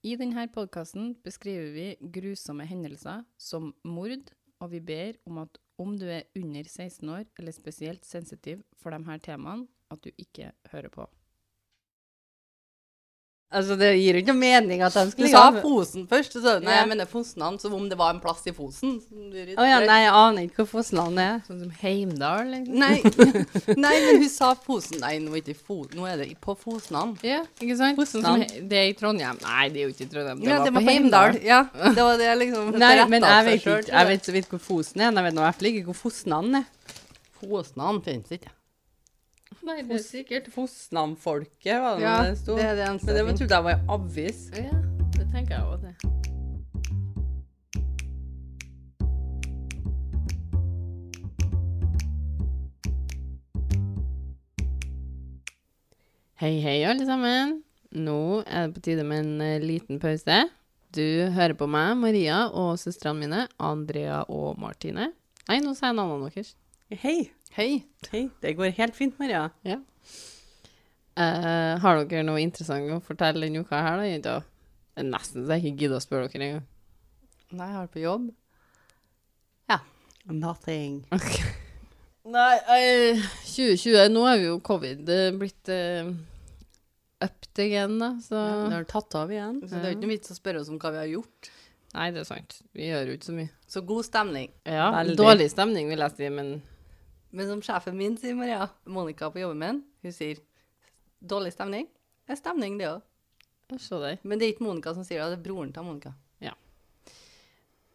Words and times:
I 0.00 0.14
denne 0.16 0.46
podkasten 0.48 1.10
beskriver 1.20 1.74
vi 1.74 1.88
grusomme 2.14 2.64
hendelser 2.64 3.20
som 3.36 3.66
mord, 3.84 4.30
og 4.56 4.70
vi 4.72 4.80
ber 4.80 5.18
om 5.28 5.42
at 5.42 5.58
om 5.80 5.92
du 6.00 6.06
er 6.08 6.24
under 6.40 6.64
16 6.64 7.04
år 7.12 7.26
eller 7.36 7.52
spesielt 7.52 8.08
sensitiv 8.08 8.62
for 8.80 8.96
disse 8.96 9.18
temaene, 9.28 9.68
at 9.92 10.00
du 10.00 10.08
ikke 10.16 10.54
hører 10.72 10.88
på. 10.88 11.04
Altså, 13.50 13.74
det 13.74 13.88
gir 13.98 14.14
jo 14.14 14.20
ikke 14.22 14.30
noe 14.30 14.38
mening 14.38 14.82
at 14.86 14.94
de 14.94 15.02
Du 15.18 15.24
sa. 15.26 15.40
Fosen 15.58 16.04
først, 16.06 16.36
så 16.38 16.52
nei, 16.62 16.70
Ja. 16.70 16.84
jeg 16.84 16.88
mener 16.92 17.08
Fosnan, 17.10 17.56
som 17.58 17.72
om 17.74 17.88
det 17.90 17.96
var 17.98 18.12
en 18.14 18.20
plass 18.22 18.44
i 18.46 18.52
Fosen. 18.54 19.00
Å 19.02 19.56
oh, 19.58 19.66
ja, 19.66 19.80
nei, 19.82 19.96
jeg 20.04 20.12
aner 20.14 20.44
ikke 20.46 20.62
hvor 20.62 20.68
Fossland 20.76 21.18
er. 21.18 21.40
Sånn 21.48 21.64
som 21.64 21.72
Heimdal, 21.80 22.46
liksom. 22.52 22.78
Nei, 22.78 23.00
nei, 23.84 23.94
men 24.06 24.20
hun 24.22 24.28
sa 24.30 24.52
Fosen. 24.54 25.00
Nei, 25.02 25.16
nå 25.24 25.34
er, 25.34 25.42
det 25.42 25.56
ikke 25.56 25.66
Fo 25.66 25.80
nå 25.98 26.06
er 26.06 26.22
det 26.22 26.28
på 26.46 26.54
Fosnan. 26.60 27.16
Ja, 27.26 27.40
ikke 27.58 27.76
sant? 27.80 27.98
Sånn 28.12 28.22
som 28.28 28.38
he- 28.44 28.62
det 28.70 28.78
er 28.84 28.92
i 28.92 28.94
Trondheim. 29.02 29.42
Nei, 29.42 29.66
det 29.74 29.82
er 29.82 29.88
jo 29.88 29.96
ikke 29.96 30.06
i 30.06 30.12
Trondheim. 30.14 30.46
Ja, 30.46 30.60
det 30.62 30.70
var 30.70 30.78
på 30.78 30.86
Heimdal. 30.86 31.40
Ja, 31.42 31.60
det 31.98 32.06
var 32.06 32.22
det 32.22 32.30
liksom 32.44 32.70
Nei, 32.78 32.94
men 33.10 33.26
jeg 33.32 33.48
vet 33.50 33.60
ikke. 33.64 33.76
Jeg 33.90 34.12
vet 34.14 34.30
så 34.30 34.36
vidt 34.38 34.54
hvor 34.54 34.62
Fosen 34.70 35.02
er, 35.02 35.10
jeg 35.10 35.26
vet 35.26 35.34
nå 35.34 35.42
i 35.42 35.48
hvert 35.48 35.58
fall 35.58 35.72
ikke 35.74 35.88
hvor 35.90 36.00
Fosnan 36.04 36.62
er. 36.62 36.70
Fosnan 37.42 37.98
finnes 38.06 38.30
ikke. 38.38 38.54
Nei, 39.66 39.82
det 39.84 39.98
er 39.98 40.04
sikkert 40.04 40.46
Fosnam-folket, 40.54 41.74
var 41.82 41.98
det 41.98 42.04
Ja, 42.06 42.14
det 42.24 42.38
sto. 42.40 42.56
det 42.56 42.64
er 42.64 42.78
det 42.78 42.86
eneste 42.88 43.12
Men 43.12 43.26
det 43.34 43.38
trodde 43.42 43.54
jeg 43.58 43.64
var 43.64 43.76
en 43.76 43.90
avis. 43.96 44.40
Ja, 44.56 44.78
det 45.18 45.26
tenker 45.34 45.54
jeg 45.54 45.64
òg, 45.64 45.82
det. 45.84 45.94
Hei, 56.40 56.54
hei, 56.64 56.78
alle 56.88 57.04
sammen. 57.04 57.58
Nå 57.92 58.20
er 58.46 58.68
det 58.68 58.76
på 58.78 58.82
tide 58.86 59.04
med 59.04 59.24
en 59.26 59.42
eh, 59.44 59.60
liten 59.60 60.00
pause. 60.00 60.38
Du 60.94 61.04
hører 61.34 61.54
på 61.58 61.68
meg, 61.70 61.92
Maria, 62.00 62.46
og 62.48 62.78
søstrene 62.80 63.20
mine, 63.26 63.42
Andrea 63.60 64.22
og 64.32 64.56
Martine. 64.62 65.10
Nei, 65.50 65.58
nå 65.60 65.74
sier 65.76 65.90
jeg 65.90 65.98
navnene 66.00 66.30
deres. 66.32 66.54
Hei. 67.02 67.18
Hei. 67.50 67.82
Hei. 68.12 68.28
Det 68.38 68.52
går 68.54 68.70
helt 68.76 68.94
fint, 68.94 69.16
Maria. 69.18 69.48
Ja. 69.66 69.80
Uh, 71.18 71.74
har 71.82 72.04
dere 72.06 72.22
noe 72.22 72.38
interessant 72.38 72.86
å 72.94 73.00
fortelle 73.02 73.42
denne 73.42 73.64
uka 73.64 73.80
her, 73.82 73.98
da, 73.98 74.04
jenter? 74.06 74.44
Det 74.94 75.02
er 75.02 75.08
nesten 75.08 75.42
så 75.42 75.56
jeg 75.56 75.72
ikke 75.72 75.82
gidder 75.82 75.98
å 75.98 76.04
spørre 76.04 76.28
dere 76.30 76.46
engang. 76.46 76.68
Nei, 77.50 77.66
jeg 77.66 77.76
har 77.80 77.90
på 77.90 78.04
jobb. 78.04 78.30
Ja. 79.72 79.80
Nothing. 80.30 81.02
Nei, 82.30 82.54
eh, 82.70 83.28
2020 83.48 84.10
Nå 84.14 84.24
er 84.30 84.38
vi 84.38 84.46
jo 84.46 84.56
covid 84.62 85.08
eh, 85.10 85.28
blitt 85.34 85.74
uh, 85.74 86.10
upped 87.24 87.62
again, 87.66 87.98
da, 87.98 88.14
så 88.22 88.46
Det 88.68 88.74
har 88.78 88.90
tatt 88.94 89.18
av 89.18 89.34
igjen. 89.34 89.62
Så 89.66 89.74
det 89.74 89.88
er 89.88 89.98
ikke 89.98 90.06
noe 90.06 90.14
vits 90.14 90.30
å 90.30 90.38
spørre 90.38 90.62
oss 90.62 90.70
om 90.70 90.78
hva 90.78 90.94
vi 90.94 91.02
har 91.02 91.14
gjort. 91.18 91.50
Nei, 91.98 92.12
det 92.14 92.22
er 92.22 92.30
sant. 92.30 92.60
Vi 92.78 92.92
gjør 92.92 93.10
jo 93.10 93.18
ikke 93.18 93.32
så 93.32 93.40
mye. 93.42 93.54
Så 93.66 93.88
god 93.90 94.06
stemning. 94.06 94.52
Ja, 94.62 94.92
Veldig. 94.94 95.18
Dårlig 95.18 95.50
stemning, 95.50 95.90
vil 95.90 96.06
jeg 96.06 96.20
si, 96.20 96.30
men 96.30 96.60
Men 97.30 97.48
som 97.48 97.60
sjefen 97.62 97.96
min 97.98 98.16
sier, 98.18 98.34
Maria, 98.34 98.68
Monica 98.90 99.30
på 99.30 99.38
jobben 99.42 99.60
min, 99.62 99.82
hun 100.02 100.14
sier 100.14 100.40
dårlig 101.20 101.52
stemning. 101.54 101.86
Det 102.26 102.34
er 102.34 102.40
stemning, 102.40 102.78
det 102.80 102.88
òg. 102.90 103.04
Men 104.26 104.38
det 104.40 104.46
er 104.48 104.52
ikke 104.56 104.64
Monica 104.66 104.94
som 104.96 105.04
sier 105.06 105.22
det, 105.22 105.36
det 105.36 105.38
er 105.38 105.44
broren 105.44 105.70
til 105.74 105.86
Monica. 105.86 106.10
Ja. 106.42 106.56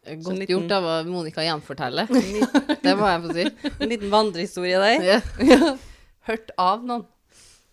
Godt 0.06 0.28
en 0.32 0.38
liten- 0.40 0.54
gjort 0.54 0.72
av 0.78 1.10
Monica 1.10 1.42
å 1.42 1.44
gjenfortelle. 1.44 2.06
det 2.08 2.94
må 2.96 3.10
jeg 3.10 3.26
få 3.26 3.36
si. 3.36 3.44
En 3.76 3.92
liten 3.92 4.14
vandrehistorie 4.14 4.80
der. 4.80 5.20
Ja. 5.44 5.74
Hørt 6.30 6.50
av 6.58 6.86
noen. 6.86 7.04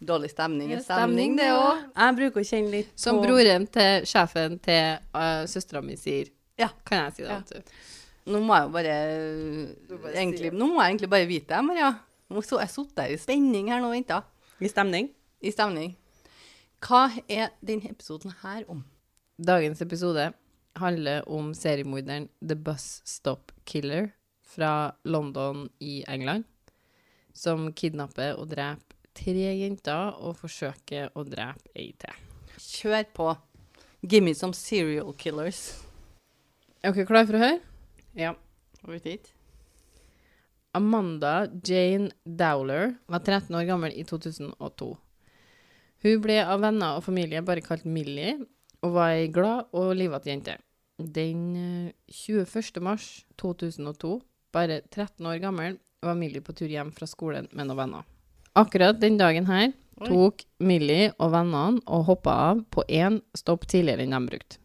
Dårlig 0.03 0.33
stemning 0.33 0.73
er 0.75 0.81
stemning, 0.83 1.37
det 1.39 1.45
òg. 1.55 1.83
Jeg 1.95 2.15
bruker 2.17 2.41
å 2.41 2.47
kjenne 2.49 2.71
litt 2.73 2.89
på 2.91 3.03
Som 3.05 3.21
broren 3.23 3.69
til 3.71 4.03
sjefen 4.09 4.57
til 4.59 4.97
uh, 5.15 5.45
søstera 5.47 5.79
mi 5.85 5.95
sier. 5.95 6.27
Ja. 6.59 6.67
Kan 6.83 7.05
jeg 7.05 7.13
si 7.15 7.23
det? 7.23 7.37
Ja. 7.55 7.63
Nå 8.23 8.39
må 8.39 8.55
jeg 8.55 8.67
jo 8.67 8.71
bare, 8.71 8.95
bare 9.99 10.13
egentlig, 10.15 10.51
si 10.53 10.59
Nå 10.59 10.67
må 10.71 10.79
jeg 10.79 10.93
egentlig 10.93 11.09
bare 11.11 11.27
vite 11.27 11.51
det, 11.51 11.63
Maria. 11.67 11.89
Nå 12.31 12.43
så 12.45 12.61
jeg 12.61 12.71
sittet 12.71 12.95
der 13.01 13.11
i 13.11 13.19
spenning 13.19 13.69
her 13.71 13.81
nå 13.83 13.89
og 13.91 13.97
venta. 13.97 14.21
i 14.63 14.69
stemning. 14.71 15.09
I 15.43 15.51
stemning. 15.51 15.97
Hva 16.83 17.09
er 17.27 17.51
denne 17.63 17.91
episoden 17.91 18.31
her 18.43 18.63
om? 18.71 18.83
Dagens 19.39 19.81
episode 19.83 20.31
handler 20.79 21.27
om 21.27 21.51
seriemorderen 21.53 22.29
The 22.41 22.55
Bus 22.55 23.01
Stop 23.05 23.51
Killer 23.65 24.11
fra 24.43 24.93
London 25.03 25.67
i 25.79 26.03
England, 26.07 26.45
som 27.33 27.71
kidnapper 27.73 28.37
og 28.39 28.49
dreper 28.53 28.93
tre 29.13 29.51
jenter 29.59 30.15
og 30.23 30.37
forsøker 30.39 31.11
å 31.13 31.25
drepe 31.27 31.69
ei 31.75 31.91
til. 31.99 32.15
Kjør 32.57 33.05
på. 33.13 33.29
Give 34.03 34.23
me 34.25 34.33
some 34.33 34.53
serial 34.53 35.13
killers. 35.13 35.83
Er 36.83 36.91
dere 36.91 37.07
klare 37.07 37.29
for 37.29 37.37
å 37.37 37.43
høre? 37.43 37.72
Ja. 38.13 38.35
Over 38.83 38.99
tid. 38.99 39.29
Amanda 40.73 41.47
Jane 41.63 42.11
Dowler 42.25 42.95
var 43.05 43.19
13 43.19 43.55
år 43.55 43.67
gammel 43.69 43.93
i 43.93 44.03
2002. 44.03 44.89
Hun 46.03 46.21
ble 46.23 46.39
av 46.41 46.63
venner 46.63 46.97
og 46.97 47.05
familie 47.05 47.43
bare 47.45 47.63
kalt 47.63 47.85
Millie, 47.85 48.35
og 48.83 48.95
var 48.97 49.13
ei 49.15 49.29
glad 49.31 49.69
og 49.71 49.93
livete 49.95 50.31
jente. 50.31 50.57
Den 50.97 51.43
eh, 51.55 51.93
21. 52.11 52.81
mars 52.83 53.23
2002, 53.39 54.17
bare 54.53 54.81
13 54.89 55.25
år 55.29 55.39
gammel, 55.43 55.77
var 56.03 56.17
Millie 56.19 56.43
på 56.43 56.55
tur 56.57 56.67
hjem 56.67 56.91
fra 56.91 57.07
skolen 57.07 57.47
med 57.53 57.69
noen 57.69 57.79
venner. 57.79 58.09
Akkurat 58.59 58.99
den 59.01 59.15
dagen 59.17 59.47
her 59.47 59.71
tok 60.03 60.43
Millie 60.59 61.13
og 61.15 61.31
vennene 61.33 61.79
og 61.87 62.09
hoppa 62.09 62.35
av 62.49 62.65
på 62.73 62.83
én 62.89 63.21
stopp 63.37 63.65
tidligere 63.69 64.03
enn 64.03 64.17
de 64.17 64.21
brukte. 64.33 64.62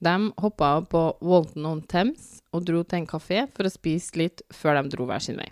De 0.00 0.14
hoppa 0.40 0.74
av 0.78 0.86
på 0.92 1.00
Walton 1.20 1.66
on 1.68 1.82
Thames 1.84 2.38
og 2.56 2.64
dro 2.68 2.80
til 2.82 3.02
en 3.02 3.08
kafé 3.08 3.44
for 3.52 3.68
å 3.68 3.72
spise 3.72 4.16
litt 4.16 4.42
før 4.54 4.78
de 4.78 4.94
dro 4.94 5.06
hver 5.08 5.20
sin 5.24 5.36
vei. 5.40 5.50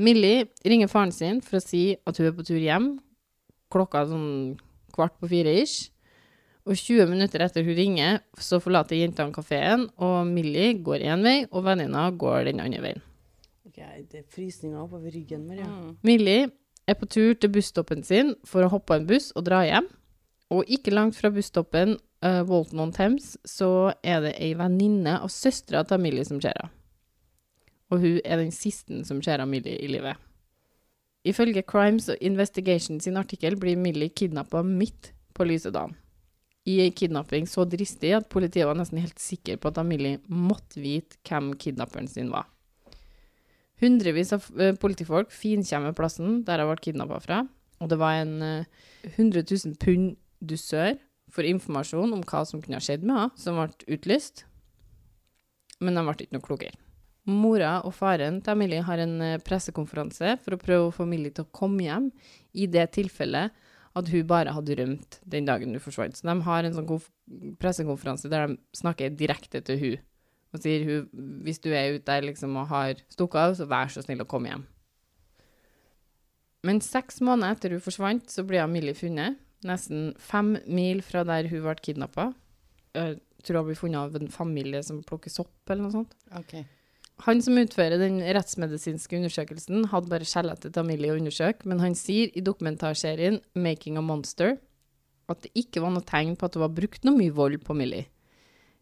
Millie 0.00 0.48
ringer 0.66 0.90
faren 0.90 1.12
sin 1.14 1.38
for 1.44 1.60
å 1.60 1.62
si 1.62 1.84
at 1.94 2.18
hun 2.18 2.30
er 2.30 2.34
på 2.34 2.46
tur 2.48 2.58
hjem, 2.58 2.92
klokka 3.70 4.02
er 4.02 4.10
sånn 4.10 4.32
kvart 4.94 5.14
på 5.20 5.30
fire 5.30 5.52
ish. 5.62 5.90
Og 6.68 6.76
20 6.76 7.08
minutter 7.08 7.42
etter 7.44 7.64
hun 7.64 7.76
ringer, 7.76 8.18
så 8.38 8.60
forlater 8.60 8.98
jentene 8.98 9.32
kafeen, 9.34 9.86
og 9.96 10.28
Millie 10.28 10.74
går 10.84 11.06
én 11.08 11.24
vei, 11.24 11.36
og 11.48 11.64
venninna 11.66 12.04
går 12.12 12.50
den 12.50 12.60
andre 12.62 12.82
veien. 12.84 13.06
Okay, 13.70 14.04
det 14.10 14.24
er 14.24 14.26
frysninger 14.28 14.78
oppover 14.82 15.14
ryggen, 15.14 15.46
Maria. 15.48 15.68
Mm. 15.70 15.94
Millie 16.04 16.50
er 16.90 16.98
på 16.98 17.08
tur 17.08 17.32
til 17.38 17.52
busstoppen 17.54 18.04
sin 18.04 18.34
for 18.46 18.66
å 18.66 18.70
hoppe 18.72 18.96
av 18.96 19.00
en 19.00 19.08
buss 19.08 19.30
og 19.38 19.46
dra 19.46 19.62
hjem. 19.66 19.88
Og 20.50 20.66
ikke 20.66 20.92
langt 20.92 21.16
fra 21.16 21.30
busstoppen 21.32 21.94
uh, 22.24 22.42
Walton 22.48 22.80
on 22.80 22.92
Thames 22.92 23.34
så 23.48 23.92
er 24.02 24.24
det 24.24 24.34
ei 24.38 24.52
venninne 24.58 25.18
av 25.20 25.32
søstera 25.32 25.82
til 25.88 26.02
Millie 26.02 26.26
som 26.28 26.40
ser 26.42 26.56
henne. 26.56 26.74
Og 27.90 28.04
hun 28.04 28.20
er 28.22 28.38
den 28.38 28.52
siste 28.54 29.02
som 29.06 29.22
ser 29.24 29.42
av 29.42 29.48
Millie 29.50 29.80
i 29.82 29.88
livet. 29.90 30.14
Ifølge 31.26 31.64
Crimes 31.66 32.08
og 32.08 32.20
Investigation 32.24 33.00
sin 33.02 33.18
artikkel 33.20 33.58
blir 33.60 33.76
Millie 33.76 34.12
kidnappa 34.14 34.62
midt 34.64 35.10
på 35.36 35.44
lyse 35.48 35.72
dagen. 35.74 35.96
I 36.68 36.78
ei 36.84 36.92
kidnapping 36.92 37.48
så 37.48 37.64
dristig 37.68 38.12
at 38.16 38.28
politiet 38.32 38.68
var 38.68 38.76
nesten 38.78 39.00
helt 39.00 39.20
sikker 39.20 39.58
på 39.60 39.72
at 39.72 39.80
Millie 39.86 40.20
måtte 40.28 40.80
vite 40.80 41.18
hvem 41.26 41.54
kidnapperen 41.60 42.08
sin 42.08 42.30
var. 42.32 42.46
Hundrevis 43.80 44.34
av 44.36 44.44
eh, 44.60 44.74
politifolk 44.76 45.32
finkjemmer 45.32 45.96
plassen 45.96 46.42
der 46.44 46.60
hun 46.60 46.70
ble 46.70 46.82
kidnappa 46.84 47.20
fra, 47.24 47.38
og 47.80 47.88
det 47.88 47.96
var 48.00 48.20
en 48.20 48.34
eh, 48.44 48.66
100 49.16 49.46
000 49.48 49.78
pund 49.80 50.18
dusør 50.40 50.98
for 51.34 51.46
informasjon 51.46 52.14
om 52.16 52.22
hva 52.26 52.44
som 52.48 52.62
kunne 52.62 52.78
ha 52.78 52.84
skjedd 52.84 53.04
med 53.06 53.16
henne, 53.16 53.40
som 53.40 53.58
ble 53.58 53.96
utlyst. 53.96 54.44
Men 55.80 55.96
de 55.96 56.04
ble 56.04 56.16
ikke 56.18 56.36
noe 56.36 56.46
klokere. 56.46 56.76
Mora 57.30 57.78
og 57.86 57.92
faren 57.94 58.40
til 58.42 58.56
Emilie 58.56 58.84
har 58.84 59.00
en 59.02 59.18
eh, 59.22 59.40
pressekonferanse 59.44 60.38
for 60.42 60.56
å 60.56 60.60
prøve 60.60 60.86
å 60.88 60.94
få 60.94 61.04
Emilie 61.06 61.34
til 61.36 61.44
å 61.44 61.52
komme 61.54 61.84
hjem 61.84 62.08
i 62.56 62.66
det 62.66 62.86
tilfellet 62.96 63.56
at 63.98 64.10
hun 64.12 64.28
bare 64.28 64.54
hadde 64.54 64.76
rømt 64.78 65.18
den 65.28 65.48
dagen 65.48 65.74
hun 65.74 65.82
forsvant. 65.82 66.16
Så 66.16 66.26
de 66.26 66.36
har 66.46 66.66
en 66.66 66.76
sånn 66.76 67.56
pressekonferanse 67.60 68.30
der 68.32 68.48
de 68.48 68.58
snakker 68.78 69.12
direkte 69.18 69.62
til 69.66 69.82
hun 69.82 69.98
og 70.50 70.62
sier 70.64 70.82
hun, 70.82 71.04
hvis 71.46 71.60
du 71.62 71.70
er 71.70 71.94
ute 71.94 72.06
der 72.08 72.24
liksom 72.26 72.56
og 72.58 72.70
har 72.72 72.98
stukket 73.12 73.38
av, 73.38 73.52
så 73.54 73.68
vær 73.70 73.92
så 73.92 74.02
snill 74.02 74.24
å 74.24 74.28
komme 74.30 74.50
hjem. 74.50 74.64
Men 76.66 76.82
seks 76.84 77.20
måneder 77.24 77.54
etter 77.54 77.74
hun 77.76 77.84
forsvant, 77.84 78.26
så 78.32 78.42
ble 78.46 78.58
Emilie 78.60 78.96
funnet, 78.98 79.38
nesten 79.66 80.12
fem 80.20 80.54
mil 80.66 81.02
fra 81.04 81.24
der 81.28 81.48
hun 81.50 81.64
ble 81.64 81.76
kidnappa. 81.80 82.30
Tror 82.94 83.62
hun 83.62 83.70
ble 83.70 83.78
funnet 83.78 84.00
av 84.00 84.18
en 84.18 84.30
familie 84.32 84.82
som 84.86 85.02
plukker 85.06 85.32
sopp, 85.32 85.54
eller 85.68 85.86
noe 85.86 85.94
sånt. 85.94 86.14
Okay. 86.42 86.64
Han 87.26 87.42
som 87.44 87.58
utfører 87.60 88.00
den 88.00 88.20
rettsmedisinske 88.32 89.18
undersøkelsen, 89.18 89.84
hadde 89.92 90.08
bare 90.08 90.28
skjelettet 90.28 90.72
til 90.72 90.86
Millie 90.88 91.12
å 91.12 91.18
undersøke, 91.20 91.68
men 91.68 91.82
han 91.82 91.96
sier 91.98 92.32
i 92.32 92.44
dokumentarserien 92.44 93.40
'Making 93.54 93.98
a 94.00 94.04
Monster' 94.04 94.56
at 95.28 95.42
det 95.44 95.52
ikke 95.54 95.82
var 95.84 95.92
noe 95.94 96.06
tegn 96.06 96.34
på 96.36 96.48
at 96.48 96.56
det 96.56 96.62
var 96.64 96.72
brukt 96.74 97.04
noe 97.04 97.16
mye 97.16 97.34
vold 97.34 97.60
på 97.62 97.76
Millie. 97.76 98.08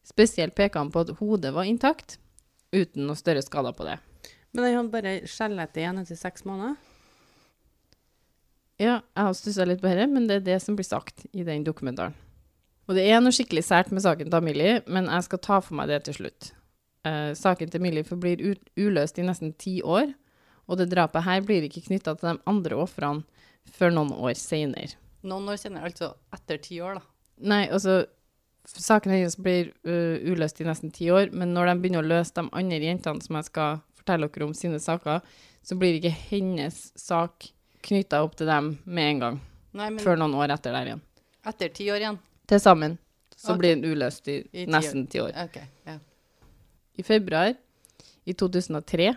Spesielt 0.06 0.54
peker 0.56 0.80
han 0.80 0.92
på 0.94 1.02
at 1.04 1.16
hodet 1.18 1.52
var 1.52 1.68
intakt, 1.68 2.16
uten 2.72 3.08
noe 3.08 3.18
større 3.18 3.42
skader 3.44 3.74
på 3.76 3.84
det. 3.84 3.98
Men 4.54 4.64
han 4.64 4.76
hadde 4.78 4.94
bare 4.94 5.14
skjelettet 5.28 5.82
igjen 5.82 6.00
etter 6.00 6.16
seks 6.16 6.46
måneder. 6.48 6.78
Ja, 8.78 9.00
jeg 9.02 9.26
har 9.26 9.34
stussa 9.34 9.66
litt 9.66 9.82
på 9.82 9.90
dette, 9.90 10.06
men 10.10 10.28
det 10.30 10.38
er 10.38 10.44
det 10.52 10.58
som 10.62 10.76
blir 10.78 10.86
sagt 10.86 11.26
i 11.32 11.42
den 11.46 11.64
dokumentaren. 11.66 12.14
Og 12.88 12.96
det 12.96 13.04
er 13.10 13.20
noe 13.20 13.34
skikkelig 13.34 13.64
sært 13.66 13.90
med 13.92 14.04
saken 14.04 14.30
til 14.32 14.44
Millie, 14.46 14.78
men 14.86 15.10
jeg 15.10 15.26
skal 15.26 15.42
ta 15.44 15.58
for 15.60 15.76
meg 15.76 15.90
det 15.90 16.04
til 16.06 16.16
slutt. 16.20 16.52
Eh, 17.06 17.32
saken 17.36 17.72
til 17.72 17.82
Millie 17.84 18.06
forblir 18.06 18.40
uløst 18.78 19.18
i 19.18 19.26
nesten 19.26 19.52
ti 19.60 19.80
år, 19.82 20.14
og 20.68 20.80
det 20.80 20.88
drapet 20.92 21.26
her 21.26 21.42
blir 21.44 21.66
ikke 21.66 21.84
knytta 21.88 22.14
til 22.16 22.30
de 22.30 22.36
andre 22.48 22.78
ofrene 22.78 23.26
før 23.74 23.92
noen 23.92 24.14
år 24.14 24.38
seinere. 24.38 24.96
Noen 25.26 25.50
år 25.50 25.58
senere, 25.60 25.90
altså 25.90 26.14
etter 26.32 26.62
ti 26.62 26.78
år, 26.84 27.00
da. 27.00 27.04
Nei, 27.50 27.66
altså 27.66 28.04
Saken 28.68 29.14
hennes 29.14 29.38
blir 29.40 29.70
uh, 29.88 30.18
uløst 30.28 30.58
i 30.60 30.66
nesten 30.66 30.90
ti 30.92 31.06
år, 31.08 31.30
men 31.32 31.54
når 31.56 31.70
de 31.70 31.74
begynner 31.80 32.04
å 32.04 32.08
løse 32.10 32.34
de 32.36 32.42
andre 32.52 32.82
jentene 32.84 33.24
som 33.24 33.38
jeg 33.38 33.46
skal 33.46 33.78
fortelle 33.96 34.28
dere 34.28 34.44
om 34.44 34.52
sine 34.56 34.80
saker, 34.82 35.22
så 35.64 35.76
blir 35.80 35.96
ikke 35.96 36.12
hennes 36.12 36.76
sak 37.00 37.48
knytta 37.84 38.22
opp 38.24 38.36
til 38.38 38.48
dem 38.50 38.72
med 38.84 39.12
en 39.12 39.22
gang, 39.24 39.38
Nei, 39.78 39.90
men 39.90 40.02
før 40.02 40.18
noen 40.20 40.34
år 40.38 40.54
etter 40.56 40.74
der 40.74 40.90
igjen. 40.92 41.04
etter 41.46 41.72
ti 41.74 41.88
år 41.92 42.02
igjen. 42.02 42.18
Til 42.48 42.60
sammen 42.62 42.98
så 43.38 43.52
okay. 43.52 43.58
blir 43.60 43.76
den 43.76 43.86
uløst 43.86 44.28
i, 44.28 44.40
I 44.50 44.64
ti 44.66 44.72
nesten 44.72 45.06
ti 45.06 45.20
år. 45.22 45.34
OK. 45.44 45.58
Ja. 45.86 45.98
I 46.98 47.04
februar 47.06 47.52
i 48.26 48.34
2003, 48.34 49.12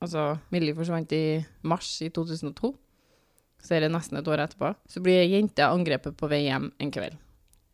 altså 0.00 0.28
Millie 0.54 0.76
forsvant 0.76 1.12
i 1.12 1.40
mars 1.68 1.90
i 2.02 2.08
2002, 2.08 2.72
så 3.60 3.74
er 3.74 3.84
det 3.84 3.92
nesten 3.92 4.20
et 4.20 4.30
år 4.30 4.44
etterpå, 4.46 4.72
så 4.88 5.02
blir 5.04 5.20
ei 5.20 5.34
jente 5.34 5.66
angrepet 5.66 6.16
på 6.16 6.30
vei 6.30 6.44
hjem 6.46 6.70
en 6.80 6.94
kveld. 6.94 7.18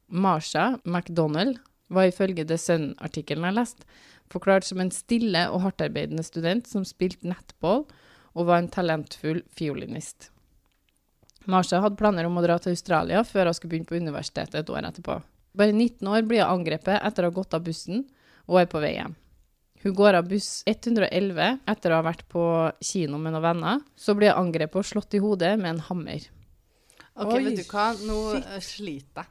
Marsha 0.09 0.79
McDonald 0.85 1.61
var 1.93 2.09
ifølge 2.09 2.47
The 2.49 2.59
Sun-artikkelen 2.59 3.47
jeg 3.49 3.59
leste, 3.59 3.87
forklart 4.33 4.67
som 4.67 4.81
en 4.81 4.93
stille 4.95 5.45
og 5.53 5.63
hardtarbeidende 5.63 6.25
student 6.27 6.69
som 6.69 6.87
spilte 6.89 7.29
nettball 7.29 7.85
og 8.35 8.49
var 8.49 8.61
en 8.63 8.71
talentfull 8.73 9.43
fiolinist. 9.55 10.31
Marsha 11.51 11.81
hadde 11.85 11.99
planer 12.01 12.27
om 12.27 12.39
å 12.41 12.43
dra 12.45 12.57
til 12.59 12.73
Australia 12.73 13.21
før 13.29 13.51
hun 13.51 13.57
skulle 13.57 13.75
begynne 13.75 13.89
på 13.91 13.99
universitetet 14.01 14.63
et 14.63 14.71
år 14.73 14.89
etterpå. 14.89 15.19
Bare 15.55 15.75
19 15.77 16.09
år 16.11 16.25
blir 16.27 16.43
hun 16.43 16.59
angrepet 16.61 16.99
etter 17.05 17.27
å 17.27 17.31
ha 17.31 17.37
gått 17.37 17.55
av 17.55 17.63
bussen 17.67 18.07
og 18.49 18.63
er 18.63 18.71
på 18.71 18.81
vei 18.83 18.95
hjem. 18.97 19.15
Hun 19.85 19.93
går 19.99 20.17
av 20.17 20.29
buss 20.31 20.63
111 20.67 21.59
etter 21.69 21.93
å 21.93 21.99
ha 21.99 22.07
vært 22.07 22.25
på 22.33 22.43
kino 22.81 23.19
med 23.21 23.35
noen 23.35 23.45
venner. 23.45 23.83
Så 24.01 24.15
blir 24.17 24.33
hun 24.33 24.47
angrepet 24.47 24.81
og 24.81 24.89
slått 24.89 25.15
i 25.19 25.21
hodet 25.21 25.53
med 25.61 25.75
en 25.75 25.83
hammer. 25.91 26.25
OK, 27.15 27.35
Oi, 27.37 27.43
vet 27.45 27.61
du 27.61 27.69
hva, 27.69 27.91
nå 28.01 28.19
shit. 28.33 28.47
eh, 28.49 28.63
sliter 28.65 29.27
jeg. 29.27 29.31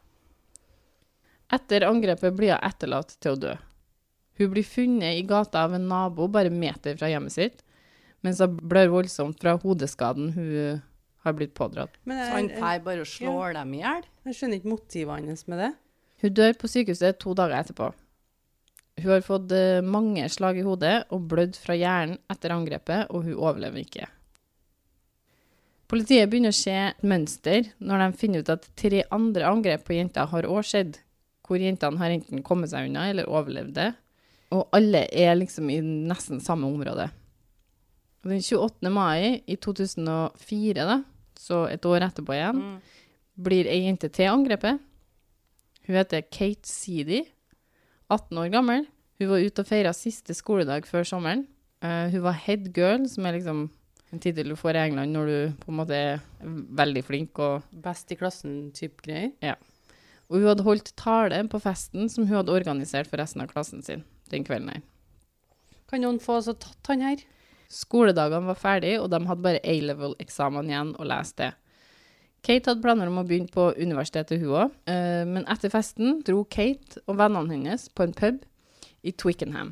Etter 1.57 1.85
angrepet 1.89 2.33
blir 2.37 2.53
hun 2.53 2.63
etterlatt 2.69 3.17
til 3.21 3.33
å 3.33 3.41
dø. 3.47 3.53
Hun 4.39 4.49
blir 4.53 4.65
funnet 4.65 5.17
i 5.17 5.25
gata 5.29 5.65
av 5.67 5.73
en 5.77 5.89
nabo 5.89 6.29
bare 6.31 6.53
meter 6.53 6.95
fra 6.97 7.09
hjemmet 7.11 7.33
sitt, 7.35 7.65
mens 8.23 8.41
hun 8.43 8.55
blør 8.57 8.91
voldsomt 8.97 9.41
fra 9.43 9.57
hodeskaden 9.59 10.31
hun 10.37 10.81
har 11.23 11.35
blitt 11.37 11.53
pådratt. 11.55 11.95
Men 12.03 12.19
Så 12.19 12.31
han 12.31 12.47
jeg, 12.47 12.55
jeg, 12.55 12.61
drar 12.61 12.85
bare 12.87 13.03
og 13.03 13.09
slår 13.09 13.53
dem 13.59 13.73
i 13.73 13.83
hjel? 13.83 14.07
jeg 14.27 14.37
skjønner 14.37 14.59
ikke 14.59 14.71
motivet 14.73 15.27
hans 15.27 15.45
med 15.47 15.61
det. 15.63 15.71
Hun 16.23 16.33
dør 16.39 16.57
på 16.59 16.71
sykehuset 16.71 17.19
to 17.19 17.35
dager 17.35 17.59
etterpå. 17.59 17.91
Hun 19.01 19.09
har 19.09 19.23
fått 19.25 19.51
eh, 19.55 19.81
mange 19.81 20.27
slag 20.29 20.59
i 20.59 20.65
hodet 20.65 20.97
og 21.11 21.25
blødd 21.31 21.57
fra 21.59 21.75
hjernen 21.75 22.19
etter 22.31 22.53
angrepet, 22.53 23.09
og 23.09 23.25
hun 23.25 23.39
overlever 23.39 23.81
ikke. 23.81 24.05
Politiet 25.89 26.29
begynner 26.29 26.53
å 26.53 26.57
se 26.57 26.73
et 26.73 27.03
mønster 27.05 27.67
når 27.83 28.03
de 28.03 28.19
finner 28.21 28.43
ut 28.43 28.51
at 28.53 28.69
tre 28.79 29.03
andre 29.13 29.49
angrep 29.49 29.83
på 29.87 29.97
jenter 29.97 30.29
har 30.31 30.47
også 30.47 30.69
skjedd, 30.69 31.01
hvor 31.43 31.59
jentene 31.59 31.99
har 31.99 32.13
enten 32.13 32.45
kommet 32.45 32.71
seg 32.71 32.87
unna 32.87 33.09
eller 33.11 33.29
overlevd 33.29 33.75
det, 33.77 33.89
og 34.53 34.69
alle 34.73 35.03
er 35.09 35.35
liksom 35.37 35.69
i 35.73 35.79
nesten 35.83 36.39
samme 36.41 36.69
område. 36.69 37.09
Den 38.23 38.39
28. 38.41 38.89
mai 38.93 39.41
i 39.51 39.55
2004, 39.59 40.85
da, 40.87 40.99
så 41.39 41.65
et 41.71 41.83
år 41.85 42.05
etterpå 42.07 42.33
igjen, 42.37 42.61
Mm. 42.61 42.81
blir 43.43 43.67
ei 43.67 43.81
jente 43.83 44.09
til 44.11 44.29
angrepet. 44.31 44.79
Hun 45.87 45.95
heter 45.97 46.21
Kate 46.31 46.63
Seedy, 46.69 47.25
18 48.09 48.37
år 48.37 48.51
gammel. 48.53 48.85
Hun 49.19 49.27
var 49.29 49.43
ute 49.43 49.59
og 49.59 49.67
feira 49.67 49.91
siste 49.93 50.33
skoledag 50.33 50.85
før 50.87 51.03
sommeren. 51.03 51.47
Uh, 51.83 52.07
hun 52.13 52.21
var 52.23 52.33
head 52.33 52.71
girl, 52.73 53.05
som 53.09 53.25
er 53.25 53.33
liksom 53.33 53.69
en 54.13 54.19
tittel 54.19 54.47
du 54.47 54.55
får 54.55 54.75
i 54.77 54.87
England 54.87 55.11
når 55.11 55.25
du 55.27 55.53
på 55.65 55.71
en 55.73 55.75
måte 55.81 55.91
er 55.97 56.21
veldig 56.43 57.03
flink. 57.03 57.39
Og, 57.39 57.63
Best 57.73 58.11
i 58.11 58.15
klassen-type 58.15 59.01
greier. 59.03 59.31
og 60.29 60.37
hun 60.39 60.47
hadde 60.47 60.63
holdt 60.63 60.93
tale 60.95 61.43
på 61.49 61.59
festen 61.59 62.07
som 62.09 62.25
hun 62.27 62.37
hadde 62.37 62.53
organisert 62.53 63.07
for 63.07 63.17
resten 63.17 63.41
av 63.41 63.47
klassen 63.51 63.83
sin 63.83 64.03
den 64.29 64.45
kvelden 64.45 64.69
her. 64.69 64.81
Kan 65.89 66.01
noen 66.01 66.19
få 66.19 66.37
oss 66.37 66.45
tatt 66.45 66.87
han 66.87 67.01
her? 67.01 67.17
Skoledagene 67.73 68.45
var 68.51 68.59
ferdig, 68.59 68.95
og 69.01 69.09
de 69.09 69.19
hadde 69.25 69.45
bare 69.45 69.61
A-level-eksamen 69.65 70.69
igjen 70.69 70.95
å 71.01 71.07
lese 71.09 71.37
det. 71.41 71.51
Kate 72.43 72.69
hadde 72.69 72.83
planer 72.83 73.07
om 73.09 73.21
å 73.21 73.23
begynne 73.25 73.49
på 73.49 73.69
universitetet, 73.79 74.41
hun 74.41 74.57
òg, 74.65 74.73
men 75.29 75.47
etter 75.49 75.71
festen 75.71 76.19
dro 76.27 76.43
Kate 76.43 76.99
og 77.07 77.15
vennene 77.21 77.55
hennes 77.55 77.87
på 77.95 78.03
en 78.03 78.13
pub 78.17 78.41
i 79.01 79.13
Twickenham, 79.15 79.71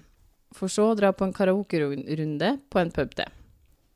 for 0.55 0.71
så 0.71 0.89
å 0.89 0.95
dra 0.97 1.11
på 1.11 1.27
en 1.27 1.35
karaokerunde 1.35 2.53
på 2.71 2.81
en 2.81 2.93
pub 2.95 3.11
til. 3.19 3.27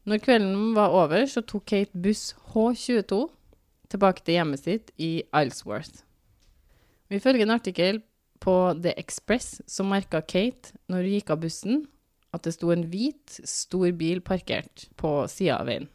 Når 0.05 0.21
kvelden 0.21 0.75
var 0.75 0.93
over, 0.93 1.23
så 1.25 1.41
tok 1.41 1.65
Kate 1.71 1.97
buss 1.97 2.35
H22 2.51 3.23
tilbake 3.89 4.25
til 4.27 4.37
hjemmet 4.37 4.61
sitt 4.61 4.91
i 5.01 5.23
Islesworth. 5.23 6.03
Ifølge 7.09 7.47
en 7.47 7.55
artikkel 7.55 8.03
på 8.43 8.53
The 8.83 8.91
Express 8.99 9.61
så 9.65 9.87
merka 9.87 10.19
Kate, 10.21 10.75
når 10.91 11.07
hun 11.07 11.15
gikk 11.15 11.31
av 11.33 11.41
bussen, 11.41 11.85
at 12.35 12.45
det 12.45 12.55
sto 12.55 12.71
en 12.73 12.85
hvit, 12.91 13.39
stor 13.47 13.91
bil 13.97 14.21
parkert 14.25 14.87
på 14.99 15.17
sida 15.31 15.59
av 15.61 15.69
veien. 15.69 15.89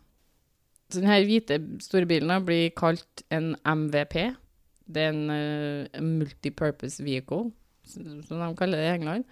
Så 0.90 1.02
denne 1.02 1.20
hvite, 1.22 1.60
store 1.84 2.08
bilen 2.10 2.32
blir 2.46 2.72
kalt 2.74 3.22
en 3.30 3.52
MVP. 3.62 4.16
Det 4.90 5.04
er 5.06 5.12
en 5.12 5.30
uh, 5.30 6.00
multipurpose 6.02 7.04
vehicle, 7.04 7.52
som 7.86 8.24
de 8.26 8.50
kaller 8.58 8.80
det 8.80 8.88
i 8.88 8.94
England. 8.96 9.28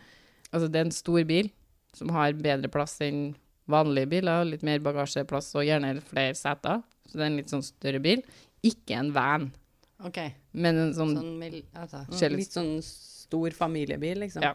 Altså 0.53 0.69
det 0.71 0.81
er 0.81 0.87
en 0.87 0.95
stor 0.95 1.25
bil 1.29 1.51
som 1.97 2.13
har 2.15 2.37
bedre 2.39 2.71
plass 2.71 2.99
enn 3.05 3.33
vanlige 3.69 4.13
biler, 4.15 4.47
litt 4.49 4.63
mer 4.65 4.81
bagasjeplass 4.85 5.51
og 5.59 5.67
gjerne 5.67 5.99
flere 6.09 6.37
seter. 6.39 6.85
Så 7.09 7.19
det 7.19 7.25
er 7.25 7.33
en 7.33 7.41
litt 7.41 7.53
sånn 7.53 7.67
større 7.67 8.01
bil. 8.05 8.23
Ikke 8.67 8.97
en 9.01 9.11
van, 9.15 9.51
OK. 10.07 10.19
men 10.59 10.81
en 10.85 10.95
sånn 10.95 11.15
Sånn 11.19 11.45
altså. 11.79 12.31
Litt 12.33 12.55
sånn 12.55 12.79
stor 12.85 13.55
familiebil, 13.55 14.23
liksom. 14.25 14.47
Ja. 14.47 14.55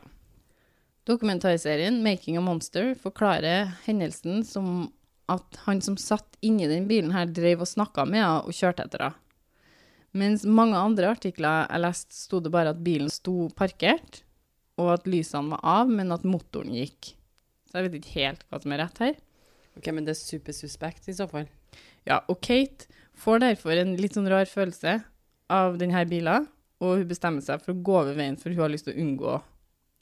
Dokumentarserien 1.04 2.04
'Making 2.04 2.38
a 2.38 2.42
Monster' 2.42 2.94
forklarer 2.96 3.74
hendelsen 3.84 4.44
som 4.48 4.94
at 5.28 5.58
han 5.66 5.82
som 5.82 5.98
satt 6.00 6.38
inni 6.42 6.68
den 6.68 6.88
bilen 6.88 7.12
her, 7.12 7.28
drev 7.28 7.64
og 7.64 7.68
snakka 7.68 8.06
med 8.08 8.22
henne 8.22 8.44
og 8.48 8.56
kjørte 8.56 8.86
etter 8.86 9.08
henne. 9.08 9.20
Mens 10.14 10.46
mange 10.46 10.78
andre 10.78 11.10
artikler 11.10 11.66
jeg 11.66 11.82
leste, 11.82 12.14
sto 12.14 12.40
det 12.44 12.52
bare 12.54 12.72
at 12.72 12.84
bilen 12.86 13.10
sto 13.10 13.50
parkert, 13.57 14.22
og 14.78 14.94
at 14.94 15.07
lysene 15.10 15.56
var 15.56 15.64
av, 15.81 15.90
men 15.90 16.14
at 16.14 16.24
motoren 16.24 16.76
gikk. 16.76 17.16
Så 17.68 17.80
jeg 17.80 17.88
vet 17.88 18.00
ikke 18.00 18.19
helt 18.19 18.44
hva 18.48 18.60
som 18.62 18.76
er 18.76 18.83
rett 18.83 19.02
her. 19.02 19.16
Ok, 19.74 19.88
Men 19.90 20.06
det 20.06 20.14
er 20.14 20.22
supersuspekt 20.22 21.10
i 21.10 21.18
så 21.18 21.26
fall. 21.28 21.48
Ja, 22.06 22.22
og 22.30 22.40
Kate 22.45 22.86
får 23.18 23.42
derfor 23.42 23.74
en 23.74 23.95
litt 23.98 24.14
sånn 24.14 24.30
rar 24.30 24.45
følelse 24.45 25.00
av 25.50 25.80
denne 25.81 26.06
bilen, 26.06 26.45
og 26.80 27.00
hun 27.02 27.10
bestemmer 27.10 27.42
seg 27.42 27.64
for 27.64 27.74
å 27.74 27.81
gå 27.81 27.98
over 28.04 28.14
veien, 28.14 28.38
for 28.38 28.54
hun 28.54 28.62
har 28.62 28.72
lyst 28.72 28.86
til 28.86 28.94
å 28.94 29.02
unngå 29.02 29.40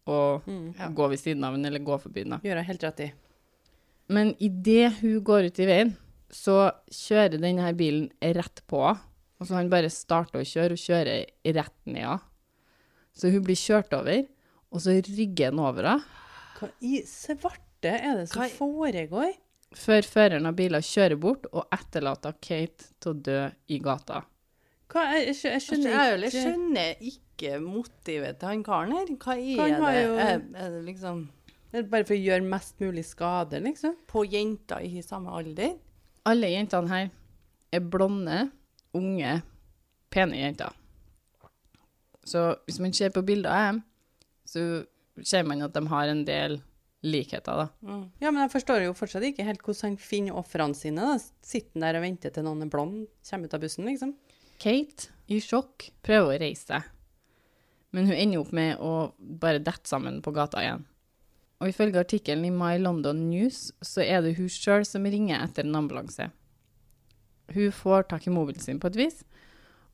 å 0.08 0.42
Mm. 0.48 0.74
Ja. 0.80 0.88
gå 0.90 1.08
ved 1.10 1.20
siden 1.20 1.44
av 1.44 1.54
den, 1.54 1.66
eller 1.66 1.80
gå 1.80 1.98
forbi 2.02 2.24
den. 2.24 2.40
Gjør 2.42 2.56
jeg 2.62 2.66
helt 2.66 2.84
rett 2.84 3.00
i. 3.00 3.12
Men 4.10 4.36
idet 4.40 4.94
hun 5.02 5.22
går 5.24 5.46
ut 5.46 5.60
i 5.60 5.66
veien, 5.66 5.96
så 6.32 6.72
kjører 6.92 7.40
denne 7.40 7.74
bilen 7.78 8.10
rett 8.22 8.62
på 8.68 8.82
henne. 8.86 9.00
Og 9.42 9.48
så 9.48 9.56
han 9.58 9.70
bare 9.70 9.90
starter 9.90 10.38
å 10.40 10.46
kjøre, 10.46 10.72
og 10.78 10.78
kjører 10.78 11.26
rett 11.56 11.74
ned 11.86 12.04
henne. 12.06 12.20
Så 13.18 13.32
hun 13.32 13.42
blir 13.44 13.56
kjørt 13.58 13.92
over, 13.98 14.28
og 14.72 14.80
så 14.80 14.94
rygger 15.02 15.50
han 15.52 15.60
over 15.60 15.84
henne, 15.84 16.04
Hva 16.62 16.70
i 16.82 17.02
svarte 17.04 17.90
er 17.90 18.16
det 18.20 18.28
som 18.30 18.42
Hva 18.44 18.50
foregår? 18.54 19.34
før 19.74 20.02
føreren 20.04 20.46
av 20.46 20.54
bilen 20.56 20.82
kjører 20.82 21.18
bort 21.20 21.46
og 21.54 21.66
etterlater 21.72 22.34
Kate 22.42 22.86
til 23.00 23.14
å 23.14 23.22
dø 23.24 23.52
i 23.70 23.80
gata. 23.80 24.24
Hva 24.92 25.06
jeg, 25.16 25.34
jeg 25.42 25.54
Altså, 25.56 25.76
skjønner 25.76 25.92
jeg 25.92 26.20
ikke 26.20 26.44
skjønner 26.44 26.96
ikke 27.02 27.31
motivet 27.62 28.40
til 28.40 28.48
han 28.50 28.64
karen 28.64 28.92
her. 28.96 29.06
Hva 29.18 29.36
er 29.38 29.80
det? 29.80 30.04
jo- 30.06 30.18
Er, 30.18 30.42
er 30.56 30.70
det 30.78 30.84
liksom 30.86 31.30
Det 31.72 31.80
er 31.80 31.84
Bare 31.90 32.04
for 32.04 32.14
å 32.14 32.24
gjøre 32.24 32.44
mest 32.44 32.80
mulig 32.80 33.06
skade, 33.08 33.62
liksom? 33.64 33.96
på 34.08 34.26
jenter 34.30 34.82
i 34.84 35.02
samme 35.02 35.32
alder? 35.32 35.78
Alle 36.26 36.48
jentene 36.52 36.90
her 36.90 37.10
er 37.72 37.80
blonde, 37.80 38.52
unge, 38.94 39.42
pene 40.12 40.36
jenter. 40.36 40.74
Så 42.28 42.42
hvis 42.68 42.80
man 42.84 42.94
ser 42.94 43.10
på 43.16 43.24
bilder 43.26 43.50
av 43.50 43.70
dem, 43.72 43.80
så 44.46 44.66
ser 45.24 45.44
man 45.48 45.62
at 45.66 45.74
de 45.74 45.82
har 45.88 46.12
en 46.12 46.26
del 46.28 46.60
likheter, 47.04 47.64
da. 47.64 47.68
Mm. 47.82 48.04
Ja, 48.22 48.30
men 48.30 48.44
jeg 48.44 48.52
forstår 48.54 48.84
jo 48.86 48.94
fortsatt 48.94 49.24
ikke 49.26 49.46
helt 49.48 49.64
hvordan 49.66 49.94
han 49.94 49.98
finner 49.98 50.38
ofrene 50.38 50.76
sine. 50.78 51.02
da. 51.02 51.16
Sitter 51.42 51.72
han 51.80 51.82
der 51.88 51.98
og 51.98 52.04
venter 52.06 52.30
til 52.36 52.44
noen 52.46 52.62
er 52.68 52.70
blond, 52.70 53.08
kommer 53.28 53.46
ut 53.50 53.54
av 53.58 53.62
bussen, 53.64 53.88
liksom? 53.90 54.14
Kate, 54.62 55.08
i 55.32 55.40
sjokk, 55.42 55.88
prøver 56.06 56.36
å 56.36 56.42
reise 56.44 56.68
seg. 56.68 56.84
Men 57.92 58.08
hun 58.08 58.16
ender 58.16 58.40
opp 58.40 58.52
med 58.56 58.80
å 58.80 59.12
bare 59.20 59.60
dette 59.64 59.90
sammen 59.90 60.22
på 60.24 60.34
gata 60.36 60.62
igjen. 60.64 60.86
Og 61.62 61.70
ifølge 61.70 62.02
artikkelen 62.02 62.48
i 62.48 62.54
My 62.54 62.78
London 62.82 63.28
News, 63.30 63.70
så 63.86 64.02
er 64.02 64.24
det 64.24 64.38
hun 64.40 64.50
sjøl 64.50 64.86
som 64.88 65.06
ringer 65.06 65.44
etter 65.44 65.68
en 65.68 65.78
ambulanse. 65.78 66.32
Hun 67.52 67.76
får 67.76 68.08
tak 68.10 68.26
i 68.26 68.34
mobilen 68.34 68.64
sin 68.64 68.80
på 68.82 68.90
et 68.90 69.00
vis, 69.00 69.24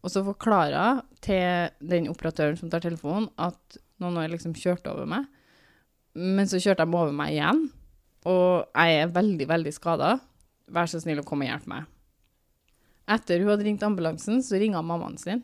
Og 0.05 0.11
så 0.13 0.21
forklarer 0.23 1.01
hun 1.01 1.01
til 1.25 1.73
den 1.81 2.05
operatøren 2.07 2.55
som 2.55 2.69
tar 2.69 2.83
telefonen, 2.85 3.31
at 3.35 3.79
noen 3.99 4.19
har 4.21 4.29
liksom 4.29 4.53
kjørt 4.55 4.85
over 4.87 5.09
meg. 5.09 5.25
Men 6.13 6.47
så 6.47 6.61
kjørte 6.61 6.85
de 6.85 6.93
over 6.95 7.11
meg 7.11 7.33
igjen, 7.33 7.63
og 8.29 8.69
jeg 8.77 9.01
er 9.01 9.11
veldig, 9.11 9.47
veldig 9.49 9.73
skada. 9.73 10.19
Vær 10.69 10.87
så 10.87 11.01
snill 11.01 11.19
å 11.19 11.25
komme 11.25 11.47
og 11.47 11.51
hjelpe 11.51 11.73
meg. 11.73 11.89
Etter 13.09 13.41
hun 13.41 13.49
hadde 13.51 13.65
ringt 13.65 13.83
ambulansen, 13.83 14.39
så 14.45 14.61
ringer 14.61 14.85
mammaen 14.85 15.17
sin 15.19 15.41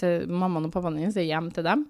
til 0.00 0.26
mammaen 0.28 0.68
og 0.68 0.72
pappaen 0.74 0.98
din, 1.00 1.12
så 1.12 1.22
er 1.22 1.30
hjem 1.30 1.50
til 1.54 1.64
dem. 1.66 1.86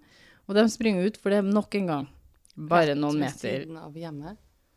Og 0.47 0.55
de 0.55 0.65
springer 0.71 1.09
ut, 1.09 1.17
for 1.19 1.33
det 1.33 1.41
er 1.41 1.49
nok 1.49 1.75
en 1.81 1.91
gang 1.91 2.07
bare 2.55 2.95
noen 2.95 3.19
meter 3.19 3.67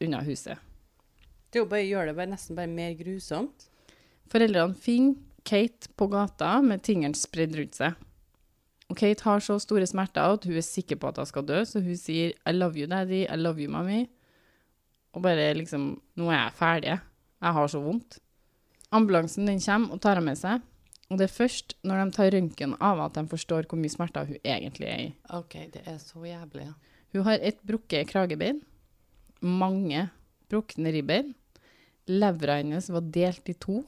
unna 0.02 0.22
huset. 0.26 0.58
Det 1.48 1.60
er 1.60 1.64
jo 1.64 1.70
bare 1.70 1.86
å 1.86 1.92
gjøre 1.92 2.12
det 2.12 2.18
bare, 2.18 2.32
nesten 2.34 2.58
bare 2.58 2.72
mer 2.72 2.94
grusomt. 2.98 3.68
Foreldrene 4.32 4.76
finner 4.82 5.24
Kate 5.48 5.88
på 5.96 6.10
gata 6.12 6.58
med 6.60 6.82
tingene 6.84 7.16
spredd 7.16 7.54
rundt 7.56 7.78
seg. 7.78 7.96
Og 8.92 8.98
Kate 9.00 9.24
har 9.24 9.44
så 9.44 9.56
store 9.64 9.88
smerter 9.88 10.36
at 10.36 10.44
hun 10.48 10.58
er 10.60 10.66
sikker 10.66 11.00
på 11.00 11.08
at 11.08 11.22
hun 11.22 11.30
skal 11.30 11.46
dø, 11.48 11.62
så 11.64 11.80
hun 11.84 11.96
sier 11.96 12.34
'I 12.44 12.52
love 12.52 12.76
you, 12.76 12.88
daddy. 12.88 13.24
I 13.24 13.36
love 13.36 13.62
you, 13.62 13.72
mommy'. 13.72 14.10
Og 15.14 15.22
bare 15.22 15.54
liksom 15.54 16.02
'Nå 16.18 16.30
er 16.32 16.44
jeg 16.44 16.54
ferdig. 16.54 17.00
Jeg 17.42 17.54
har 17.54 17.68
så 17.68 17.80
vondt'. 17.80 18.20
Ambulansen 18.92 19.46
den 19.48 19.60
kommer 19.60 19.92
og 19.94 20.02
tar 20.02 20.16
henne 20.16 20.26
med 20.26 20.38
seg. 20.38 20.62
Og 21.08 21.20
det 21.20 21.30
er 21.30 21.32
først 21.32 21.78
når 21.88 22.02
de 22.02 22.16
tar 22.18 22.32
røntgen 22.36 22.76
av 22.84 23.00
at 23.06 23.16
de 23.16 23.24
forstår 23.32 23.68
hvor 23.70 23.80
mye 23.80 23.94
smerter 23.94 24.28
hun 24.28 24.40
egentlig 24.44 24.88
er 24.92 25.04
i. 25.06 25.10
OK, 25.38 25.56
det 25.72 25.84
er 25.88 26.00
så 26.04 26.24
jævlig. 26.28 26.68
Hun 27.16 27.24
har 27.30 27.40
et 27.40 27.60
brukket 27.64 28.10
kragebein, 28.10 28.60
mange 29.40 30.10
brukne 30.52 30.92
ribbein. 30.92 31.32
Levra 32.08 32.60
hennes 32.60 32.90
var 32.92 33.08
delt 33.16 33.48
i 33.52 33.56
to. 33.56 33.82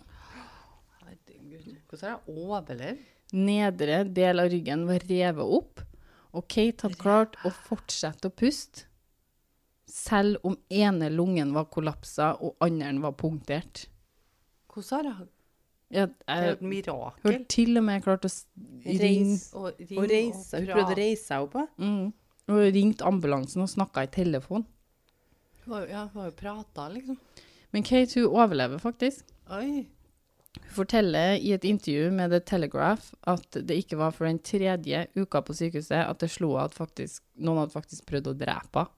Herregud. 1.01 1.75
Hvordan 1.89 2.07
har 2.07 2.15
jeg 2.15 2.37
overlevd? 2.45 3.07
Nedre 3.29 4.03
del 4.09 4.41
av 4.41 4.49
ryggen 4.49 4.87
var 4.89 5.03
revet 5.05 5.55
opp, 5.59 5.83
og 6.33 6.47
Kate 6.49 6.87
hadde 6.87 7.01
klart 7.01 7.35
å 7.45 7.51
fortsette 7.53 8.29
å 8.29 8.33
puste, 8.33 8.87
selv 9.89 10.41
om 10.45 10.55
ene 10.69 11.09
lungen 11.13 11.51
var 11.53 11.67
kollapsa 11.73 12.31
og 12.45 12.57
andre 12.65 12.93
var 13.03 13.15
punktert. 13.17 13.87
Hvordan 14.69 15.11
har 15.11 15.29
jeg 15.91 16.07
Det 16.09 16.25
er 16.27 16.45
jo 16.45 16.51
et 16.51 16.61
mirakel. 16.61 17.31
har 17.31 17.45
til 17.49 17.77
og 17.77 17.83
med 17.83 18.03
klart 18.03 18.25
å 18.25 18.31
ringe. 18.85 19.37
Og 19.53 19.79
ring 19.79 19.99
Og 19.99 20.09
reise. 20.09 20.57
Hun 20.59 20.67
prøvde 20.67 20.93
å 20.93 20.97
reise 20.97 21.25
seg 21.25 21.45
opp. 21.47 21.55
mm, 21.77 22.13
Hun 22.49 22.71
ringt 22.73 23.01
ambulansen 23.01 23.61
og 23.61 23.69
snakka 23.69 24.03
i 24.03 24.07
telefon. 24.07 24.65
Hun 25.65 25.87
Ja, 25.89 26.07
hun 26.07 26.21
har 26.21 26.29
jo 26.31 26.35
prata, 26.37 26.89
liksom. 26.89 27.17
Men 27.71 27.83
Kate 27.83 28.19
hun 28.19 28.29
overlever 28.33 28.79
faktisk. 28.81 29.23
Oi. 29.51 29.85
Hun 30.59 30.73
forteller 30.73 31.35
i 31.37 31.51
et 31.53 31.63
intervju 31.63 32.11
med 32.11 32.31
The 32.31 32.39
Telegraph 32.39 33.13
at 33.27 33.51
det 33.51 33.75
ikke 33.85 33.97
var 33.97 34.11
for 34.11 34.25
den 34.25 34.39
tredje 34.39 35.07
uka 35.15 35.41
på 35.45 35.53
sykehuset 35.53 36.05
at 36.07 36.19
det 36.19 36.29
slo 36.33 36.55
at 36.57 36.73
faktisk, 36.73 37.21
noen 37.37 37.59
hadde 37.63 37.75
faktisk 37.75 38.05
prøvd 38.09 38.31
å 38.33 38.37
drepe 38.37 38.85
henne. 38.85 38.95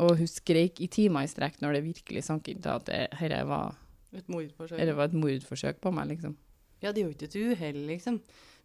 Og 0.00 0.16
hun 0.16 0.26
skreik 0.26 0.80
i 0.80 0.86
timer 0.88 1.26
i 1.26 1.28
strekk 1.28 1.58
når 1.60 1.74
det 1.76 1.82
virkelig 1.84 2.22
sank 2.24 2.48
inn 2.48 2.62
til 2.64 2.72
at 2.72 2.86
det, 2.88 3.00
dette 3.20 3.40
var, 3.46 3.74
Et 4.12 4.26
mordforsøk. 4.28 4.78
Eller 4.78 4.92
det 4.92 4.98
var 4.98 5.10
et 5.10 5.18
mordforsøk 5.22 5.80
på 5.82 5.92
meg, 5.94 6.08
liksom. 6.14 6.36
Ja, 6.82 6.92
det 6.92 7.02
er 7.02 7.06
jo 7.06 7.14
ikke 7.14 7.28
et 7.28 7.38
uhell, 7.38 7.80
liksom. 7.90 8.20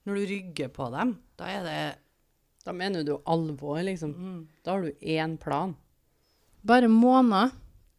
Når 0.06 0.18
du 0.18 0.26
rygger 0.32 0.72
på 0.74 0.90
dem, 0.94 1.16
da 1.38 1.52
er 1.52 1.64
det 1.66 1.80
Da 2.66 2.74
mener 2.74 3.04
du 3.06 3.20
alvor, 3.30 3.78
liksom. 3.86 4.16
mm. 4.18 4.48
Da 4.66 4.72
har 4.74 4.82
du 4.82 4.92
én 5.06 5.38
plan. 5.38 5.76
Bare 6.66 6.88
måneder 6.90 7.52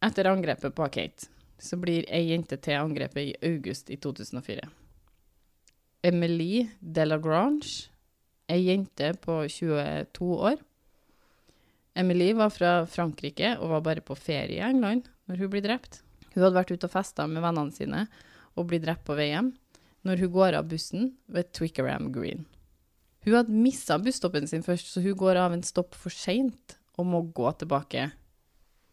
etter 0.03 0.27
angrepet 0.27 0.75
på 0.75 0.89
Kate, 0.91 1.29
så 1.57 1.77
blir 1.79 2.03
ei 2.11 2.33
jente 2.33 2.57
til 2.59 2.75
angrepet 2.75 3.29
i 3.29 3.35
august 3.47 3.89
i 3.89 3.95
2004. 3.95 4.67
Emily 6.03 6.67
Delagrange, 6.81 7.87
ei 8.51 8.59
jente 8.67 9.13
på 9.23 9.39
22 9.47 10.27
år. 10.51 10.59
Emily 11.97 12.33
var 12.37 12.51
fra 12.53 12.73
Frankrike 12.85 13.55
og 13.57 13.71
var 13.71 13.85
bare 13.87 14.03
på 14.05 14.15
ferie 14.19 14.59
i 14.59 14.65
England 14.67 15.07
når 15.27 15.41
hun 15.41 15.49
blir 15.55 15.63
drept. 15.65 16.03
Hun 16.37 16.43
hadde 16.45 16.59
vært 16.59 16.69
ute 16.75 16.85
og 16.85 16.93
festa 16.93 17.25
med 17.25 17.41
vennene 17.41 17.73
sine 17.73 18.03
og 18.53 18.67
blitt 18.69 18.83
drept 18.85 19.07
på 19.07 19.15
vei 19.17 19.31
hjem 19.31 19.55
når 20.05 20.21
hun 20.21 20.29
går 20.35 20.53
av 20.59 20.67
bussen 20.69 21.07
ved 21.33 21.49
Twickerham 21.57 22.11
Green. 22.13 22.43
Hun 23.25 23.33
hadde 23.33 23.57
mista 23.57 23.97
busstoppen 23.97 24.45
sin 24.47 24.61
først, 24.61 24.91
så 24.93 25.01
hun 25.01 25.17
går 25.17 25.39
av 25.41 25.55
en 25.55 25.65
stopp 25.65 25.97
for 25.97 26.13
seint 26.13 26.77
og 27.01 27.09
må 27.09 27.23
gå 27.33 27.49
tilbake 27.57 28.05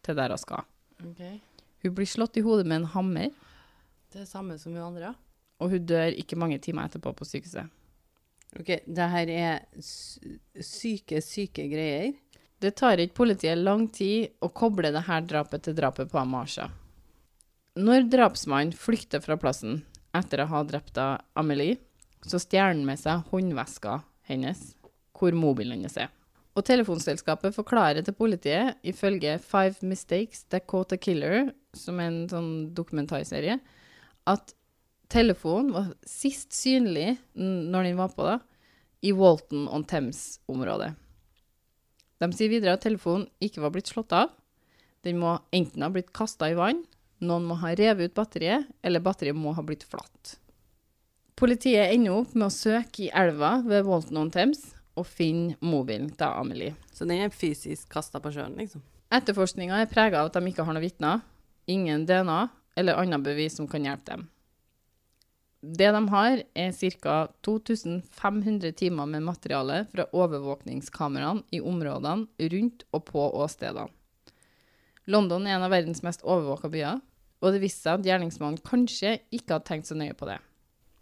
til 0.03 0.17
der 0.17 0.33
hun 0.33 0.41
skal. 0.41 0.65
Okay. 1.11 1.37
Hun 1.85 1.93
blir 1.93 2.09
slått 2.09 2.41
i 2.41 2.43
hodet 2.43 2.65
med 2.65 2.81
en 2.81 2.89
hammer, 2.95 3.29
Det 4.11 4.23
er 4.23 4.25
samme 4.25 4.57
som 4.57 4.73
hun 4.73 4.81
andre. 4.81 5.13
og 5.59 5.69
hun 5.69 5.85
dør 5.85 6.17
ikke 6.17 6.35
mange 6.35 6.57
timer 6.59 6.89
etterpå 6.89 7.13
på 7.13 7.25
sykehuset. 7.29 7.69
Ok, 8.59 8.79
det 8.87 9.09
her 9.11 9.29
er 9.29 9.59
syke, 9.83 11.21
syke 11.21 11.67
greier. 11.69 12.13
Det 12.59 12.73
tar 12.75 12.97
ikke 12.97 13.21
politiet 13.21 13.59
lang 13.59 13.85
tid 13.91 14.33
å 14.41 14.49
koble 14.49 14.89
det 14.91 15.05
her 15.05 15.21
drapet 15.21 15.63
til 15.63 15.75
drapet 15.77 16.09
på 16.09 16.17
Amasha. 16.17 16.69
Når 17.75 18.05
drapsmannen 18.07 18.71
flykter 18.71 19.19
fra 19.19 19.35
plassen 19.35 19.81
etter 20.15 20.39
å 20.39 20.47
ha 20.47 20.61
drept 20.63 20.95
Amelie, 21.35 21.75
så 22.23 22.39
stjeler 22.39 22.71
han 22.71 22.85
med 22.87 23.01
seg 23.01 23.25
håndveska 23.33 23.97
hennes, 24.29 24.61
hvor 25.11 25.35
mobilen 25.35 25.75
hennes 25.75 25.97
er. 25.99 26.07
Og 26.55 26.63
telefonselskapet 26.63 27.51
forklarer 27.51 28.05
til 28.07 28.15
politiet, 28.15 28.79
ifølge 28.87 29.35
Five 29.43 29.83
Mistakes 29.83 30.45
That 30.47 30.69
Caught 30.71 30.95
a 30.95 30.99
Killer, 31.03 31.51
som 31.75 31.99
er 31.99 32.13
en 32.13 32.21
sånn 32.31 32.51
dokumentarserie, 32.77 33.59
at 34.23 34.55
telefonen 35.11 35.75
var 35.75 35.91
sist 36.07 36.55
synlig 36.55 37.17
når 37.35 37.89
den 37.91 37.99
var 37.99 38.15
på 38.15 38.23
da, 38.23 38.39
i 39.03 39.11
Walton 39.11 39.67
on 39.67 39.83
Thames-området. 39.83 40.93
De 42.23 42.31
sier 42.31 42.55
videre 42.55 42.79
at 42.79 42.87
telefonen 42.87 43.27
ikke 43.43 43.67
var 43.67 43.75
blitt 43.75 43.91
slått 43.91 44.15
av. 44.15 44.31
Den 45.03 45.19
må 45.19 45.35
enten 45.53 45.83
ha 45.83 45.91
blitt 45.91 46.15
kasta 46.15 46.47
i 46.49 46.55
vann, 46.55 46.85
noen 47.27 47.45
må 47.47 47.57
ha 47.61 47.73
revet 47.75 48.11
ut 48.11 48.17
batteriet, 48.17 48.67
eller 48.85 49.03
batteriet 49.03 49.37
må 49.37 49.53
ha 49.55 49.63
blitt 49.65 49.85
flatt. 49.87 50.37
Politiet 51.35 51.91
ender 51.91 52.15
opp 52.15 52.35
med 52.35 52.47
å 52.47 52.53
søke 52.53 53.07
i 53.07 53.11
elva 53.11 53.57
ved 53.65 53.83
Walton 53.87 54.21
on 54.21 54.31
Thames 54.31 54.69
og 54.95 55.07
finne 55.09 55.57
mobilen 55.59 56.13
til 56.15 56.29
Amelie. 56.29 56.75
Så 56.95 57.03
den 57.03 57.25
er 57.25 57.33
fysisk 57.35 57.89
kasta 57.91 58.21
på 58.23 58.31
sjøen, 58.31 58.55
liksom. 58.59 58.83
Etterforskninga 59.13 59.81
er 59.81 59.91
prega 59.91 60.21
av 60.21 60.29
at 60.29 60.37
de 60.37 60.49
ikke 60.49 60.63
har 60.65 60.75
noen 60.75 60.85
vitner, 60.85 61.25
ingen 61.67 62.05
DNA 62.07 62.45
eller 62.79 63.01
annet 63.01 63.23
bevis 63.25 63.57
som 63.59 63.67
kan 63.67 63.83
hjelpe 63.85 64.13
dem. 64.13 64.25
Det 65.65 65.87
de 65.91 66.01
har, 66.11 66.41
er 66.53 66.73
ca. 67.01 67.15
2500 67.41 68.71
timer 68.77 69.07
med 69.09 69.25
materiale 69.25 69.79
fra 69.89 70.05
overvåkningskameraene 70.13 71.41
i 71.57 71.61
områdene 71.61 72.49
rundt 72.53 72.85
og 72.93 73.05
på 73.09 73.23
åstedene. 73.41 73.89
London 75.09 75.45
er 75.45 75.57
en 75.57 75.65
av 75.65 75.73
verdens 75.73 76.01
mest 76.05 76.23
overvåka 76.25 76.69
byer, 76.73 77.01
og 77.45 77.53
det 77.53 77.61
viste 77.61 77.85
seg 77.85 77.99
at 77.99 78.07
gjerningsmannen 78.09 78.63
kanskje 78.65 79.19
ikke 79.29 79.55
hadde 79.55 79.69
tenkt 79.69 79.89
så 79.91 79.97
nøye 79.97 80.15
på 80.17 80.27
det. 80.29 80.39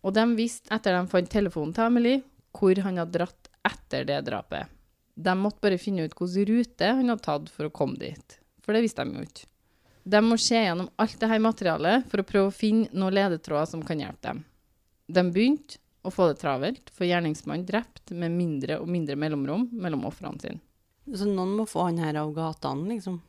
Og 0.04 0.12
de 0.16 0.26
visste, 0.36 0.68
etter 0.76 0.98
de 0.98 1.08
fant 1.08 1.30
telefonen 1.32 1.72
til 1.76 1.88
Amelie, 1.88 2.24
hvor 2.54 2.80
han 2.84 3.00
hadde 3.00 3.16
dratt 3.16 3.50
etter 3.64 4.04
det 4.10 4.20
drapet. 4.28 4.68
De 5.16 5.34
måtte 5.38 5.64
bare 5.64 5.80
finne 5.80 6.04
ut 6.04 6.16
hvilken 6.18 6.50
rute 6.50 6.92
han 7.00 7.14
hadde 7.14 7.24
tatt 7.24 7.52
for 7.54 7.70
å 7.70 7.74
komme 7.74 8.02
dit, 8.02 8.38
for 8.66 8.76
det 8.76 8.84
visste 8.84 9.06
de 9.08 9.16
jo 9.16 9.24
ikke. 9.24 9.48
De 10.04 10.20
må 10.20 10.36
se 10.42 10.60
gjennom 10.60 10.90
alt 11.00 11.16
dette 11.16 11.40
materialet 11.40 12.10
for 12.12 12.20
å 12.20 12.28
prøve 12.28 12.52
å 12.52 12.56
finne 12.56 12.92
noen 12.92 13.16
ledetråder 13.16 13.70
som 13.72 13.86
kan 13.88 14.02
hjelpe 14.04 14.26
dem. 14.28 14.44
De 15.08 15.24
begynte 15.32 15.80
å 16.04 16.12
få 16.12 16.28
det 16.28 16.42
travelt, 16.42 16.92
for 16.92 17.08
gjerningsmannen 17.08 17.64
drept 17.68 18.12
med 18.12 18.34
mindre 18.36 18.82
og 18.84 18.90
mindre 18.92 19.16
mellomrom 19.16 19.70
mellom 19.72 20.04
ofrene 20.10 20.44
sine. 20.44 20.60
Så 21.16 21.28
noen 21.28 21.56
må 21.56 21.66
få 21.68 21.88
han 21.88 22.02
her 22.04 22.20
av 22.20 22.34
gatene, 22.36 22.90
liksom. 22.92 23.22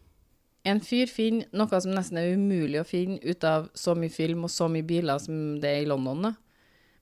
En 0.64 0.80
fyr 0.80 1.11
finner 1.12 1.50
noe 1.52 1.80
som 1.83 1.92
nesten 1.92 2.18
er 2.21 2.33
umulig 2.38 2.80
å 2.80 2.88
finne 2.88 3.18
ut 3.21 3.44
av 3.44 3.68
så 3.76 3.92
mye 3.99 4.12
film 4.12 4.47
og 4.47 4.52
så 4.52 4.68
mye 4.73 4.87
biler 4.87 5.21
som 5.21 5.59
det 5.61 5.71
er 5.71 5.83
i 5.85 5.88
London. 5.90 6.23
da. 6.30 6.33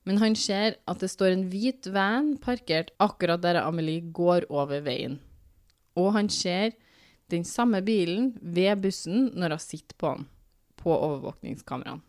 Men 0.03 0.19
han 0.19 0.35
ser 0.35 0.75
at 0.89 0.99
det 0.99 1.11
står 1.13 1.31
en 1.31 1.45
hvit 1.51 1.87
van 1.95 2.33
parkert 2.43 2.91
akkurat 3.03 3.41
der 3.43 3.61
Amelie 3.61 4.03
går 4.11 4.49
over 4.51 4.83
veien. 4.83 5.21
Og 5.95 6.11
han 6.17 6.27
ser 6.27 6.73
den 7.31 7.45
samme 7.47 7.79
bilen 7.85 8.33
ved 8.41 8.81
bussen 8.83 9.29
når 9.31 9.55
hun 9.55 9.63
sitter 9.63 9.95
på 9.95 10.11
den, 10.11 10.27
på 10.75 10.91
overvåkningskameraene. 10.91 12.03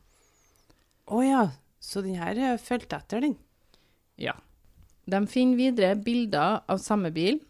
Å 1.04 1.20
ja, 1.22 1.44
så 1.78 2.02
den 2.02 2.16
her 2.18 2.38
er 2.40 2.58
fulgt 2.58 2.96
etter, 2.96 3.22
den. 3.22 3.36
Ja. 4.18 4.34
De 5.06 5.20
finner 5.28 5.60
videre 5.60 5.94
bilder 6.00 6.64
av 6.66 6.80
samme 6.80 7.12
bil 7.14 7.42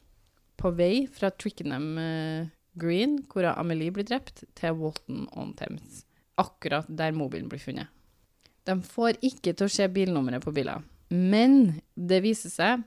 på 0.59 0.73
vei 0.75 1.07
fra 1.11 1.31
Twickenham 1.31 1.87
eh, 2.03 2.51
Green, 2.81 3.21
hvor 3.31 3.47
Amelie 3.53 3.93
blir 3.95 4.07
drept, 4.09 4.45
til 4.59 4.79
Walton 4.81 5.29
on 5.37 5.53
Thames. 5.59 6.03
Akkurat 6.41 6.89
der 6.89 7.15
mobilen 7.15 7.49
blir 7.51 7.63
funnet. 7.63 7.91
De 8.65 8.79
får 8.83 9.21
ikke 9.23 9.53
til 9.53 9.69
å 9.69 9.73
se 9.73 9.87
bilnummeret 9.93 10.43
på 10.45 10.55
bilen, 10.55 10.85
Men 11.11 11.81
det 11.95 12.23
viser 12.25 12.51
seg 12.51 12.85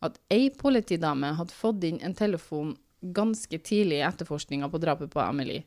at 0.00 0.18
ei 0.32 0.48
politidame 0.50 1.34
hadde 1.36 1.54
fått 1.54 1.84
inn 1.84 2.00
en 2.02 2.14
telefon 2.14 2.76
ganske 3.02 3.58
tidlig 3.58 4.00
i 4.00 4.06
etterforskninga 4.06 4.70
på 4.70 4.80
drapet 4.82 5.10
på 5.12 5.20
Amelie. 5.20 5.66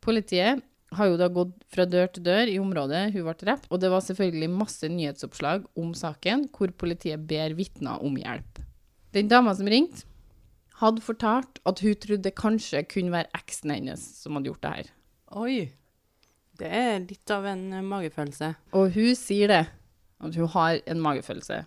Politiet 0.00 0.62
har 0.96 1.10
jo 1.10 1.18
da 1.18 1.28
gått 1.28 1.54
fra 1.72 1.86
dør 1.86 2.08
til 2.14 2.24
dør 2.26 2.50
i 2.50 2.58
området 2.62 3.10
hun 3.14 3.26
ble 3.26 3.34
drept, 3.40 3.68
og 3.70 3.82
det 3.82 3.90
var 3.92 4.04
selvfølgelig 4.06 4.50
masse 4.54 4.90
nyhetsoppslag 4.90 5.66
om 5.78 5.92
saken, 5.98 6.48
hvor 6.54 6.72
politiet 6.78 7.26
ber 7.26 7.54
vitner 7.58 8.02
om 8.02 8.16
hjelp. 8.18 8.62
Den 9.14 9.30
dama 9.30 9.54
som 9.56 9.68
ringte, 9.70 10.06
hadde 10.80 11.04
fortalt 11.04 11.60
at 11.68 11.80
hun 11.84 11.96
trodde 12.02 12.24
det 12.26 12.36
kanskje 12.36 12.84
kunne 12.90 13.14
være 13.14 13.32
eksen 13.38 13.72
hennes 13.72 14.02
som 14.20 14.36
hadde 14.36 14.50
gjort 14.50 14.62
det 14.64 14.74
her. 14.74 14.92
Oi. 15.42 15.56
Det 16.56 16.68
er 16.72 17.00
litt 17.04 17.32
av 17.32 17.46
en 17.48 17.64
eh, 17.76 17.84
magefølelse. 17.84 18.52
Og 18.76 18.94
hun 18.94 19.16
sier 19.18 19.52
det, 19.52 19.64
at 20.24 20.38
hun 20.40 20.52
har 20.54 20.78
en 20.88 21.02
magefølelse, 21.04 21.58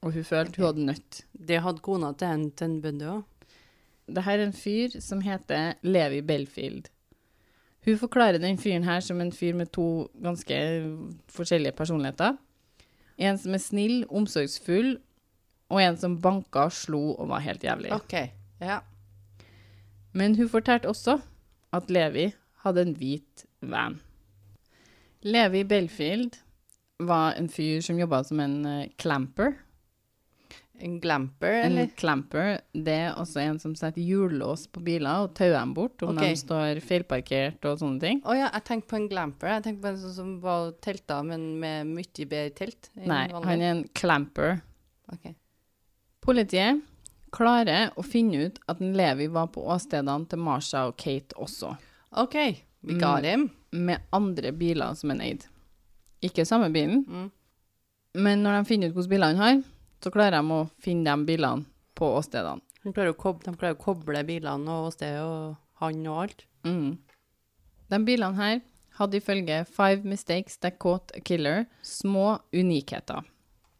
og 0.00 0.14
hun 0.16 0.24
følte 0.24 0.60
hun 0.60 0.70
hadde 0.70 0.86
nødt. 0.88 1.20
Det 1.32 1.60
hadde 1.60 1.84
kona 1.84 2.14
til 2.16 2.32
en, 2.32 2.78
en 2.88 3.02
òg. 3.16 3.50
Det 4.10 4.24
her 4.26 4.40
er 4.40 4.48
en 4.48 4.56
fyr 4.56 4.96
som 5.00 5.20
heter 5.22 5.76
Levi 5.86 6.22
Belfield. 6.26 6.88
Hun 7.84 7.98
forklarer 8.00 8.40
den 8.40 8.58
fyren 8.60 8.84
her 8.84 9.00
som 9.04 9.20
en 9.20 9.32
fyr 9.32 9.54
med 9.56 9.70
to 9.72 10.08
ganske 10.20 10.56
forskjellige 11.32 11.76
personligheter. 11.76 12.36
En 13.20 13.38
som 13.38 13.54
er 13.54 13.62
snill, 13.62 14.02
omsorgsfull, 14.08 14.96
og 15.70 15.82
en 15.82 15.96
som 16.00 16.18
banka, 16.20 16.66
slo 16.72 17.12
og 17.14 17.28
var 17.30 17.44
helt 17.44 17.64
jævlig. 17.64 17.92
OK. 17.94 18.39
Ja. 18.60 18.80
Men 20.12 20.36
hun 20.36 20.50
fortalte 20.50 20.90
også 20.90 21.18
at 21.76 21.90
Levi 21.90 22.30
hadde 22.64 22.84
en 22.84 22.94
hvit 22.98 23.46
van. 23.62 23.98
Levi 25.22 25.64
Belfield 25.68 26.40
var 27.00 27.36
en 27.38 27.48
fyr 27.48 27.80
som 27.84 27.98
jobba 28.00 28.22
som 28.26 28.40
en 28.42 28.56
uh, 28.66 28.86
clamper. 29.00 29.54
En 30.80 30.94
glamper, 31.00 31.58
En 31.66 31.90
clamper, 31.92 32.62
det 32.72 32.94
er 32.94 33.16
også 33.20 33.42
en 33.42 33.58
som 33.60 33.74
setter 33.76 34.00
hjullås 34.00 34.62
på 34.72 34.80
biler 34.80 35.26
og 35.26 35.34
tauer 35.36 35.58
dem 35.58 35.74
bort 35.76 36.00
om 36.06 36.14
okay. 36.14 36.32
de 36.32 36.40
står 36.40 36.80
feilparkert 36.80 37.66
og 37.68 37.82
sånne 37.82 38.00
ting. 38.00 38.22
Å 38.24 38.36
ja, 38.38 38.46
jeg 38.46 38.64
tenkte 38.64 38.88
på 38.94 38.96
en 38.96 39.08
glamper. 39.10 39.50
Jeg 39.58 39.66
tenkte 39.66 39.84
på 39.84 39.90
en 39.90 39.98
sånn 40.00 40.14
som 40.16 40.30
var 40.40 40.70
telta, 40.80 41.18
men 41.26 41.44
med 41.60 41.90
mye 41.90 42.24
bedre 42.24 42.54
telt. 42.56 42.88
Nei, 42.96 43.26
han 43.28 43.52
er 43.58 43.74
en 43.74 43.84
clamper. 43.92 44.62
Ok. 45.12 45.34
Politiet 46.24 46.80
klarer 47.32 47.92
å 47.96 48.04
finne 48.04 48.46
ut 48.46 48.58
at 48.68 48.80
en 48.80 48.92
Levi 48.96 49.26
var 49.28 49.46
på 49.54 49.62
åstedene 49.70 50.28
til 50.28 50.38
Marsha 50.38 50.86
og 50.88 50.96
Kate 50.96 51.36
også, 51.36 51.76
OK. 52.16 52.34
Vi 52.82 52.94
ga 52.98 53.16
Mm. 53.18 53.22
dem. 53.22 53.50
med 53.72 54.00
andre 54.12 54.50
biler 54.52 54.94
som 54.96 55.10
en 55.10 55.20
eid. 55.20 55.44
Ikke 56.22 56.44
samme 56.46 56.72
bilen, 56.72 57.04
Mm. 57.06 57.30
men 58.14 58.42
når 58.42 58.58
de 58.58 58.64
finner 58.68 58.88
ut 58.88 58.94
hvilke 58.94 59.10
biler 59.10 59.26
han 59.26 59.36
har, 59.36 59.62
så 60.02 60.10
klarer 60.10 60.30
de 60.42 60.48
å 60.54 60.70
finne 60.82 61.04
de 61.04 61.24
bilene 61.26 61.64
på 61.94 62.08
åstedene. 62.18 62.60
De 62.82 62.92
klarer 62.92 63.12
De 63.44 63.52
klarer 63.56 63.76
å 63.76 63.78
koble 63.78 64.24
bilene 64.26 64.68
og 64.68 64.88
åstedet 64.92 65.22
og 65.22 65.56
han 65.80 66.06
og 66.06 66.22
alt. 66.22 66.44
Mm. 66.64 66.98
De 67.90 67.98
bilene 67.98 68.34
her 68.36 68.60
hadde 68.98 69.20
ifølge 69.20 69.66
Five 69.66 70.04
Mistakes 70.04 70.56
That 70.58 70.78
Caught 70.78 71.12
a 71.14 71.20
Killer 71.20 71.66
små 71.82 72.40
unikheter. 72.52 73.24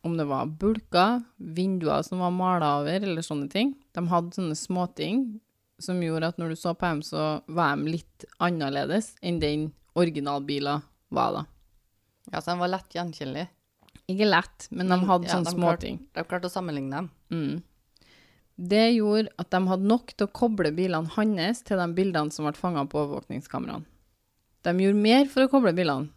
Om 0.02 0.16
det 0.16 0.24
var 0.30 0.46
bulker, 0.46 1.20
vinduer 1.36 2.02
som 2.06 2.22
var 2.24 2.30
mala 2.32 2.70
over, 2.80 3.02
eller 3.04 3.22
sånne 3.24 3.50
ting. 3.52 3.74
De 3.92 4.04
hadde 4.08 4.32
sånne 4.36 4.56
småting 4.56 5.40
som 5.80 6.00
gjorde 6.02 6.28
at 6.32 6.38
når 6.40 6.52
du 6.54 6.56
så 6.60 6.72
på 6.76 6.88
dem, 6.88 7.02
så 7.04 7.42
var 7.48 7.76
de 7.76 7.92
litt 7.98 8.24
annerledes 8.40 9.14
enn 9.22 9.40
den 9.40 9.68
originalbilen 9.96 10.82
var 11.12 11.32
da. 11.36 11.42
Ja, 12.32 12.40
så 12.40 12.52
de 12.54 12.60
var 12.62 12.72
lett 12.72 12.94
gjenkjennelige. 12.96 13.48
Ikke 14.10 14.26
lett, 14.28 14.66
men 14.70 14.88
de 14.88 14.96
Mm, 14.98 15.06
hadde 15.08 15.26
ja, 15.28 15.34
sånne 15.36 15.52
småting. 15.54 15.98
De 16.14 16.24
klarte 16.24 16.48
å 16.48 16.52
sammenligne 16.52 16.96
dem. 16.96 17.10
Mm. 17.30 17.62
Det 18.60 18.82
gjorde 18.92 19.30
at 19.40 19.50
de 19.54 19.60
hadde 19.70 19.88
nok 19.88 20.12
til 20.16 20.26
å 20.26 20.32
koble 20.36 20.72
bilene 20.76 21.08
hans 21.16 21.62
til 21.64 21.78
de 21.80 21.86
bildene 21.96 22.32
som 22.34 22.44
ble 22.44 22.52
fanget 22.58 22.90
på 22.92 23.00
overvåkningskameraene. 23.04 23.86
De 24.62 24.74
gjorde 24.84 25.00
mer 25.00 25.24
for 25.32 25.46
å 25.46 25.48
koble 25.52 25.72
bilene. 25.72 26.10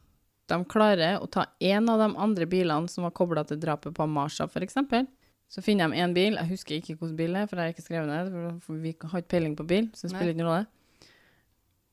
De 0.51 0.59
klarer 0.67 1.21
å 1.23 1.27
ta 1.31 1.45
en 1.63 1.89
av 1.89 2.01
de 2.01 2.09
andre 2.19 2.47
bilene 2.49 2.91
som 2.91 3.05
var 3.07 3.13
koblet 3.15 3.47
til 3.51 3.61
drapet 3.61 3.95
på 3.95 4.05
Amasha, 4.05 4.49
eksempel. 4.59 5.07
Så 5.47 5.61
finner 5.61 5.89
de 5.89 6.01
en 6.01 6.15
bil, 6.15 6.35
jeg 6.39 6.49
husker 6.49 6.79
ikke 6.79 6.95
hvilken 6.95 7.17
bil 7.17 7.35
det 7.35 7.43
er, 7.43 7.49
for 7.49 7.59
jeg 7.59 7.69
har 7.69 7.75
ikke 7.75 7.85
skrevet 7.85 8.09
ned, 8.09 8.59
for 8.65 8.79
vi 8.81 8.95
har 8.97 9.21
ikke 9.21 9.31
peiling 9.35 9.55
på 9.55 9.67
bil, 9.69 9.89
så 9.93 10.07
det 10.07 10.15
spiller 10.15 10.33
ikke 10.33 10.41
noe 10.41 10.49
rolle. 10.49 10.65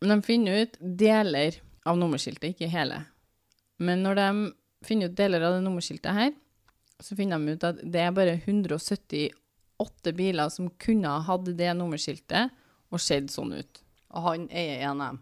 Men 0.00 0.14
de 0.14 0.24
finner 0.24 0.62
ut 0.62 0.78
deler 0.80 1.58
av 1.84 1.98
nummerskiltet, 2.00 2.54
ikke 2.54 2.70
hele. 2.72 3.02
Men 3.80 4.00
når 4.04 4.16
de 4.16 4.30
finner 4.88 5.10
ut 5.10 5.18
deler 5.18 5.44
av 5.44 5.58
det 5.58 5.64
nummerskiltet 5.66 6.16
her, 6.16 6.32
så 7.00 7.16
finner 7.16 7.40
de 7.40 7.56
ut 7.56 7.68
at 7.68 7.84
det 7.84 8.00
er 8.00 8.16
bare 8.16 8.38
178 8.38 10.16
biler 10.16 10.52
som 10.52 10.72
kunne 10.80 11.12
ha 11.12 11.20
hatt 11.28 11.52
det 11.56 11.70
nummerskiltet 11.76 12.56
og 12.90 13.00
sett 13.00 13.28
sånn 13.32 13.54
ut. 13.56 13.82
Og 14.16 14.24
han 14.26 14.48
eier 14.48 14.88
en 14.88 15.00
av 15.00 15.14
dem. 15.14 15.20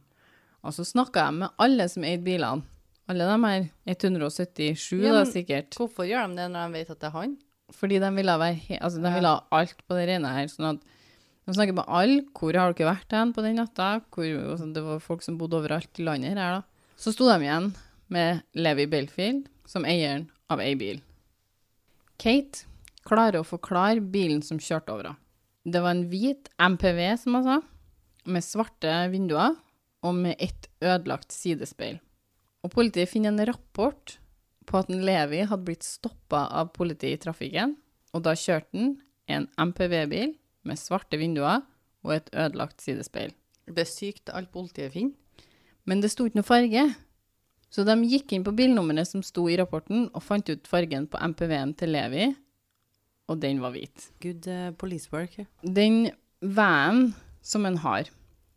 Og 0.66 0.74
så 0.74 0.87
snakka 0.87 1.26
jeg 1.26 1.40
med 1.42 1.62
alle 1.62 1.87
som 1.90 2.07
eide 2.07 2.24
bilene. 2.26 2.78
Alle 3.09 3.25
de 3.25 3.37
her 3.44 3.68
177 3.88 5.01
Ja, 5.01 5.14
da, 5.16 5.25
sikkert. 5.29 5.77
Hvorfor 5.79 6.09
gjør 6.09 6.29
de 6.29 6.42
det 6.42 6.49
når 6.53 6.68
de 6.68 6.81
vet 6.81 6.90
at 6.92 7.01
det 7.01 7.09
er 7.09 7.16
han? 7.16 7.37
Fordi 7.73 7.99
de 8.01 8.11
ville, 8.16 8.38
være 8.40 8.79
altså, 8.81 9.01
de 9.01 9.12
ville 9.12 9.33
ha 9.33 9.40
alt 9.59 9.83
på 9.88 9.97
det 9.97 10.07
rene 10.11 10.33
her. 10.33 10.49
Sånn 10.53 10.71
at 10.75 10.87
de 11.49 11.57
snakker 11.57 11.77
med 11.77 11.88
alle. 11.88 12.23
Hvor 12.37 12.57
har 12.57 12.77
dere 12.77 12.90
vært 12.92 13.16
hen 13.16 13.33
på 13.37 13.44
den 13.44 13.61
natta? 13.61 13.90
Hvor, 14.12 14.29
altså, 14.55 14.68
det 14.73 14.85
var 14.85 15.05
folk 15.05 15.25
som 15.25 15.38
bodde 15.40 15.61
overalt 15.61 16.01
i 16.01 16.05
landet 16.05 16.37
her. 16.37 16.61
da. 16.61 16.94
Så 17.01 17.14
sto 17.14 17.29
de 17.31 17.38
igjen 17.47 17.71
med 18.12 18.42
Levi 18.59 18.88
Belfield 18.90 19.47
som 19.68 19.87
eieren 19.88 20.29
av 20.53 20.61
ei 20.64 20.75
bil. 20.81 21.01
Kate 22.18 22.66
klarer 23.09 23.40
å 23.40 23.47
forklare 23.47 24.03
bilen 24.03 24.42
som 24.44 24.61
kjørte 24.61 24.92
over 24.92 25.11
henne. 25.11 25.23
Det 25.68 25.81
var 25.85 25.92
en 25.92 26.07
hvit 26.09 26.49
MPV, 26.57 27.01
som 27.21 27.35
hun 27.37 27.44
sa, 27.44 27.57
med 28.25 28.44
svarte 28.44 28.92
vinduer 29.12 29.57
og 30.07 30.14
med 30.16 30.38
ett 30.40 30.68
ødelagt 30.81 31.35
sidespeil. 31.35 31.99
Og 32.64 32.73
politiet 32.75 33.11
finner 33.11 33.33
en 33.33 33.49
rapport 33.49 34.18
på 34.68 34.81
at 34.81 34.90
en 34.92 35.05
Levi 35.05 35.44
hadde 35.47 35.64
blitt 35.64 35.87
stoppa 35.87 36.47
av 36.61 36.73
politiet 36.77 37.18
i 37.18 37.23
trafikken, 37.23 37.77
og 38.12 38.25
da 38.27 38.35
kjørte 38.37 38.73
han 38.75 38.97
en 39.29 39.47
MPV-bil 39.71 40.35
med 40.68 40.81
svarte 40.81 41.21
vinduer 41.21 41.62
og 42.05 42.14
et 42.16 42.31
ødelagt 42.33 42.83
sidespeil. 42.85 43.33
Det 43.68 43.85
er 43.85 43.90
sykt 43.90 44.33
alt 44.33 44.51
politiet 44.53 44.92
finner. 44.94 45.16
Men 45.88 46.03
det 46.03 46.11
sto 46.12 46.27
ikke 46.29 46.40
noe 46.40 46.49
farge. 46.49 46.83
Så 47.73 47.85
de 47.85 47.94
gikk 48.09 48.33
inn 48.33 48.44
på 48.44 48.55
bilnummeret 48.57 49.09
som 49.09 49.23
sto 49.25 49.47
i 49.49 49.57
rapporten, 49.61 50.09
og 50.12 50.25
fant 50.25 50.49
ut 50.49 50.68
fargen 50.68 51.07
på 51.09 51.21
MPV-en 51.33 51.75
til 51.77 51.92
Levi, 51.92 52.29
og 53.29 53.40
den 53.42 53.61
var 53.61 53.75
hvit. 53.75 54.09
Good 54.25 54.49
uh, 54.49 54.71
police 54.81 55.12
work. 55.12 55.37
Den 55.62 56.09
vanen 56.40 57.12
som 57.44 57.64
han 57.68 57.77
har, 57.85 58.09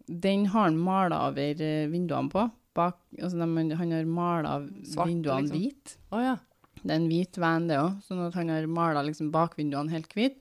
den 0.08 0.48
har 0.52 0.70
han 0.70 0.80
mala 0.80 1.26
over 1.30 1.62
eh, 1.64 1.88
vinduene 1.92 2.32
på. 2.32 2.48
Bak, 2.78 2.98
altså 3.20 3.38
de, 3.42 3.76
han 3.76 3.92
har 3.92 4.08
mala 4.08 4.54
vinduene 4.64 5.42
liksom. 5.44 5.58
hvit. 5.58 5.96
Oh, 6.12 6.22
ja. 6.24 6.38
Det 6.82 6.90
er 6.90 6.98
en 6.98 7.10
hvit 7.12 7.38
van, 7.42 7.68
det 7.70 7.78
òg, 7.78 7.98
sånn 8.06 8.22
at 8.26 8.38
han 8.40 8.50
har 8.54 8.68
mala 8.72 9.04
liksom 9.06 9.32
bakvinduene 9.34 9.92
helt 9.94 10.14
hvit. 10.18 10.40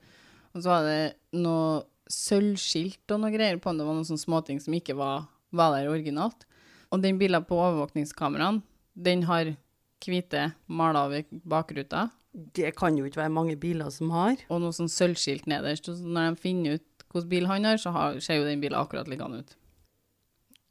Og 0.55 0.63
så 0.63 0.71
var 0.73 0.87
det 0.87 1.01
noe 1.37 1.83
sølvskilt 2.11 3.13
og 3.15 3.23
noe 3.23 3.33
greier 3.35 3.59
på 3.61 3.71
den. 3.71 3.83
Det 3.83 3.89
var 3.89 3.99
noen 3.99 4.09
sånne 4.09 4.25
småting 4.25 4.63
som 4.63 4.75
ikke 4.77 4.97
var, 4.99 5.27
var 5.55 5.77
der 5.77 5.91
originalt. 5.91 6.47
Og 6.91 7.03
den 7.05 7.21
bilen 7.21 7.45
på 7.47 7.59
overvåkningskameraene, 7.59 8.65
den 8.95 9.27
har 9.29 9.53
hvite 10.01 10.51
mala 10.67 11.07
over 11.07 11.27
bakruta, 11.47 12.09
Det 12.31 12.77
kan 12.79 12.95
jo 12.95 13.05
ikke 13.05 13.25
være 13.25 13.35
mange 13.35 13.57
biler 13.59 13.91
som 13.91 14.11
har. 14.15 14.37
og 14.49 14.61
noe 14.63 14.71
sånn 14.71 14.89
sølvskilt 14.89 15.49
nederst. 15.51 15.89
Og 15.91 15.97
så 15.99 16.07
når 16.07 16.31
de 16.31 16.41
finner 16.41 16.79
ut 16.79 16.87
hvilken 17.11 17.29
bil 17.29 17.47
han 17.51 17.65
har, 17.67 17.77
så 17.77 17.91
har, 17.91 18.21
ser 18.23 18.39
jo 18.39 18.45
den 18.47 18.61
bilen 18.63 18.79
akkurat 18.79 19.09
likedan 19.11 19.41
ut. 19.43 19.57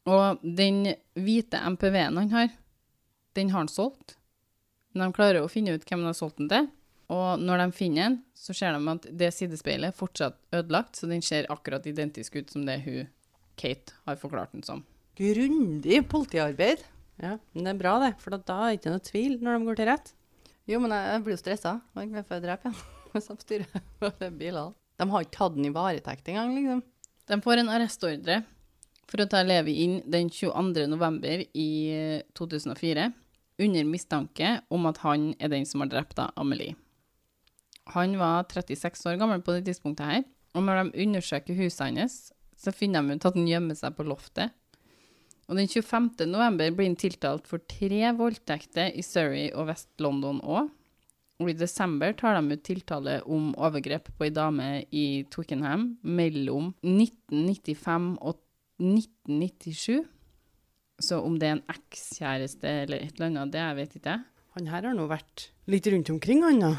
Og 0.07 0.41
den 0.43 0.85
hvite 1.19 1.59
MPV-en 1.75 2.17
han 2.21 2.31
har, 2.33 2.49
den 3.38 3.51
har 3.53 3.65
han 3.65 3.71
solgt. 3.71 4.15
Men 4.93 5.09
de 5.09 5.17
klarer 5.17 5.43
å 5.43 5.51
finne 5.51 5.75
ut 5.75 5.85
hvem 5.85 6.03
de 6.03 6.09
har 6.09 6.17
solgt 6.17 6.39
den 6.41 6.49
til. 6.51 6.69
Og 7.09 7.41
når 7.41 7.63
de 7.63 7.73
finner 7.73 8.03
den, 8.05 8.19
så 8.38 8.53
ser 8.53 8.75
de 8.75 8.93
at 8.93 9.07
det 9.17 9.31
sidespeilet 9.33 9.89
er 9.89 9.97
fortsatt 9.97 10.38
ødelagt, 10.53 10.99
så 10.99 11.09
den 11.09 11.23
ser 11.25 11.49
akkurat 11.49 11.88
identisk 11.89 12.38
ut 12.38 12.53
som 12.53 12.67
det 12.67 12.77
hun, 12.85 13.09
Kate, 13.59 13.95
har 14.05 14.19
forklart 14.21 14.53
den 14.53 14.63
som. 14.63 14.85
Grundig 15.17 16.03
politiarbeid. 16.09 16.85
Ja, 17.19 17.35
men 17.51 17.65
det 17.65 17.73
er 17.73 17.81
bra 17.81 17.97
det, 18.05 18.13
for 18.21 18.38
da 18.38 18.59
er 18.62 18.69
det 18.69 18.79
ikke 18.79 18.93
noe 18.93 19.03
tvil 19.03 19.33
når 19.43 19.57
de 19.57 19.67
går 19.67 19.79
til 19.79 19.89
rett. 19.89 20.13
Jo, 20.69 20.79
men 20.83 20.93
jeg, 20.93 21.09
jeg 21.09 21.25
blir 21.25 21.35
jo 21.35 21.41
stressa. 21.41 21.73
Jeg 21.97 22.05
er 22.05 22.13
klar 22.13 22.27
for 22.29 22.38
å 22.38 22.45
drepe 22.45 22.69
igjen. 22.69 22.85
Hvis 23.09 23.27
de 23.27 23.35
styrer 23.41 24.31
bilene. 24.39 24.77
De 24.99 25.07
har 25.09 25.25
ikke 25.25 25.38
tatt 25.39 25.55
den 25.55 25.65
i 25.65 25.73
varetekt 25.73 26.29
engang, 26.29 26.53
liksom. 26.55 26.85
De 27.29 27.38
får 27.41 27.62
en 27.62 27.71
arrestordre 27.73 28.39
for 29.10 29.24
å 29.24 29.30
ta 29.30 29.41
Levi 29.45 29.80
inn 29.84 29.98
den 30.06 30.30
22. 30.30 30.86
november 30.91 31.41
i 31.58 31.69
eh, 31.93 32.22
2004, 32.38 33.10
under 33.60 33.88
mistanke 33.88 34.60
om 34.72 34.86
at 34.88 35.02
han 35.04 35.34
er 35.41 35.52
den 35.52 35.65
som 35.67 35.84
har 35.84 35.89
drept 35.91 36.22
Amelie. 36.39 36.78
Han 37.95 38.15
var 38.22 38.45
36 38.48 39.08
år 39.10 39.17
gammel 39.19 39.41
på 39.43 39.58
det 39.58 39.65
tidspunktet 39.67 40.06
her, 40.06 40.24
og 40.56 40.65
når 40.65 40.84
de 40.84 41.04
undersøker 41.06 41.58
huset 41.58 41.98
hans, 41.98 42.17
så 42.60 42.74
finner 42.76 43.04
de 43.04 43.17
ut 43.17 43.28
at 43.28 43.38
han 43.38 43.48
gjemmer 43.50 43.78
seg 43.78 43.95
på 43.98 44.06
loftet. 44.08 44.54
Og 45.50 45.58
den 45.58 45.69
25. 45.69 46.12
november 46.30 46.69
blir 46.76 46.91
han 46.91 47.00
tiltalt 47.00 47.48
for 47.50 47.63
tre 47.72 48.12
voldtekter 48.13 48.93
i 48.93 49.06
Surrey 49.06 49.48
og 49.50 49.72
Vest-London 49.72 50.43
òg. 50.45 50.69
Og 51.39 51.50
i 51.50 51.56
desember 51.56 52.12
tar 52.19 52.36
de 52.36 52.54
ut 52.54 52.65
tiltale 52.67 53.15
om 53.26 53.54
overgrep 53.58 54.12
på 54.12 54.28
ei 54.28 54.34
dame 54.36 54.67
i 54.91 55.24
Twickenham 55.32 55.93
mellom 56.04 56.74
1995 56.84 58.12
og 58.19 58.41
1997. 58.79 60.03
Så 60.99 61.19
om 61.23 61.37
det 61.39 61.47
er 61.47 61.57
en 61.57 61.71
ekskjæreste 61.71 62.71
eller 62.83 63.03
et 63.03 63.15
eller 63.15 63.29
annet, 63.29 63.53
det 63.53 63.63
jeg 63.63 63.77
vet 63.77 63.97
ikke 63.99 64.15
jeg. 64.15 64.25
Han 64.57 64.69
her 64.71 64.87
har 64.89 64.95
nå 64.97 65.05
vært 65.07 65.49
litt 65.69 65.87
rundt 65.87 66.09
omkring, 66.11 66.41
han 66.43 66.63
da. 66.63 66.71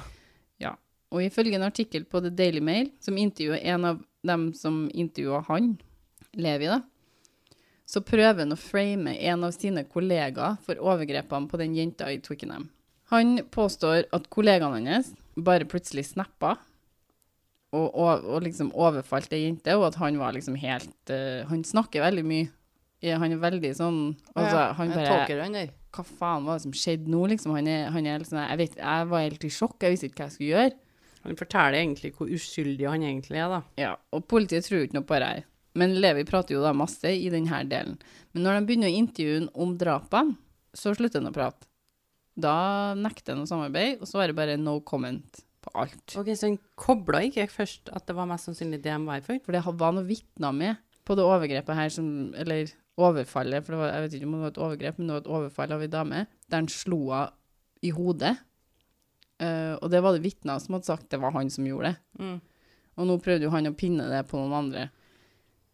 Ja. 0.60 0.74
Og 1.14 1.24
ifølge 1.24 1.56
en 1.56 1.66
artikkel 1.66 2.04
på 2.04 2.20
The 2.20 2.32
Daily 2.34 2.60
Mail, 2.64 2.90
som 3.00 3.18
intervjuer 3.18 3.62
en 3.72 3.86
av 3.88 4.02
dem 4.26 4.50
som 4.54 4.82
intervjua 4.92 5.44
han, 5.48 5.76
Levi, 6.36 6.68
da, 6.70 6.82
så 7.90 8.02
prøver 8.06 8.44
han 8.44 8.54
å 8.54 8.60
frame 8.60 9.16
en 9.18 9.46
av 9.46 9.54
sine 9.56 9.82
kollegaer 9.90 10.60
for 10.62 10.78
overgrepene 10.78 11.50
på 11.50 11.58
den 11.58 11.74
jenta 11.74 12.10
i 12.12 12.20
Twickenham. 12.22 12.68
Han 13.10 13.40
påstår 13.50 14.04
at 14.14 14.28
kollegaene 14.30 14.84
hans 14.86 15.10
bare 15.34 15.66
plutselig 15.66 16.06
snappa 16.12 16.54
og, 17.70 17.86
og, 17.94 18.24
og 18.26 18.42
liksom 18.44 18.72
overfalt 18.74 19.32
ei 19.36 19.44
jente, 19.44 19.74
og 19.78 19.90
at 19.90 19.98
han 20.00 20.18
var 20.18 20.34
liksom 20.34 20.56
helt 20.58 21.12
uh, 21.12 21.46
Han 21.50 21.62
snakker 21.66 22.02
veldig 22.02 22.24
mye. 22.26 22.48
Ja, 23.00 23.16
han 23.22 23.32
er 23.32 23.40
veldig 23.40 23.70
sånn 23.78 24.00
Altså, 24.34 24.64
han 24.76 24.90
bare 24.92 25.06
tolker 25.08 25.38
han 25.40 25.54
der. 25.56 25.70
hva 25.94 26.04
faen 26.04 26.44
var 26.48 26.58
det 26.58 26.66
som 26.66 26.74
skjedde 26.76 27.08
nå, 27.12 27.22
liksom? 27.32 27.54
Han 27.56 27.70
er, 27.70 27.86
han 27.94 28.08
er 28.10 28.20
liksom, 28.20 28.40
jeg, 28.42 28.58
vet, 28.60 28.80
jeg 28.82 29.06
var 29.12 29.24
helt 29.24 29.46
i 29.46 29.52
sjokk, 29.54 29.78
jeg 29.80 29.94
visste 29.94 30.10
ikke 30.10 30.20
hva 30.20 30.28
jeg 30.28 30.36
skulle 30.36 30.50
gjøre. 30.50 30.74
Han 31.20 31.38
forteller 31.38 31.78
egentlig 31.78 32.12
hvor 32.16 32.32
uskyldig 32.32 32.88
han 32.88 33.06
egentlig 33.06 33.40
er, 33.40 33.54
da. 33.54 33.62
Ja, 33.80 33.94
og 34.16 34.26
politiet 34.28 34.66
tror 34.66 34.80
jo 34.80 34.88
ikke 34.88 34.98
noe 34.98 35.08
på 35.08 35.18
det 35.20 35.30
her. 35.30 35.48
Men 35.80 35.96
Levi 36.02 36.24
prater 36.26 36.56
jo 36.56 36.62
da 36.64 36.72
masse 36.74 37.12
i 37.14 37.28
denne 37.32 37.60
delen. 37.70 37.98
Men 38.34 38.46
når 38.46 38.58
de 38.58 38.68
begynner 38.68 38.90
å 38.90 39.00
intervjue 39.00 39.42
om 39.62 39.76
drapene, 39.78 40.36
så 40.76 40.92
slutter 40.96 41.22
han 41.22 41.30
å 41.30 41.34
prate. 41.34 41.68
Da 42.40 42.94
nekter 42.98 43.34
han 43.34 43.44
å 43.44 43.48
samarbeide, 43.48 44.00
og 44.00 44.10
så 44.10 44.22
er 44.22 44.30
det 44.30 44.38
bare 44.38 44.58
no 44.58 44.78
comment 44.86 45.42
på 45.64 45.72
alt. 45.78 46.16
Ok, 46.16 46.30
Så 46.34 46.48
han 46.48 46.58
kobla 46.80 47.22
ikke 47.26 47.48
først 47.50 47.90
at 47.92 48.06
det 48.08 48.16
var 48.16 48.28
mest 48.30 48.48
sannsynlig 48.48 48.82
det 48.82 48.92
de 48.92 49.06
var 49.06 49.20
her 49.20 49.26
for? 49.26 49.40
For 49.44 49.56
det 49.56 49.64
var 49.66 49.96
noen 49.96 50.08
vitner 50.08 50.54
med 50.56 50.80
på 51.04 51.16
det 51.18 51.26
overgrepet 51.26 51.76
her 51.76 51.90
som 51.92 52.34
Eller 52.38 52.70
overfallet, 53.00 53.64
for 53.64 53.74
det 53.74 53.80
var, 53.80 53.92
jeg 53.94 54.04
vet 54.04 54.14
ikke 54.18 54.26
om 54.28 54.32
det 54.36 54.42
var 54.44 54.52
et 54.52 54.62
overgrep, 54.66 54.98
men 54.98 55.06
det 55.08 55.14
var 55.14 55.22
et 55.22 55.34
overfall 55.38 55.72
av 55.72 55.82
ei 55.82 55.88
dame, 55.88 56.18
der 56.50 56.60
han 56.60 56.68
slo 56.68 56.98
henne 57.08 57.30
i 57.80 57.92
hodet. 57.96 58.34
Uh, 59.40 59.72
og 59.80 59.86
det 59.88 60.02
var 60.04 60.12
det 60.12 60.20
vitner 60.20 60.58
som 60.60 60.74
hadde 60.76 60.84
sagt 60.90 61.06
det 61.08 61.20
var 61.22 61.32
han 61.32 61.48
som 61.48 61.64
gjorde 61.64 61.94
det. 61.94 62.20
Mm. 62.20 62.34
Og 63.00 63.06
nå 63.08 63.16
prøvde 63.24 63.46
jo 63.46 63.52
han 63.54 63.70
å 63.70 63.76
pinne 63.78 64.04
det 64.10 64.20
på 64.28 64.36
noen 64.36 64.58
andre. 64.58 64.90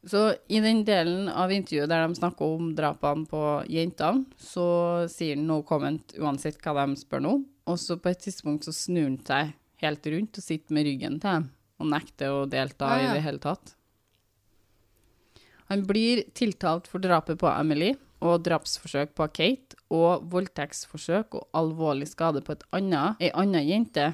Så 0.06 0.20
i 0.46 0.60
den 0.62 0.84
delen 0.86 1.26
av 1.26 1.50
intervjuet 1.50 1.90
der 1.90 2.04
de 2.06 2.14
snakker 2.14 2.46
om 2.46 2.70
drapene 2.78 3.26
på 3.26 3.42
jentene, 3.72 4.22
så 4.38 4.66
sier 5.10 5.34
han 5.34 5.48
no 5.48 5.64
comment 5.66 6.14
uansett 6.20 6.60
hva 6.62 6.76
de 6.78 6.94
spør 7.00 7.24
nå. 7.24 7.32
Og 7.66 7.80
så 7.82 7.98
på 7.98 8.12
et 8.12 8.22
tidspunkt 8.22 8.68
så 8.68 8.74
snur 8.76 9.08
han 9.08 9.18
seg 9.26 9.56
helt 9.82 10.06
rundt 10.12 10.38
og 10.40 10.44
sitter 10.44 10.76
med 10.76 10.86
ryggen 10.88 11.18
til 11.20 11.30
dem 11.30 11.48
og 11.76 11.90
nekter 11.92 12.32
å 12.32 12.44
delta 12.48 12.88
Ja, 12.94 13.00
ja. 13.02 13.08
i 13.10 13.16
det 13.18 13.24
hele 13.26 13.42
tatt. 13.42 13.74
Han 15.68 15.82
blir 15.86 16.22
tiltalt 16.36 16.86
for 16.88 17.02
drapet 17.02 17.40
på 17.42 17.48
Emily 17.50 17.90
og 18.24 18.44
drapsforsøk 18.46 19.12
på 19.18 19.26
Kate 19.34 19.76
og 19.92 20.24
voldtektsforsøk 20.32 21.34
og 21.36 21.48
alvorlig 21.58 22.08
skade 22.08 22.40
på 22.46 22.54
et 22.54 22.64
annet, 22.76 23.18
ei 23.20 23.32
anna 23.34 23.60
jente 23.60 24.12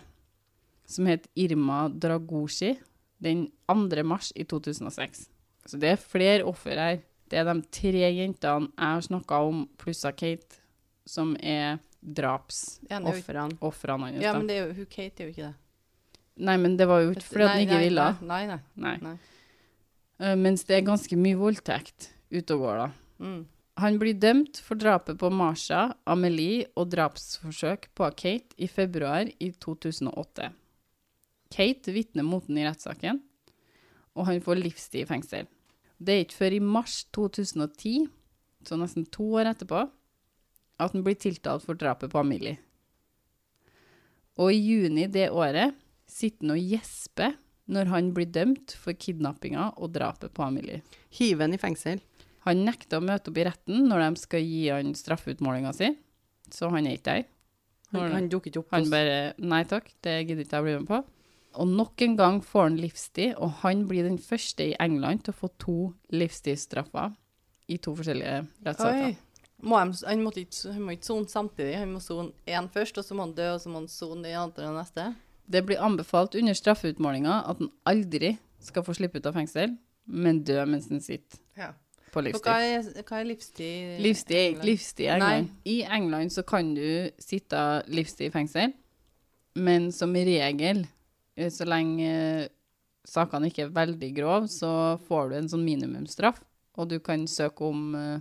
som 0.88 1.06
het 1.06 1.28
Irma 1.38 1.86
Dragoshi 1.92 2.74
den 3.22 3.46
2. 3.70 4.02
mars 4.04 4.32
i 4.34 4.44
2006. 4.48 5.28
Så 5.68 5.78
det 5.78 5.92
er 5.94 6.00
flere 6.02 6.42
offer 6.48 6.74
her. 6.74 6.98
Det 7.30 7.38
er 7.38 7.46
de 7.46 7.62
tre 7.72 8.08
jentene 8.10 8.66
jeg 8.72 8.96
har 8.96 9.04
snakka 9.06 9.38
om, 9.46 9.62
pluss 9.78 10.02
Kate, 10.18 10.58
som 11.06 11.36
er 11.38 11.78
drapsofrene 12.02 13.58
Ja. 14.16 14.22
Ja, 14.22 14.32
men 14.34 14.48
det 14.50 14.58
jo, 14.58 14.72
hun 14.74 14.88
Kate 14.90 15.22
er 15.22 15.28
jo 15.28 15.34
ikke 15.34 15.50
det. 15.50 15.54
Nei, 16.42 16.56
men 16.58 16.76
det 16.76 16.88
var 16.88 17.02
jo 17.04 17.12
ikke 17.12 17.28
fordi 17.28 17.46
Nei, 17.46 17.62
ikke 17.66 17.80
ville. 17.82 18.06
Nei, 18.26 18.42
nei. 18.48 18.58
Nei. 18.74 18.96
nei. 19.04 19.16
Uh, 20.22 20.34
Mens 20.38 20.64
det 20.64 20.78
er 20.78 20.86
ganske 20.86 21.18
mye 21.18 21.38
voldtekt 21.38 22.08
ute 22.32 22.56
og 22.56 22.64
går, 22.64 22.80
da. 22.80 22.88
Mm. 23.22 23.42
Han 23.80 23.98
blir 24.00 24.16
dømt 24.20 24.58
for 24.60 24.80
drapet 24.80 25.16
på 25.20 25.30
Marsha, 25.32 25.92
Amelie 26.08 26.66
og 26.76 26.90
drapsforsøk 26.92 27.88
på 27.96 28.08
Kate 28.18 28.56
i 28.60 28.68
februar 28.68 29.30
i 29.40 29.52
2008. 29.62 30.50
Kate 31.52 31.94
vitner 31.94 32.26
mot 32.26 32.44
den 32.48 32.60
i 32.60 32.66
rettssaken, 32.66 33.20
og 34.16 34.28
han 34.28 34.42
får 34.44 34.60
livstid 34.60 35.04
i 35.04 35.08
fengsel. 35.08 35.48
Det 36.02 36.14
er 36.14 36.24
ikke 36.24 36.40
før 36.40 36.56
i 36.56 36.62
mars 36.64 36.96
2010, 37.14 38.08
så 38.66 38.78
nesten 38.80 39.06
to 39.12 39.28
år 39.38 39.52
etterpå, 39.52 39.84
at 40.84 40.96
han 40.96 41.04
blir 41.06 41.18
tiltalt 41.18 41.64
for 41.66 41.78
drapet 41.78 42.12
på 42.12 42.20
Amelie. 42.20 42.58
Og 44.40 44.52
i 44.52 44.60
juni 44.60 45.06
det 45.12 45.28
året 45.30 45.76
sitter 46.10 46.46
han 46.46 46.54
og 46.56 46.72
gjesper 46.72 47.36
når 47.72 47.90
han 47.92 48.10
blir 48.16 48.30
dømt 48.32 48.74
for 48.78 48.96
kidnappinga 48.98 49.72
og 49.78 49.92
drapet 49.94 50.32
på 50.34 50.44
Amelie. 50.44 50.82
Hive 51.14 51.46
han 51.46 51.54
i 51.54 51.60
fengsel. 51.60 52.02
Han 52.46 52.64
nekter 52.66 52.98
å 52.98 53.06
møte 53.06 53.30
opp 53.30 53.38
i 53.38 53.46
retten 53.46 53.86
når 53.88 54.02
de 54.02 54.22
skal 54.24 54.42
gi 54.42 54.64
han 54.72 54.96
straffeutmålinga 54.98 55.72
si, 55.76 55.92
så 56.50 56.72
han 56.74 56.88
er 56.88 56.98
ikke 56.98 57.10
der. 57.12 57.26
Han, 57.92 58.14
han 58.16 58.28
dukker 58.32 58.50
ikke 58.50 58.62
opp. 58.64 58.72
Han 58.74 58.88
bare 58.90 59.18
Nei 59.38 59.62
takk, 59.68 59.90
det 60.02 60.22
gidder 60.24 60.46
ikke 60.46 60.58
jeg 60.58 60.64
å 60.64 60.66
bli 60.66 60.78
med 60.80 60.88
på. 60.90 61.02
Og 61.60 61.68
nok 61.68 62.02
en 62.06 62.14
gang 62.16 62.38
får 62.44 62.70
han 62.70 62.78
livstid, 62.80 63.34
og 63.36 63.58
han 63.60 63.84
blir 63.88 64.06
den 64.08 64.16
første 64.20 64.70
i 64.70 64.76
England 64.80 65.26
til 65.26 65.34
å 65.34 65.40
få 65.42 65.50
to 65.60 65.76
livstidsstraffer 66.16 67.12
i 67.72 67.76
to 67.82 67.92
forskjellige 67.98 68.38
rettssaker. 68.64 69.18
Må 69.62 69.76
han, 69.78 69.92
han, 70.06 70.22
måtte 70.24 70.42
ikke, 70.42 70.72
han 70.74 70.82
må 70.82 70.94
ikke 70.96 71.06
sone 71.06 71.28
samtidig. 71.30 71.76
Han 71.78 71.92
må 71.94 72.00
sone 72.02 72.32
én 72.50 72.66
først, 72.72 72.96
og 72.98 73.04
så 73.06 73.14
må 73.14 73.28
han 73.28 73.34
dø, 73.36 73.52
og 73.54 73.60
så 73.62 73.70
må 73.70 73.78
han 73.82 73.90
sone 73.90 74.24
det 74.26 74.34
andre 74.38 74.66
og 74.72 74.78
neste. 74.80 75.04
Det 75.52 75.62
blir 75.66 75.82
anbefalt 75.82 76.34
under 76.38 76.56
straffeutmålinga 76.56 77.36
at 77.50 77.60
han 77.62 77.70
aldri 77.86 78.36
skal 78.62 78.84
få 78.86 78.94
slippe 78.96 79.18
ut 79.20 79.26
av 79.30 79.36
fengsel, 79.38 79.76
men 80.06 80.42
dø 80.46 80.58
mens 80.66 80.88
han 80.90 81.02
sitter 81.02 81.38
Ja. 81.58 81.72
på 82.12 82.22
livstid. 82.22 82.46
hva 82.46 82.56
er, 82.62 83.02
hva 83.06 83.20
er 83.20 83.28
livstid? 83.28 84.00
Livstid 84.02 84.36
er 84.36 84.40
ikke 84.40 84.50
England? 84.56 84.68
livstid 84.70 85.04
i 85.04 85.10
England. 85.14 85.50
I 85.64 85.76
England 85.98 86.32
så 86.32 86.42
kan 86.46 86.74
du 86.74 87.10
sitte 87.18 87.60
livstid 87.88 88.26
i 88.26 88.34
fengsel, 88.34 88.72
men 89.54 89.90
som 89.92 90.12
regel, 90.14 90.86
eh, 91.36 91.50
så 91.50 91.66
lenge 91.68 92.08
eh, 92.08 92.48
sakene 93.04 93.50
ikke 93.50 93.66
er 93.66 93.74
veldig 93.74 94.10
grove, 94.16 94.48
så 94.48 94.98
får 95.08 95.30
du 95.30 95.36
en 95.36 95.48
sånn 95.48 95.64
minimumsstraff, 95.66 96.42
og 96.78 96.88
du 96.88 96.98
kan 97.00 97.26
søke 97.28 97.66
om 97.66 97.94
eh, 97.94 98.20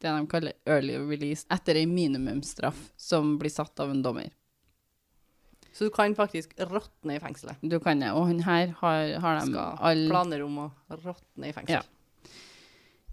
det 0.00 0.12
de 0.16 0.26
kaller 0.30 0.56
early 0.66 0.96
release 0.98 1.46
etter 1.52 1.78
en 1.80 1.94
minimumsstraff 1.94 2.90
som 2.96 3.36
blir 3.40 3.52
satt 3.52 3.80
av 3.82 3.92
en 3.92 4.02
dommer. 4.04 4.30
Så 5.72 5.86
du 5.86 5.94
kan 5.94 6.14
faktisk 6.16 6.52
råtne 6.58 7.16
i 7.16 7.22
fengselet. 7.22 7.60
Du 7.62 7.78
kan 7.80 8.00
det, 8.02 8.10
og 8.12 8.26
han 8.28 8.42
her 8.44 8.74
har, 8.80 9.14
har 9.22 9.38
de 9.38 9.52
Skal 9.52 9.82
all 9.90 10.06
planer 10.10 10.42
om 10.44 10.58
å 10.66 10.68
råtne 10.90 11.50
i 11.50 11.54
fengsel. 11.56 11.78
Ja. 11.78 12.36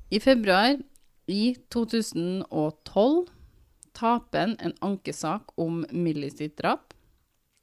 I 0.10 0.19
februar 0.23 0.80
i 1.28 1.56
2012 1.73 3.28
taper 3.97 4.45
han 4.45 4.56
en 4.63 4.76
ankesak 4.86 5.54
om 5.60 5.84
Millie 5.91 6.32
sitt 6.32 6.58
drap. 6.60 6.93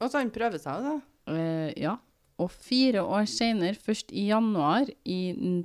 Og 0.01 0.11
så 0.11 0.21
han 0.21 0.33
prøver 0.33 0.61
seg, 0.61 0.85
da. 0.85 0.95
Uh, 1.31 1.71
ja. 1.79 1.95
Og 2.41 2.51
fire 2.51 3.01
år 3.01 3.27
senere, 3.31 3.77
først 3.79 4.11
i 4.11 4.27
januar 4.29 4.89
i 5.07 5.19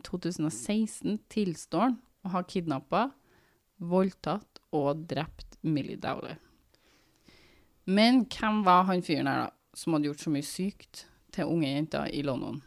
2016, 0.07 1.19
tilstår 1.33 1.89
han 1.89 1.99
å 2.25 2.35
ha 2.37 2.45
kidnappa, 2.47 3.09
voldtatt 3.81 4.61
og 4.77 5.05
drept 5.11 5.59
Millie 5.67 5.99
Dowler. 6.01 6.39
Men 7.91 8.25
hvem 8.31 8.63
var 8.67 8.87
han 8.91 9.03
fyren 9.03 9.29
her, 9.31 9.49
da, 9.49 9.77
som 9.77 9.97
hadde 9.97 10.11
gjort 10.11 10.25
så 10.25 10.33
mye 10.33 10.47
sykt 10.47 11.05
til 11.35 11.51
unge 11.51 11.71
jenter 11.71 12.11
i 12.15 12.23
London? 12.27 12.61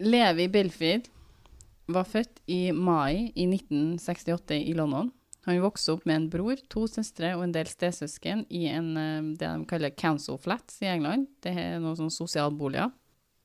Levi 0.00 0.46
Belfield 0.48 1.10
var 1.90 2.06
født 2.08 2.40
i 2.48 2.70
mai 2.72 3.32
i 3.34 3.46
1968 3.48 4.62
i 4.70 4.76
London. 4.78 5.10
Han 5.48 5.60
vokste 5.62 5.94
opp 5.96 6.06
med 6.08 6.16
en 6.16 6.28
bror, 6.32 6.60
to 6.72 6.84
søstre 6.88 7.32
og 7.36 7.46
en 7.46 7.54
del 7.54 7.68
stesøsken 7.68 8.44
i 8.52 8.66
en, 8.68 8.90
eh, 8.96 9.28
det 9.40 9.48
de 9.48 9.68
kaller 9.68 9.94
council 9.96 10.38
flats 10.38 10.80
i 10.84 10.90
England. 10.92 11.28
Det 11.40 11.54
er 11.56 11.78
noen 11.80 11.96
sånn 11.96 12.12
sosialboliger. 12.12 12.92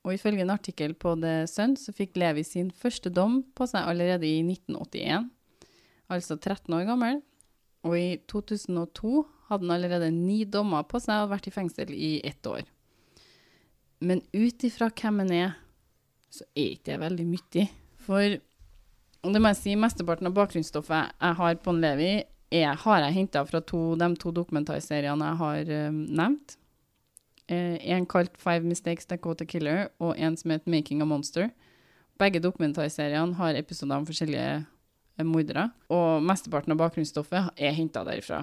Og 0.06 0.14
ifølge 0.14 0.44
en 0.44 0.54
artikkel 0.54 0.94
på 0.94 1.16
The 1.18 1.46
Sun 1.50 1.74
så 1.80 1.92
fikk 1.96 2.16
Levi 2.20 2.44
sin 2.46 2.70
første 2.70 3.10
dom 3.10 3.40
på 3.56 3.66
seg 3.66 3.88
allerede 3.88 4.28
i 4.28 4.38
1981, 4.44 5.30
altså 6.12 6.36
13 6.36 6.74
år 6.74 6.86
gammel. 6.88 7.20
Og 7.86 7.98
i 7.98 8.16
2002 8.28 9.24
hadde 9.48 9.66
han 9.66 9.76
allerede 9.76 10.10
ni 10.10 10.44
dommer 10.44 10.86
på 10.88 11.00
seg 11.02 11.24
og 11.24 11.32
vært 11.34 11.46
i 11.50 11.54
fengsel 11.54 11.92
i 11.94 12.16
ett 12.26 12.46
år. 12.50 12.64
Men 14.02 14.20
ut 14.34 14.66
ifra 14.66 14.90
hvem 14.90 15.22
han 15.22 15.32
er, 15.32 15.54
så 16.32 16.44
er 16.56 16.74
ikke 16.74 16.90
det 16.90 17.00
veldig 17.00 17.26
mye. 17.30 17.66
For 18.06 18.38
og 19.26 19.32
det 19.34 19.40
må 19.42 19.50
jeg 19.50 19.58
si, 19.58 19.72
mesteparten 19.74 20.28
av 20.28 20.36
bakgrunnsstoffet 20.36 21.16
jeg 21.18 21.36
har 21.40 21.56
på 21.58 21.72
en 21.72 21.80
Levi, 21.82 22.10
er, 22.54 22.76
har 22.78 23.02
jeg 23.02 23.16
henta 23.16 23.42
fra 23.48 23.58
to, 23.64 23.80
de 23.98 24.06
to 24.22 24.30
dokumentarseriene 24.30 25.30
jeg 25.32 25.38
har 25.40 25.72
eh, 25.74 25.96
nevnt. 26.20 26.54
Eh, 27.50 27.74
en 27.94 28.06
kalt 28.06 28.36
'Five 28.38 28.62
Mistakes 28.62 29.06
Dakota 29.06 29.44
Killer' 29.44 29.88
og 29.98 30.14
en 30.18 30.36
som 30.36 30.50
heter 30.50 30.70
'Making 30.70 31.02
a 31.02 31.04
Monster'. 31.04 31.50
Begge 32.18 32.40
dokumentarseriene 32.40 33.34
har 33.34 33.58
episoder 33.58 33.96
om 33.96 34.06
forskjellige 34.06 34.64
mordere, 35.24 35.70
og 35.88 36.24
mesteparten 36.26 36.74
av 36.74 36.80
bakgrunnsstoffet 36.82 37.56
er 37.56 37.76
henta 37.76 38.02
derifra. 38.04 38.42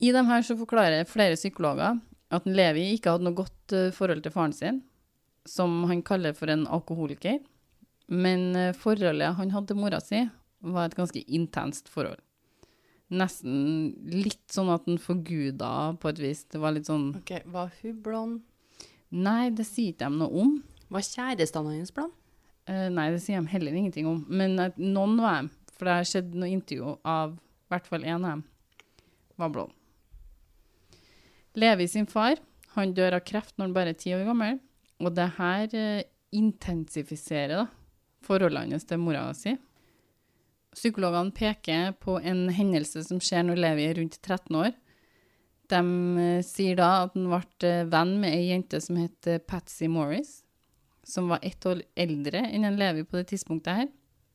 I 0.00 0.14
dem 0.16 0.30
her 0.30 0.40
så 0.46 0.56
forklarer 0.56 1.04
flere 1.08 1.36
psykologer 1.36 1.98
at 2.32 2.46
Levi 2.48 2.86
ikke 2.94 3.12
hadde 3.12 3.26
noe 3.26 3.36
godt 3.36 3.74
eh, 3.76 3.90
forhold 3.92 4.22
til 4.24 4.32
faren 4.32 4.54
sin, 4.56 4.80
som 5.48 5.82
han 5.90 6.00
kaller 6.06 6.32
for 6.36 6.48
en 6.52 6.64
alkoholiker. 6.70 7.40
Men 8.08 8.54
eh, 8.56 8.72
forholdet 8.76 9.36
han 9.36 9.52
hadde 9.52 9.72
til 9.72 9.80
mora 9.80 10.00
si, 10.00 10.22
var 10.60 10.88
et 10.88 10.96
ganske 10.96 11.20
intenst 11.26 11.90
forhold. 11.92 12.20
Nesten 13.10 13.90
litt 14.06 14.52
sånn 14.54 14.70
at 14.70 14.86
han 14.86 15.00
forguda 15.02 15.98
på 16.00 16.12
et 16.12 16.20
vis. 16.22 16.44
Det 16.46 16.60
var 16.62 16.76
litt 16.76 16.86
sånn 16.86 17.10
Ok, 17.18 17.40
Var 17.50 17.72
hun 17.80 17.96
blond? 18.04 18.40
Nei, 19.10 19.50
det 19.50 19.66
sier 19.66 19.90
ikke 19.90 20.06
de 20.06 20.20
noe 20.20 20.44
om. 20.44 20.52
Var 20.94 21.06
kjærestene 21.06 21.74
hans 21.74 21.90
blond? 21.94 22.14
Eh, 22.70 22.86
nei, 22.92 23.08
det 23.10 23.22
sier 23.24 23.40
de 23.40 23.50
heller 23.50 23.76
ingenting 23.76 24.08
om. 24.08 24.22
Men 24.28 24.56
noen 24.78 25.18
av 25.18 25.26
dem. 25.26 25.50
For 25.76 25.88
det 25.88 25.96
har 25.96 26.08
skjedd 26.08 26.34
noe 26.36 26.52
intervju 26.52 26.96
av 27.08 27.34
i 27.34 27.72
hvert 27.72 27.86
fall 27.88 28.04
én 28.04 28.18
av 28.18 28.34
dem 28.34 28.46
var 29.40 29.52
blond. 29.54 29.74
Levi 31.58 31.86
sin 31.88 32.06
far 32.06 32.36
han 32.76 32.92
dør 32.94 33.16
av 33.18 33.24
kreft 33.26 33.56
når 33.56 33.68
han 33.68 33.76
bare 33.76 33.94
er 33.94 33.98
ti 33.98 34.12
år 34.14 34.26
gammel. 34.28 34.60
Og 35.00 35.14
det 35.16 35.28
her 35.38 35.74
eh, 35.74 36.04
intensifiserer 36.36 37.62
da, 37.62 37.66
forholdet 38.26 38.74
hans 38.74 38.86
til 38.86 39.00
mora 39.02 39.24
si. 39.34 39.56
Psykologene 40.76 41.34
peker 41.34 41.96
på 41.98 42.20
en 42.22 42.46
hendelse 42.54 43.02
som 43.08 43.18
skjer 43.22 43.48
når 43.48 43.58
Levi 43.58 43.88
er 43.88 43.98
rundt 43.98 44.20
13 44.20 44.60
år. 44.60 44.76
De 45.70 45.80
eh, 46.22 46.44
sier 46.46 46.78
da 46.78 46.90
at 47.06 47.16
han 47.16 47.30
ble 47.30 47.70
eh, 47.70 47.88
venn 47.90 48.14
med 48.22 48.34
ei 48.36 48.50
jente 48.50 48.82
som 48.82 48.98
het 49.00 49.30
eh, 49.30 49.42
Patsy 49.42 49.90
Morris, 49.90 50.40
som 51.06 51.30
var 51.32 51.42
ett 51.42 51.64
år 51.66 51.82
eldre 51.98 52.42
enn 52.48 52.66
en 52.68 52.78
Levi 52.80 53.04
på 53.04 53.18
det 53.18 53.30
tidspunktet 53.32 53.82
her. 53.82 53.88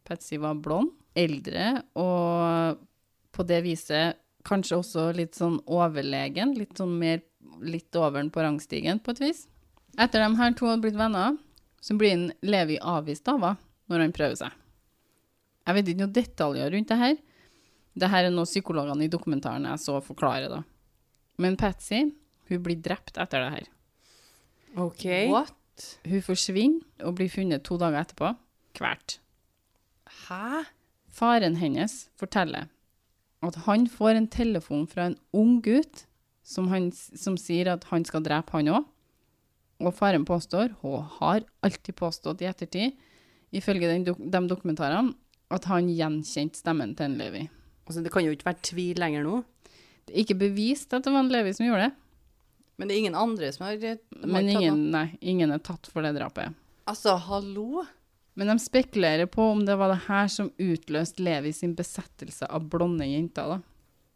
Patsy 0.06 0.38
var 0.42 0.58
blond, 0.62 0.92
eldre, 1.18 1.82
og 1.98 2.82
på 3.36 3.46
det 3.48 3.62
viset 3.66 4.22
kanskje 4.46 4.80
også 4.80 5.06
litt 5.18 5.38
sånn 5.38 5.58
overlegen, 5.66 6.54
litt 6.58 6.78
sånn 6.78 6.94
mer 7.00 7.24
litt 7.66 7.96
over 7.96 8.20
den 8.20 8.32
på 8.34 8.44
rangstigen 8.44 9.00
på 9.02 9.16
et 9.16 9.24
vis. 9.24 9.46
Etter 9.98 10.22
de 10.22 10.36
her 10.38 10.54
to 10.58 10.70
hadde 10.70 10.84
blitt 10.84 11.00
venner, 11.00 11.38
så 11.82 11.96
blir 11.98 12.14
en 12.14 12.28
Levi 12.46 12.78
avvist 12.82 13.28
av 13.32 13.40
henne 13.42 13.56
når 13.92 14.02
han 14.02 14.16
prøver 14.16 14.38
seg. 14.40 14.62
Jeg 15.66 15.78
vet 15.78 15.90
ikke 15.90 16.02
noen 16.02 16.16
detaljer 16.16 16.72
rundt 16.74 16.92
det 16.92 16.98
her. 17.00 17.18
Det 17.96 18.10
her 18.12 18.28
er 18.28 18.34
noe 18.34 18.50
psykologene 18.50 19.06
i 19.06 19.12
dokumentaren 19.12 19.66
jeg 19.70 19.82
så 19.82 20.00
forklarer, 20.04 20.52
da. 20.52 20.62
Men 21.42 21.58
Patsy, 21.60 22.04
hun 22.50 22.64
blir 22.64 22.82
drept 22.84 23.18
etter 23.22 23.44
det 23.44 23.52
her. 23.54 23.70
OK. 24.86 25.06
What? 25.32 25.54
Hun 26.06 26.24
forsvinner 26.24 27.06
og 27.08 27.18
blir 27.18 27.32
funnet 27.32 27.66
to 27.68 27.78
dager 27.82 28.02
etterpå, 28.02 28.32
kvert. 28.78 29.20
Hæ? 30.26 30.66
Faren 31.16 31.56
hennes 31.60 32.10
forteller 32.20 32.68
at 33.46 33.56
han 33.68 33.86
får 33.88 34.18
en 34.18 34.28
telefon 34.32 34.86
fra 34.90 35.10
en 35.10 35.18
ung 35.36 35.60
gutt 35.64 36.06
som, 36.46 36.68
han, 36.72 36.90
som 36.92 37.38
sier 37.40 37.70
at 37.72 37.86
han 37.92 38.06
skal 38.08 38.24
drepe 38.26 38.56
han 38.56 38.72
òg. 38.74 38.88
Og 39.84 39.92
faren 39.96 40.24
påstår, 40.28 40.72
og 40.88 41.18
har 41.20 41.44
alltid 41.66 41.98
påstått 42.00 42.42
i 42.42 42.48
ettertid, 42.48 42.96
ifølge 43.52 43.90
den 43.92 44.06
de 44.06 44.42
dokumentarene, 44.48 45.14
at 45.52 45.68
han 45.70 45.92
gjenkjente 45.92 46.62
stemmen 46.62 46.96
til 46.96 47.10
en 47.10 47.18
Levi. 47.20 47.44
Altså, 47.86 48.02
det 48.02 48.12
kan 48.14 48.24
jo 48.26 48.34
ikke 48.34 48.48
være 48.48 48.64
tvil 48.66 49.02
lenger 49.02 49.26
nå. 49.28 49.42
Det 50.06 50.16
er 50.16 50.24
ikke 50.24 50.40
bevist 50.40 50.94
at 50.96 51.06
det 51.06 51.14
var 51.14 51.26
en 51.26 51.34
Levi 51.34 51.54
som 51.54 51.68
gjorde 51.68 51.90
det, 51.90 52.05
Men 52.76 52.88
det 52.88 52.96
er 52.96 53.04
ingen 53.06 53.16
andre 53.16 53.52
som 53.56 53.66
har 53.66 53.78
har 53.80 54.00
men 54.12 54.50
ikke 54.50 54.58
tatt 54.58 54.64
ingen, 54.64 54.82
nei, 54.92 55.06
ingen 55.22 55.54
er 55.56 55.62
tatt 55.64 55.88
for 55.92 56.04
det 56.04 56.16
drapet. 56.18 56.56
Altså, 56.90 57.16
hallo? 57.28 57.86
Men 58.36 58.52
de 58.52 58.58
spekulerer 58.60 59.30
på 59.32 59.46
om 59.54 59.64
det 59.66 59.78
var 59.80 59.94
det 59.94 60.02
her 60.10 60.28
som 60.32 60.52
utløste 60.60 61.24
Levi 61.24 61.54
sin 61.56 61.76
besettelse 61.76 62.50
av 62.52 62.68
blonde 62.70 63.08
jenter. 63.08 63.56
da. 63.56 63.62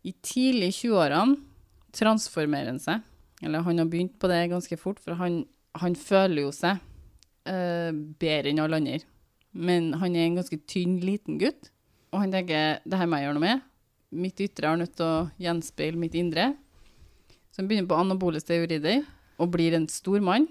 I 0.03 0.11
tidlig 0.21 0.73
20-årene 0.81 1.39
transformerer 1.95 2.73
han 2.73 2.83
seg. 2.83 3.05
Eller 3.41 3.63
han 3.63 3.79
har 3.79 3.87
begynt 3.87 4.19
på 4.19 4.27
det 4.27 4.49
ganske 4.51 4.77
fort, 4.77 4.99
for 4.99 5.15
han, 5.15 5.45
han 5.79 5.95
føler 5.95 6.43
jo 6.43 6.51
seg 6.51 6.81
uh, 7.47 7.91
bedre 8.19 8.51
enn 8.51 8.59
alle 8.59 8.81
andre. 8.81 8.99
Men 9.55 9.93
han 10.01 10.15
er 10.15 10.27
en 10.27 10.39
ganske 10.41 10.59
tynn, 10.69 10.99
liten 11.01 11.39
gutt, 11.41 11.71
og 12.11 12.25
han 12.25 12.33
tenker 12.33 12.83
det 12.83 12.99
her 12.99 13.07
må 13.09 13.19
jeg 13.19 13.29
gjøre 13.29 13.37
noe 13.39 13.45
med. 13.45 13.63
Mitt 14.19 14.41
ytre 14.43 14.67
er 14.67 14.81
nødt 14.81 14.97
til 14.97 15.05
å 15.07 15.29
gjenspeile 15.41 16.01
mitt 16.01 16.17
indre. 16.17 16.51
Så 17.59 17.65
han 17.65 17.67
begynner 17.67 17.91
på 17.91 17.95
anabole 17.99 18.39
steorider 18.39 19.01
og 19.35 19.49
blir 19.51 19.73
en 19.75 19.83
stor 19.91 20.21
mann. 20.23 20.45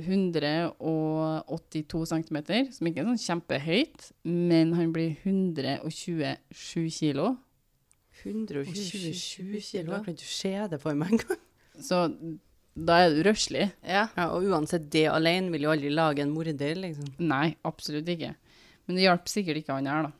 182 0.00 2.06
cm, 2.08 2.38
som 2.72 2.88
ikke 2.88 3.02
er 3.02 3.08
sånn 3.10 3.20
kjempehøyt, 3.20 4.06
men 4.24 4.72
han 4.78 4.94
blir 4.94 5.10
127 5.26 6.86
kilo. 6.96 7.34
127 8.22 9.60
kilo. 9.60 9.92
Jeg 9.92 10.06
kan 10.06 10.16
ikke 10.16 10.24
se 10.24 10.54
det 10.72 10.80
for 10.80 10.96
meg 10.96 11.12
engang. 11.18 11.36
Så 11.76 12.08
da 12.72 13.04
er 13.04 13.12
du 13.12 13.20
røslig. 13.28 13.68
Ja. 13.84 14.08
Ja, 14.16 14.32
og 14.32 14.48
uansett 14.48 14.88
det 14.96 15.04
alene 15.12 15.52
vil 15.52 15.68
jo 15.68 15.74
aldri 15.74 15.92
lage 15.92 16.24
en 16.24 16.32
morder, 16.32 16.80
liksom. 16.80 17.12
Nei, 17.20 17.60
absolutt 17.68 18.08
ikke. 18.08 18.32
Men 18.88 18.96
det 18.96 19.04
hjalp 19.04 19.28
sikkert 19.28 19.60
ikke 19.60 19.76
han 19.76 19.92
her, 19.92 20.08
da. 20.08 20.16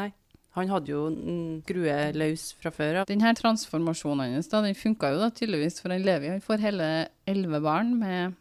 Nei. 0.00 0.08
Han 0.52 0.68
hadde 0.68 0.92
jo 0.92 1.06
en 1.08 1.42
grue 1.64 1.96
løs 2.12 2.50
fra 2.60 2.72
før 2.74 3.00
av. 3.00 3.08
Denne 3.08 3.32
transformasjonen 3.38 4.34
hans 4.36 4.50
da, 4.52 4.60
den 4.64 4.76
funka 4.76 5.14
jo 5.14 5.20
da 5.22 5.30
tydeligvis 5.32 5.80
for 5.80 5.94
en 5.94 6.04
Levi. 6.04 6.28
Han 6.34 6.44
får 6.44 6.64
hele 6.66 6.88
elleve 7.28 7.62
barn 7.64 7.94
med 8.00 8.36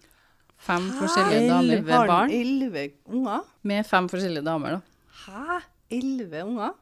fem 0.62 0.90
forskjellige 0.98 1.48
damer. 1.48 1.78
Elleve 1.78 2.06
barn? 2.12 2.34
elleve 2.36 2.86
unger? 3.08 3.46
Med 3.72 3.88
fem 3.88 4.10
forskjellige 4.12 4.46
damer, 4.46 4.78
da. 4.78 5.12
Hæ? 5.24 5.60
Elleve 6.02 6.44
unger? 6.50 6.76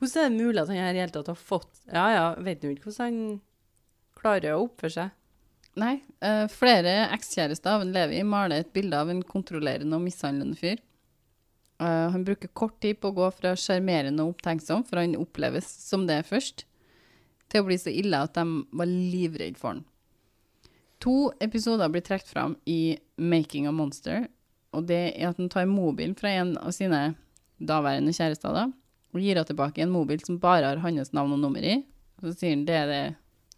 Hvordan 0.00 0.24
er 0.24 0.30
det 0.32 0.40
mulig 0.40 0.62
at 0.62 0.70
han 0.72 0.80
her 0.80 0.96
i 0.96 1.02
hele 1.02 1.14
tatt 1.14 1.28
har 1.30 1.38
fått 1.38 1.84
Ja, 1.86 2.06
ja, 2.10 2.24
vet 2.42 2.62
du 2.62 2.72
ikke 2.72 2.88
hvordan 2.88 3.04
han 3.06 3.40
klarer 4.18 4.56
å 4.56 4.64
oppføre 4.66 4.96
seg. 4.96 5.18
Nei, 5.78 5.98
Uh, 6.22 6.46
flere 6.46 7.08
ekskjærester 7.10 7.72
av 7.74 7.82
en 7.82 7.90
Levi 7.90 8.20
maler 8.22 8.62
et 8.62 8.68
bilde 8.70 8.94
av 8.94 9.08
en 9.10 9.22
kontrollerende 9.26 9.96
og 9.98 10.04
mishandlende 10.04 10.54
fyr. 10.54 10.78
Eh, 11.82 12.10
han 12.10 12.24
bruker 12.24 12.48
kort 12.48 12.78
tid 12.82 13.00
på 13.00 13.10
å 13.10 13.16
gå 13.16 13.28
fra 13.34 13.54
sjarmerende 13.58 14.22
og 14.22 14.36
opptenksom, 14.36 14.84
for 14.86 15.00
han 15.02 15.16
oppleves 15.18 15.66
som 15.82 16.06
det 16.06 16.20
først, 16.28 16.66
til 17.50 17.62
å 17.62 17.66
bli 17.66 17.78
så 17.80 17.92
ille 17.92 18.20
at 18.22 18.36
de 18.38 18.44
var 18.70 18.90
livredde 18.90 19.58
for 19.58 19.74
han. 19.74 19.82
To 21.02 21.32
episoder 21.42 21.90
blir 21.90 22.04
trukket 22.06 22.30
fram 22.30 22.54
i 22.70 22.94
Making 23.18 23.66
a 23.66 23.72
Monster, 23.74 24.28
og 24.72 24.86
det 24.88 25.02
er 25.10 25.32
at 25.32 25.40
han 25.42 25.50
tar 25.52 25.66
mobilen 25.68 26.14
fra 26.16 26.30
en 26.38 26.54
av 26.60 26.70
sine 26.76 27.02
daværende 27.58 28.14
kjærester 28.14 28.54
da, 28.54 28.68
og 29.12 29.20
gir 29.20 29.34
henne 29.34 29.48
tilbake 29.48 29.82
en 29.82 29.92
mobil 29.92 30.22
som 30.24 30.38
bare 30.40 30.70
har 30.70 30.80
hans 30.86 31.12
navn 31.12 31.34
og 31.34 31.42
nummer 31.42 31.66
i. 31.66 31.80
Og 32.20 32.30
så 32.30 32.36
sier 32.38 32.54
han 32.54 32.64
det, 32.68 32.78
er 32.78 32.88
det, 32.88 33.02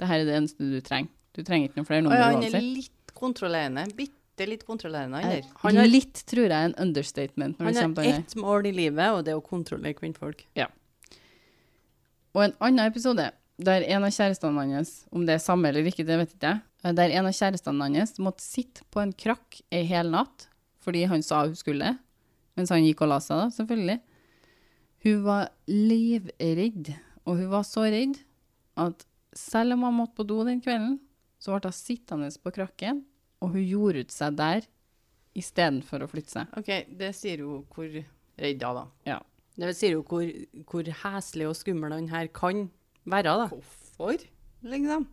det 0.00 0.08
her 0.08 0.22
er 0.22 0.30
det 0.30 0.38
eneste 0.40 0.72
du 0.72 0.80
trenger. 0.82 1.12
Du 1.34 1.42
trenger 1.44 1.68
ikke 1.68 1.80
noen 1.80 1.86
flere 1.90 2.02
nummer. 2.02 2.16
Og 2.16 2.24
ja, 2.24 2.32
han 2.32 2.48
er 2.48 2.64
litt 2.64 3.14
kontrollerende. 3.14 3.84
Bitte 3.98 4.23
litt 4.50 4.64
kontrollerende, 4.66 5.20
han 5.62 5.78
der. 5.78 5.88
Litt 5.88 6.24
tror 6.26 6.48
jeg 6.48 6.54
er 6.54 6.70
en 6.70 6.76
understatement. 6.82 7.58
Han 7.62 7.76
har 7.76 8.08
ett 8.10 8.34
mål 8.36 8.66
i 8.66 8.74
livet, 8.74 9.06
og 9.14 9.24
det 9.26 9.34
er 9.34 9.38
å 9.38 9.44
kontrollere 9.44 9.94
kvinnfolk. 9.98 10.44
Og 12.34 12.42
en 12.42 12.56
annen 12.58 12.88
episode 12.88 13.30
der 13.62 13.84
en 13.86 14.02
av 14.02 14.10
kjærestene 14.10 14.64
hans, 14.72 15.04
om 15.14 15.22
det 15.26 15.36
er 15.36 15.42
samme 15.42 15.70
eller 15.70 15.86
ikke, 15.86 16.06
det 16.06 16.16
vet 16.18 16.32
ikke 16.34 16.50
jeg, 16.50 16.62
eh, 16.82 16.94
der 16.98 17.12
en 17.14 17.28
av 17.30 17.36
kjærestene 17.36 17.86
hans 17.94 18.16
måtte 18.18 18.42
sitte 18.42 18.82
på 18.90 19.02
en 19.04 19.14
krakk 19.14 19.60
ei 19.70 19.84
hel 19.86 20.10
natt 20.10 20.48
fordi 20.82 21.04
han 21.08 21.22
sa 21.22 21.44
hun 21.46 21.54
skulle 21.56 21.94
mens 22.58 22.70
han 22.70 22.84
gikk 22.84 23.02
og 23.04 23.10
la 23.10 23.20
seg, 23.22 23.40
da, 23.40 23.46
selvfølgelig. 23.54 23.96
Hun 25.04 25.24
var 25.24 25.48
livredd, 25.68 26.92
og 27.26 27.40
hun 27.40 27.50
var 27.50 27.64
så 27.66 27.86
redd 27.90 28.20
at 28.80 29.02
selv 29.34 29.74
om 29.76 29.86
han 29.88 29.96
måtte 29.96 30.18
på 30.20 30.26
do 30.28 30.42
den 30.46 30.62
kvelden, 30.62 31.00
så 31.42 31.56
ble 31.56 31.70
hun 31.72 31.76
sittende 31.76 32.30
på 32.40 32.52
krakken, 32.54 33.02
og 33.42 33.50
hun 33.54 33.64
gjorde 33.66 34.04
ut 34.04 34.10
seg 34.14 34.36
der 34.38 34.66
istedenfor 35.34 36.04
å 36.04 36.08
flytte 36.10 36.30
seg. 36.36 36.52
OK, 36.58 36.70
det 36.98 37.10
sier 37.16 37.42
jo 37.42 37.62
hvor 37.74 37.88
redd 38.38 38.60
da, 38.62 38.72
da. 38.76 38.84
Ja. 39.08 39.18
Det 39.58 39.70
sier 39.78 39.96
jo 39.96 40.04
hvor, 40.06 40.26
hvor 40.70 40.88
heslig 41.04 41.46
og 41.50 41.56
skummel 41.58 41.94
han 41.94 42.08
her 42.10 42.28
kan 42.34 42.68
være, 43.06 43.34
da. 43.44 43.48
Hvorfor, 43.50 44.18
liksom? 44.66 45.06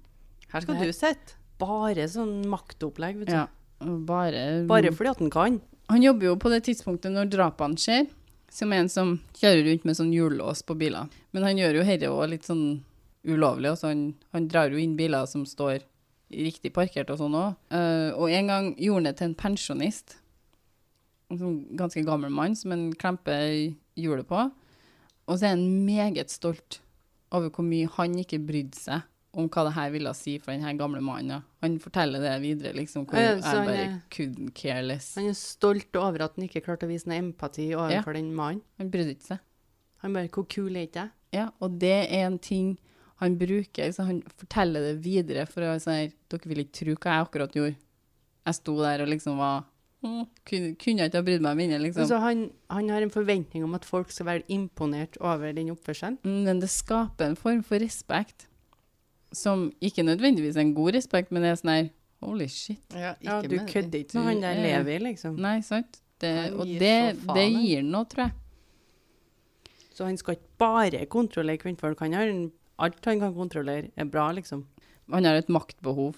Her 0.51 0.62
skal 0.65 0.75
Det- 0.79 0.88
du 0.88 0.93
sitte. 0.93 1.36
Bare 1.62 2.07
sånn 2.10 2.45
maktopplegg, 2.49 3.17
vet 3.19 3.27
du. 3.27 3.34
Ja, 3.34 3.47
bare 3.79 4.65
Bare 4.65 4.91
fordi 4.91 5.10
at 5.12 5.19
han 5.19 5.29
kan. 5.29 5.62
Han 5.89 6.01
jobber 6.01 6.25
jo 6.25 6.36
på 6.36 6.49
det 6.49 6.63
tidspunktet 6.63 7.12
når 7.12 7.29
drapene 7.29 7.77
skjer, 7.77 8.07
som 8.49 8.73
en 8.73 8.89
som 8.89 9.19
kjører 9.36 9.65
rundt 9.67 9.86
med 9.86 9.95
sånn 9.95 10.12
hjullås 10.13 10.63
på 10.65 10.75
biler. 10.77 11.10
Men 11.34 11.43
han 11.43 11.55
gjør 11.57 11.75
jo 11.75 11.84
dette 11.84 12.10
òg 12.10 12.29
litt 12.29 12.43
sånn 12.43 12.84
ulovlig, 13.25 13.69
altså 13.69 13.89
han, 13.89 14.15
han 14.34 14.47
drar 14.47 14.71
jo 14.71 14.77
inn 14.77 14.95
biler 14.97 15.27
som 15.27 15.45
står 15.45 15.81
riktig 16.32 16.74
parkert 16.74 17.10
og 17.13 17.20
sånn 17.22 17.36
òg. 17.38 17.56
og 18.17 18.30
en 18.32 18.48
gang 18.48 18.76
gjorde 18.78 18.96
han 19.02 19.04
det 19.10 19.17
til 19.17 19.28
en 19.30 19.36
pensjonist, 19.36 20.15
en 21.32 21.38
sånn 21.39 21.60
ganske 21.80 22.04
gammel 22.06 22.32
mann 22.34 22.56
som 22.56 22.72
han 22.72 22.89
klemper 22.94 23.74
hjulet 23.96 24.28
på. 24.28 24.52
Og 25.28 25.38
så 25.38 25.46
er 25.46 25.56
han 25.56 25.86
meget 25.86 26.30
stolt 26.34 26.80
over 27.32 27.50
hvor 27.50 27.63
mye 27.63 27.88
han 27.96 28.17
ikke 28.20 28.41
brydde 28.46 28.76
seg 28.76 29.02
om 29.34 29.48
hva 29.48 29.63
det 29.63 29.76
her 29.78 29.91
ville 29.94 30.12
si 30.13 30.34
for 30.44 30.52
den 30.52 30.78
gamle 30.78 31.00
mannen. 31.00 31.44
Han 31.63 31.78
forteller 31.80 32.20
det 32.20 32.34
videre, 32.44 32.74
liksom, 32.76 33.06
hvor 33.08 33.15
Ja, 33.15 33.36
jeg 33.38 33.41
bare 33.44 33.78
er- 33.86 34.02
couldn't 34.12 34.54
care 34.54 34.82
less. 34.84 35.15
Han 35.15 35.30
er 35.30 35.34
stolt 35.39 35.96
over 35.96 36.22
at 36.26 36.36
han 36.36 36.50
ikke 36.50 36.62
klarte 36.65 36.84
å 36.84 36.89
vise 36.91 37.08
noe 37.08 37.15
empati 37.22 37.70
overfor 37.72 38.13
den 38.13 38.34
mannen. 38.36 38.62
Han 38.78 38.91
brydde 38.91 39.15
ikke 39.15 39.28
seg. 39.28 39.39
Han 40.02 40.13
bare 40.13 40.28
'Hvor 40.28 40.48
kul 40.50 40.76
er 40.76 40.88
ikke 40.88 41.00
jeg?' 41.00 41.12
Ja, 41.32 41.50
og 41.62 41.80
det 41.80 42.12
er 42.12 42.26
en 42.28 42.39
ting 42.39 42.78
han 43.21 43.38
bruker. 43.39 43.91
Så 43.93 44.03
han 44.07 44.21
forteller 44.38 44.81
det 44.89 44.95
videre 45.05 45.45
for 45.49 45.62
å 45.69 45.75
si 45.81 46.10
Dere 46.31 46.49
vil 46.49 46.63
ikke 46.65 46.77
tro 46.81 46.95
hva 46.97 47.15
jeg 47.17 47.25
akkurat 47.27 47.55
gjorde. 47.57 47.75
Jeg 48.47 48.57
sto 48.57 48.75
der 48.81 49.03
og 49.05 49.12
liksom 49.13 49.38
var 49.41 49.67
Kunne, 50.01 50.71
kunne 50.81 51.03
jeg 51.03 51.12
ikke 51.12 51.19
ha 51.19 51.25
brydd 51.27 51.43
meg 51.45 51.57
mindre, 51.60 51.77
liksom. 51.84 52.07
Så 52.10 52.17
han, 52.23 52.39
han 52.73 52.88
har 52.89 53.03
en 53.05 53.12
forventning 53.13 53.62
om 53.67 53.75
at 53.77 53.84
folk 53.86 54.10
skal 54.10 54.25
være 54.25 54.41
imponert 54.49 55.13
over 55.21 55.51
den 55.53 55.69
oppførselen. 55.69 56.15
Men 56.25 56.57
det 56.63 56.71
skaper 56.73 57.27
en 57.29 57.36
form 57.38 57.60
for 57.62 57.77
respekt, 57.84 58.47
som 59.31 59.67
ikke 59.77 60.01
nødvendigvis 60.07 60.57
er 60.57 60.63
en 60.65 60.73
god 60.73 60.95
respekt, 60.97 61.29
men 61.29 61.45
det 61.45 61.51
er 61.53 61.60
sånn 61.62 61.73
her 61.75 61.91
Holy 62.25 62.47
shit. 62.49 62.81
Ja, 62.97 63.13
du 63.45 63.53
kødder 63.69 63.99
ikke 64.03 64.17
med 64.17 64.25
han 64.31 64.41
der 64.41 64.57
er- 64.57 64.65
Levi, 64.84 64.97
liksom. 65.05 65.38
Nei, 65.41 65.60
sant? 65.65 66.01
Det, 66.21 66.34
og 66.53 66.65
det, 66.65 66.97
det 67.38 67.45
gir 67.53 67.86
noe, 67.86 68.05
tror 68.10 68.25
jeg. 68.25 68.34
Så 69.93 70.05
han 70.10 70.17
skal 70.17 70.36
ikke 70.39 70.57
bare 70.62 71.05
kontrollere 71.13 71.62
kvinnfolk. 71.62 71.99
Han 72.05 72.13
har 72.17 72.27
en- 72.29 72.51
alt 72.82 73.06
han 73.06 73.20
kan 73.22 73.34
kontrollere, 73.36 73.91
er 73.96 74.10
bra, 74.10 74.30
liksom. 74.36 74.65
Han 75.12 75.28
har 75.28 75.38
et 75.39 75.50
maktbehov. 75.52 76.15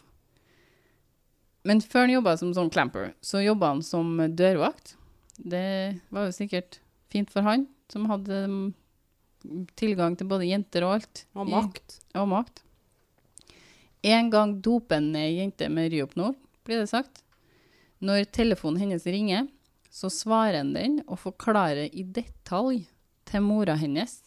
Men 1.64 1.80
før 1.82 2.06
han 2.08 2.16
jobba 2.18 2.34
som 2.40 2.52
sånn 2.56 2.72
clamper, 2.74 3.14
så 3.24 3.40
jobba 3.44 3.70
han 3.74 3.82
som 3.86 4.18
dørvakt. 4.36 4.96
Det 5.40 6.00
var 6.14 6.28
jo 6.28 6.36
sikkert 6.36 6.80
fint 7.14 7.32
for 7.32 7.46
han, 7.48 7.68
som 7.92 8.06
hadde 8.12 8.42
mm, 8.50 8.68
tilgang 9.80 10.18
til 10.20 10.28
både 10.30 10.50
jenter 10.50 10.86
og 10.88 10.98
alt. 11.00 11.24
Og 11.38 11.48
i- 11.48 11.54
makt. 11.56 11.98
Og 12.20 12.28
makt. 12.32 12.62
En 14.04 14.30
gang 14.34 14.58
doper 14.62 15.00
han 15.00 15.14
ei 15.16 15.38
jente 15.40 15.70
med 15.72 15.92
Ryopnol, 15.94 16.36
blir 16.68 16.82
det 16.84 16.90
sagt. 16.92 17.22
Når 18.04 18.26
telefonen 18.36 18.82
hennes 18.84 19.06
ringer, 19.08 19.48
så 19.94 20.10
svarer 20.12 20.60
han 20.60 20.74
den 20.76 20.98
og 21.08 21.22
forklarer 21.22 21.88
i 21.94 22.04
detalj 22.04 22.82
til 23.30 23.46
mora 23.46 23.78
hennes 23.80 24.18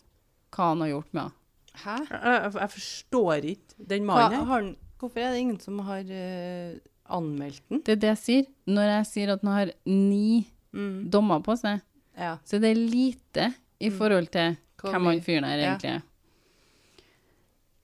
hva 0.54 0.70
han 0.72 0.80
har 0.86 0.94
gjort 0.94 1.12
med 1.12 1.26
henne. 1.26 1.35
Hæ? 1.84 1.96
Jeg, 2.10 2.52
jeg, 2.60 2.70
forstår 2.70 3.32
ikke 3.52 3.74
den 3.90 4.04
mannen. 4.08 4.32
her. 4.38 4.44
har 4.44 4.54
han, 4.62 4.76
Hvorfor 4.98 5.20
er 5.20 5.30
det 5.34 5.38
ingen 5.44 5.60
som 5.60 5.78
har 5.84 6.00
uh, 6.08 6.76
anmeldt 7.18 7.62
den? 7.68 7.82
det 7.86 7.92
er 7.92 8.00
det 8.00 8.08
jeg 8.14 8.18
sier. 8.18 8.44
Når 8.66 8.82
jeg 8.92 9.06
sier 9.06 9.32
at 9.32 9.40
den 9.44 9.50
har 9.52 9.72
ni 9.86 10.46
Mm. 10.76 11.10
dommer 11.10 11.40
på 11.40 11.54
seg, 11.56 11.80
Ja. 12.18 12.34
så 12.44 12.58
det 12.60 12.70
er 12.70 12.74
lite 12.76 13.54
i 13.80 13.88
forhold 13.90 14.26
til 14.32 14.56
Hvor 14.80 14.90
hvem 14.92 15.06
han 15.06 15.20
fyren 15.24 15.44
her 15.44 15.58
egentlig 15.62 15.90
er. 15.94 16.02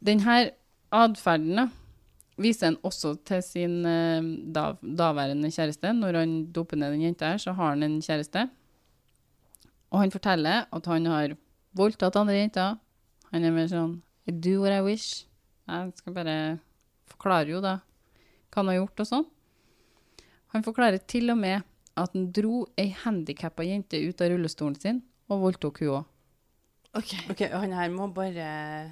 Denne 0.05 0.51
atferden 0.93 1.57
da, 1.57 1.69
viser 2.43 2.67
han 2.73 2.77
også 2.85 3.15
til 3.29 3.43
sin 3.43 3.79
uh, 3.87 4.21
da, 4.53 4.73
daværende 4.83 5.51
kjæreste. 5.53 5.93
Når 5.95 6.19
han 6.19 6.35
doper 6.53 6.77
ned 6.81 6.93
den 6.97 7.03
jenta 7.07 7.31
her, 7.33 7.39
så 7.39 7.53
har 7.57 7.71
han 7.77 7.83
en 7.87 8.01
kjæreste. 8.03 8.49
Og 9.93 10.01
han 10.01 10.11
forteller 10.11 10.65
at 10.73 10.87
han 10.87 11.07
har 11.07 11.37
voldtatt 11.77 12.17
andre 12.17 12.35
jenter. 12.41 12.77
Han 13.33 13.47
er 13.49 13.55
mer 13.55 13.69
sånn 13.71 13.97
I 14.29 14.35
do 14.35 14.61
what 14.63 14.75
I 14.77 14.83
wish. 14.85 15.25
Jeg 15.67 15.95
skal 15.99 16.15
bare 16.17 16.37
forklare 17.11 17.51
jo 17.55 17.63
da 17.65 17.79
hva 18.53 18.61
han 18.61 18.69
har 18.69 18.83
gjort 18.83 19.03
og 19.03 19.09
sånn. 19.09 19.29
Han 20.53 20.65
forklarer 20.67 21.01
til 21.09 21.33
og 21.33 21.39
med 21.41 21.65
at 21.97 22.13
han 22.13 22.29
dro 22.35 22.67
ei 22.81 22.91
handikappa 23.03 23.65
jente 23.65 24.01
ut 24.01 24.21
av 24.21 24.33
rullestolen 24.33 24.77
sin 24.81 25.01
og 25.33 25.47
voldtok 25.47 25.81
hun 25.83 25.95
òg. 25.99 26.09
OK, 26.93 27.47
han 27.49 27.73
her 27.73 27.89
må 27.89 28.11
bare 28.13 28.47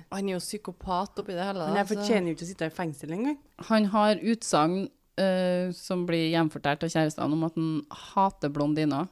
Han 0.08 0.28
er 0.28 0.32
jo 0.32 0.40
psykopat 0.40 1.18
oppi 1.20 1.34
det 1.36 1.44
hele. 1.44 1.66
Han 1.68 1.76
her 1.76 1.88
fortjener 1.88 2.30
jo 2.30 2.38
ikke 2.38 2.46
å 2.46 2.48
sitte 2.48 2.68
i 2.70 2.72
fengsel 2.72 3.12
engang. 3.12 3.36
Han 3.68 3.90
har 3.92 4.22
utsagn 4.32 4.86
uh, 5.20 5.68
som 5.76 6.06
blir 6.08 6.30
gjenfortalt 6.32 6.86
av 6.86 6.94
kjærestene 6.94 7.36
om 7.36 7.44
at 7.44 7.58
han 7.60 7.74
hater 8.06 8.52
blondiner, 8.56 9.10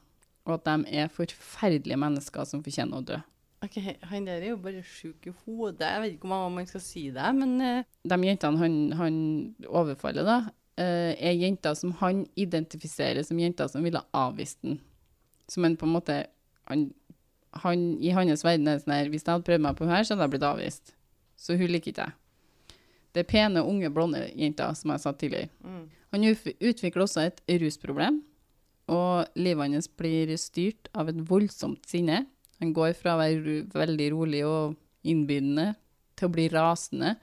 og 0.49 0.55
at 0.57 0.65
de 0.65 0.97
er 1.03 1.13
forferdelige 1.13 1.99
mennesker 2.01 2.49
som 2.49 2.65
fortjener 2.65 2.97
å 2.97 3.05
dø. 3.11 3.19
Ok, 3.63 3.75
Han 4.07 4.25
der 4.27 4.39
er 4.39 4.53
jo 4.53 4.59
bare 4.63 4.83
sjuk 4.83 5.27
i 5.27 5.33
hodet. 5.43 5.83
Jeg 5.83 6.01
vet 6.01 6.13
ikke 6.15 6.29
om 6.31 6.53
man 6.55 6.67
skal 6.67 6.83
si 6.83 7.09
det, 7.11 7.31
men 7.35 7.57
eh, 7.61 7.83
De 8.07 8.19
jentene 8.23 8.61
han, 8.61 8.77
han 8.95 9.17
overfaller, 9.67 10.23
da, 10.23 10.37
eh, 10.79 11.11
er 11.19 11.35
jenter 11.35 11.75
som 11.75 11.91
han 11.99 12.23
identifiserer 12.39 13.25
som 13.27 13.39
jenter 13.39 13.67
som 13.67 13.83
ville 13.83 14.01
avvist 14.15 14.61
den. 14.63 14.79
Som 15.51 15.65
en 15.67 15.75
på 15.75 15.89
en 15.89 15.95
måte 15.97 16.21
han, 16.69 16.87
han, 17.65 17.83
I 17.99 18.13
hans 18.15 18.45
verden 18.45 18.67
er 18.69 18.77
det 18.77 18.85
sånn 18.85 18.93
her 18.93 19.09
Hvis 19.09 19.25
jeg 19.25 19.33
hadde 19.33 19.47
prøvd 19.47 19.65
meg 19.65 19.77
på 19.77 19.89
her, 19.89 20.03
så 20.05 20.13
hadde 20.13 20.27
jeg 20.27 20.35
blitt 20.37 20.49
avvist. 20.53 20.95
Så 21.39 21.59
hun 21.59 21.71
liker 21.71 21.91
ikke 21.91 22.07
jeg. 22.07 22.75
Det 23.11 23.23
er 23.23 23.29
pene, 23.31 23.63
unge, 23.65 23.89
blonde 23.91 24.21
jenter, 24.37 24.75
som 24.77 24.93
jeg 24.93 25.03
sa 25.03 25.11
tidligere. 25.17 25.49
mm. 25.63 25.87
Han 26.09 26.25
utvikler 26.25 27.03
også 27.03 27.21
et 27.27 27.41
rusproblem, 27.61 28.23
og 28.89 29.27
livet 29.37 29.75
hans 29.75 29.87
blir 29.87 30.31
styrt 30.41 30.89
av 30.97 31.11
et 31.11 31.19
voldsomt 31.29 31.85
sinne. 31.85 32.23
Han 32.59 32.73
går 32.75 32.95
fra 32.97 33.15
å 33.15 33.21
være 33.21 33.61
veldig 33.71 34.07
rolig 34.13 34.41
og 34.47 34.75
innbydende 35.07 35.71
til 36.19 36.27
å 36.27 36.33
bli 36.33 36.47
rasende, 36.51 37.13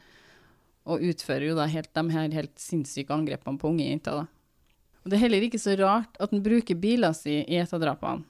og 0.87 1.03
utfører 1.03 1.51
jo 1.51 1.57
da 1.59 1.67
helt 1.69 1.91
de 1.97 2.05
her 2.15 2.33
helt 2.33 2.55
sinnssyke 2.63 3.13
angrepene 3.13 3.61
på 3.61 3.73
unge 3.73 3.89
jenter. 3.89 4.25
Det 5.07 5.19
er 5.19 5.27
heller 5.27 5.45
ikke 5.47 5.61
så 5.63 5.77
rart 5.79 6.17
at 6.23 6.33
han 6.33 6.43
bruker 6.43 6.79
bilen 6.79 7.15
sin 7.15 7.45
i 7.45 7.59
et 7.61 7.75
av 7.75 7.83
drapene, 7.83 8.25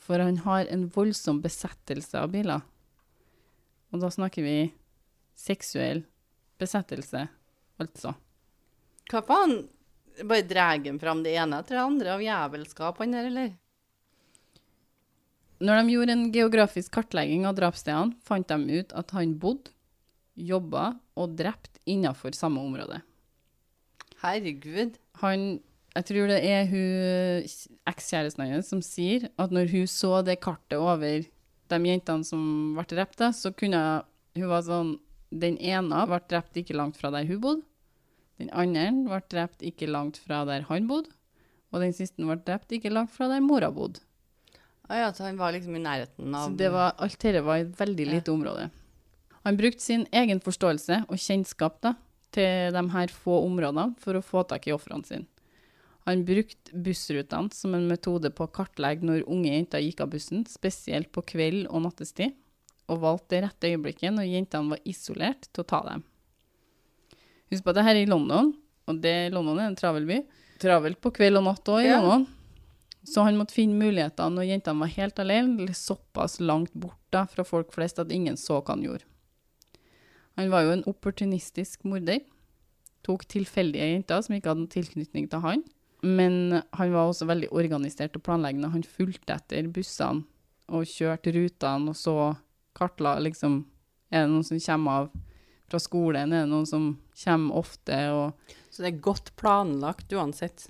for 0.00 0.22
han 0.22 0.40
har 0.46 0.70
en 0.70 0.86
voldsom 0.90 1.42
besettelse 1.42 2.18
av 2.18 2.32
biler. 2.32 2.62
Og 3.90 4.02
da 4.02 4.10
snakker 4.10 4.46
vi 4.46 4.56
seksuell 5.38 6.04
besettelse, 6.60 7.26
altså. 7.82 8.14
Hva 9.10 9.22
faen? 9.26 9.60
Bare 10.20 10.44
drar 10.44 10.76
han 10.82 10.98
fram 11.00 11.22
det 11.24 11.32
ene 11.38 11.60
etter 11.62 11.78
det 11.78 11.84
andre 11.84 12.14
av 12.14 12.22
jævelskap, 12.22 12.98
han 13.00 13.14
der, 13.14 13.28
eller? 13.30 13.52
Når 15.60 15.76
de 15.76 15.92
gjorde 15.92 16.14
en 16.16 16.28
geografisk 16.32 16.94
kartlegging 16.94 17.44
av 17.44 17.58
drapsstedene, 17.58 18.16
fant 18.24 18.48
de 18.48 18.80
ut 18.80 18.94
at 18.96 19.12
han 19.12 19.34
bodde, 19.40 19.74
jobba 20.40 20.94
og 21.20 21.34
drept 21.36 21.82
innenfor 21.84 22.32
samme 22.32 22.62
område. 22.64 23.02
Herregud. 24.22 24.96
Han, 25.20 25.60
jeg 25.96 26.06
tror 26.08 26.30
det 26.30 26.38
er 26.48 26.64
hun 26.70 27.44
ekskjæresten 27.90 28.46
hans 28.48 28.70
som 28.72 28.80
sier 28.84 29.28
at 29.40 29.52
når 29.52 29.68
hun 29.74 29.90
så 29.90 30.20
det 30.24 30.38
kartet 30.40 30.80
over 30.80 31.26
de 31.70 31.80
jentene 31.90 32.24
som 32.26 32.42
ble 32.78 32.86
drept, 32.88 33.20
så 33.36 33.52
kunne 33.52 33.82
hun 34.38 34.50
var 34.50 34.66
sånn 34.66 34.96
Den 35.30 35.60
ene 35.62 36.06
ble 36.10 36.18
drept 36.26 36.56
ikke 36.58 36.74
langt 36.74 36.96
fra 36.98 37.12
der 37.14 37.28
hun 37.28 37.38
bodde. 37.44 37.66
Den 38.40 38.48
andre 38.50 38.88
ble 39.06 39.20
drept 39.30 39.60
ikke 39.62 39.86
langt 39.86 40.16
fra 40.18 40.40
der 40.48 40.64
han 40.66 40.88
bodde. 40.88 41.12
Og 41.70 41.84
den 41.84 41.92
siste 41.94 42.24
ble 42.24 42.34
drept 42.42 42.72
ikke 42.74 42.90
langt 42.90 43.12
fra 43.14 43.28
der 43.30 43.44
mora 43.44 43.68
bodde. 43.70 44.02
Ah, 44.90 45.04
ja, 45.04 45.08
så 45.14 45.22
han 45.28 45.36
var 45.38 45.52
liksom 45.54 45.76
i 45.78 45.82
nærheten 45.84 46.34
av 46.34 46.48
Så 46.48 46.56
det 46.58 46.70
var, 46.74 46.96
alt 46.98 47.18
dette 47.22 47.42
var 47.46 47.60
et 47.62 47.74
veldig 47.78 48.06
lite 48.10 48.32
område. 48.32 48.64
Han 49.46 49.56
brukte 49.56 49.80
sin 49.84 50.02
egen 50.12 50.40
forståelse 50.42 51.04
og 51.06 51.20
kjennskap 51.22 51.76
da, 51.84 51.92
til 52.34 52.74
de 52.74 52.82
her 52.92 53.12
få 53.14 53.36
områdene 53.46 53.94
for 54.02 54.18
å 54.18 54.24
få 54.24 54.42
tak 54.50 54.66
i 54.66 54.74
ofrene 54.74 55.06
sine. 55.06 55.28
Han 56.08 56.24
brukte 56.26 56.74
bussrutene 56.74 57.52
som 57.54 57.76
en 57.76 57.86
metode 57.86 58.32
på 58.34 58.48
å 58.48 58.50
kartlegge 58.50 59.06
når 59.06 59.26
unge 59.30 59.52
jenter 59.52 59.84
gikk 59.84 60.02
av 60.02 60.10
bussen, 60.10 60.42
spesielt 60.50 61.12
på 61.14 61.22
kveld 61.34 61.68
og 61.70 61.84
nattestid, 61.86 62.34
og 62.90 63.02
valgte 63.04 63.36
det 63.36 63.44
rette 63.44 63.70
øyeblikket 63.70 64.16
når 64.16 64.26
jentene 64.26 64.74
var 64.74 64.82
isolert 64.90 65.46
til 65.52 65.62
å 65.62 65.68
ta 65.70 65.82
dem. 65.86 66.02
Husk 67.52 67.62
på 67.62 67.70
at 67.70 67.78
dette 67.78 67.94
er 67.94 68.02
i 68.02 68.10
London, 68.10 68.50
og 68.90 68.98
det, 69.04 69.14
London 69.34 69.60
er 69.62 69.70
en 69.70 69.78
travel 69.78 70.08
by. 70.08 70.18
Travelt 70.60 70.98
på 71.02 71.12
kveld 71.14 71.38
og 71.38 71.46
natt 71.46 71.70
òg 71.70 71.84
i 71.84 71.88
Ja. 71.92 72.00
London. 72.02 72.26
Så 73.06 73.24
han 73.24 73.38
måtte 73.38 73.56
finne 73.56 73.78
muligheter 73.80 74.28
når 74.32 74.48
jentene 74.50 74.84
var 74.84 74.92
helt 74.92 75.20
alene, 75.22 75.56
eller 75.62 75.76
såpass 75.76 76.38
langt 76.40 76.72
borte 76.76 77.24
fra 77.32 77.44
folk 77.46 77.72
flest 77.72 77.98
at 78.02 78.12
ingen 78.12 78.36
så 78.36 78.60
hva 78.60 78.74
han 78.74 78.84
gjorde. 78.84 79.06
Han 80.38 80.52
var 80.52 80.64
jo 80.64 80.74
en 80.74 80.86
opportunistisk 80.88 81.84
morder. 81.88 82.20
Tok 83.04 83.24
tilfeldige 83.28 83.88
jenter 83.88 84.20
som 84.24 84.36
ikke 84.36 84.52
hadde 84.52 84.64
noen 84.64 84.72
tilknytning 84.72 85.28
til 85.32 85.42
han. 85.44 85.64
Men 86.04 86.60
han 86.76 86.92
var 86.94 87.10
også 87.10 87.28
veldig 87.28 87.50
organisert 87.52 88.16
og 88.16 88.24
planleggende. 88.24 88.72
Han 88.72 88.86
fulgte 88.86 89.36
etter 89.36 89.68
bussene 89.72 90.24
og 90.70 90.86
kjørte 90.88 91.32
rutene 91.34 91.90
og 91.90 91.98
så 91.98 92.14
kartla 92.78 93.18
liksom 93.20 93.64
Er 94.10 94.24
det 94.24 94.32
noen 94.32 94.46
som 94.46 94.58
kommer 94.58 94.90
av 94.90 95.10
fra 95.70 95.78
skolen? 95.78 96.32
Er 96.32 96.44
det 96.44 96.50
noen 96.50 96.66
som 96.66 96.86
kommer 97.24 97.60
ofte? 97.60 97.98
og 98.10 98.54
Så 98.70 98.82
det 98.82 98.88
er 98.90 99.04
godt 99.04 99.30
planlagt 99.38 100.12
uansett. 100.12 100.66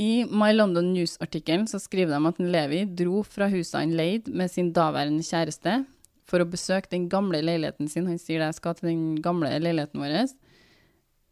I 0.00 0.24
My 0.26 0.50
London 0.52 0.92
News-artikkelen 0.94 1.68
så 1.70 1.78
skriver 1.78 2.16
de 2.16 2.30
at 2.30 2.40
Levi 2.42 2.80
dro 2.98 3.22
fra 3.22 3.46
huset 3.52 3.78
han 3.78 3.94
leide 3.94 4.32
med 4.34 4.50
sin 4.50 4.72
daværende 4.74 5.22
kjæreste 5.22 5.84
for 6.26 6.42
å 6.42 6.48
besøke 6.48 6.90
den 6.90 7.06
gamle 7.12 7.38
leiligheten 7.44 7.90
sin. 7.90 8.08
Han 8.10 8.18
sier 8.18 8.42
jeg 8.42 8.56
skal 8.56 8.74
til 8.78 8.90
den 8.90 9.04
gamle 9.22 9.52
leiligheten 9.62 10.02
vår. 10.02 10.32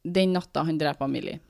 Den 0.03 0.37
natta 0.37 0.63
han 0.69 0.79
dreper 0.79 1.11
Millie. 1.11 1.41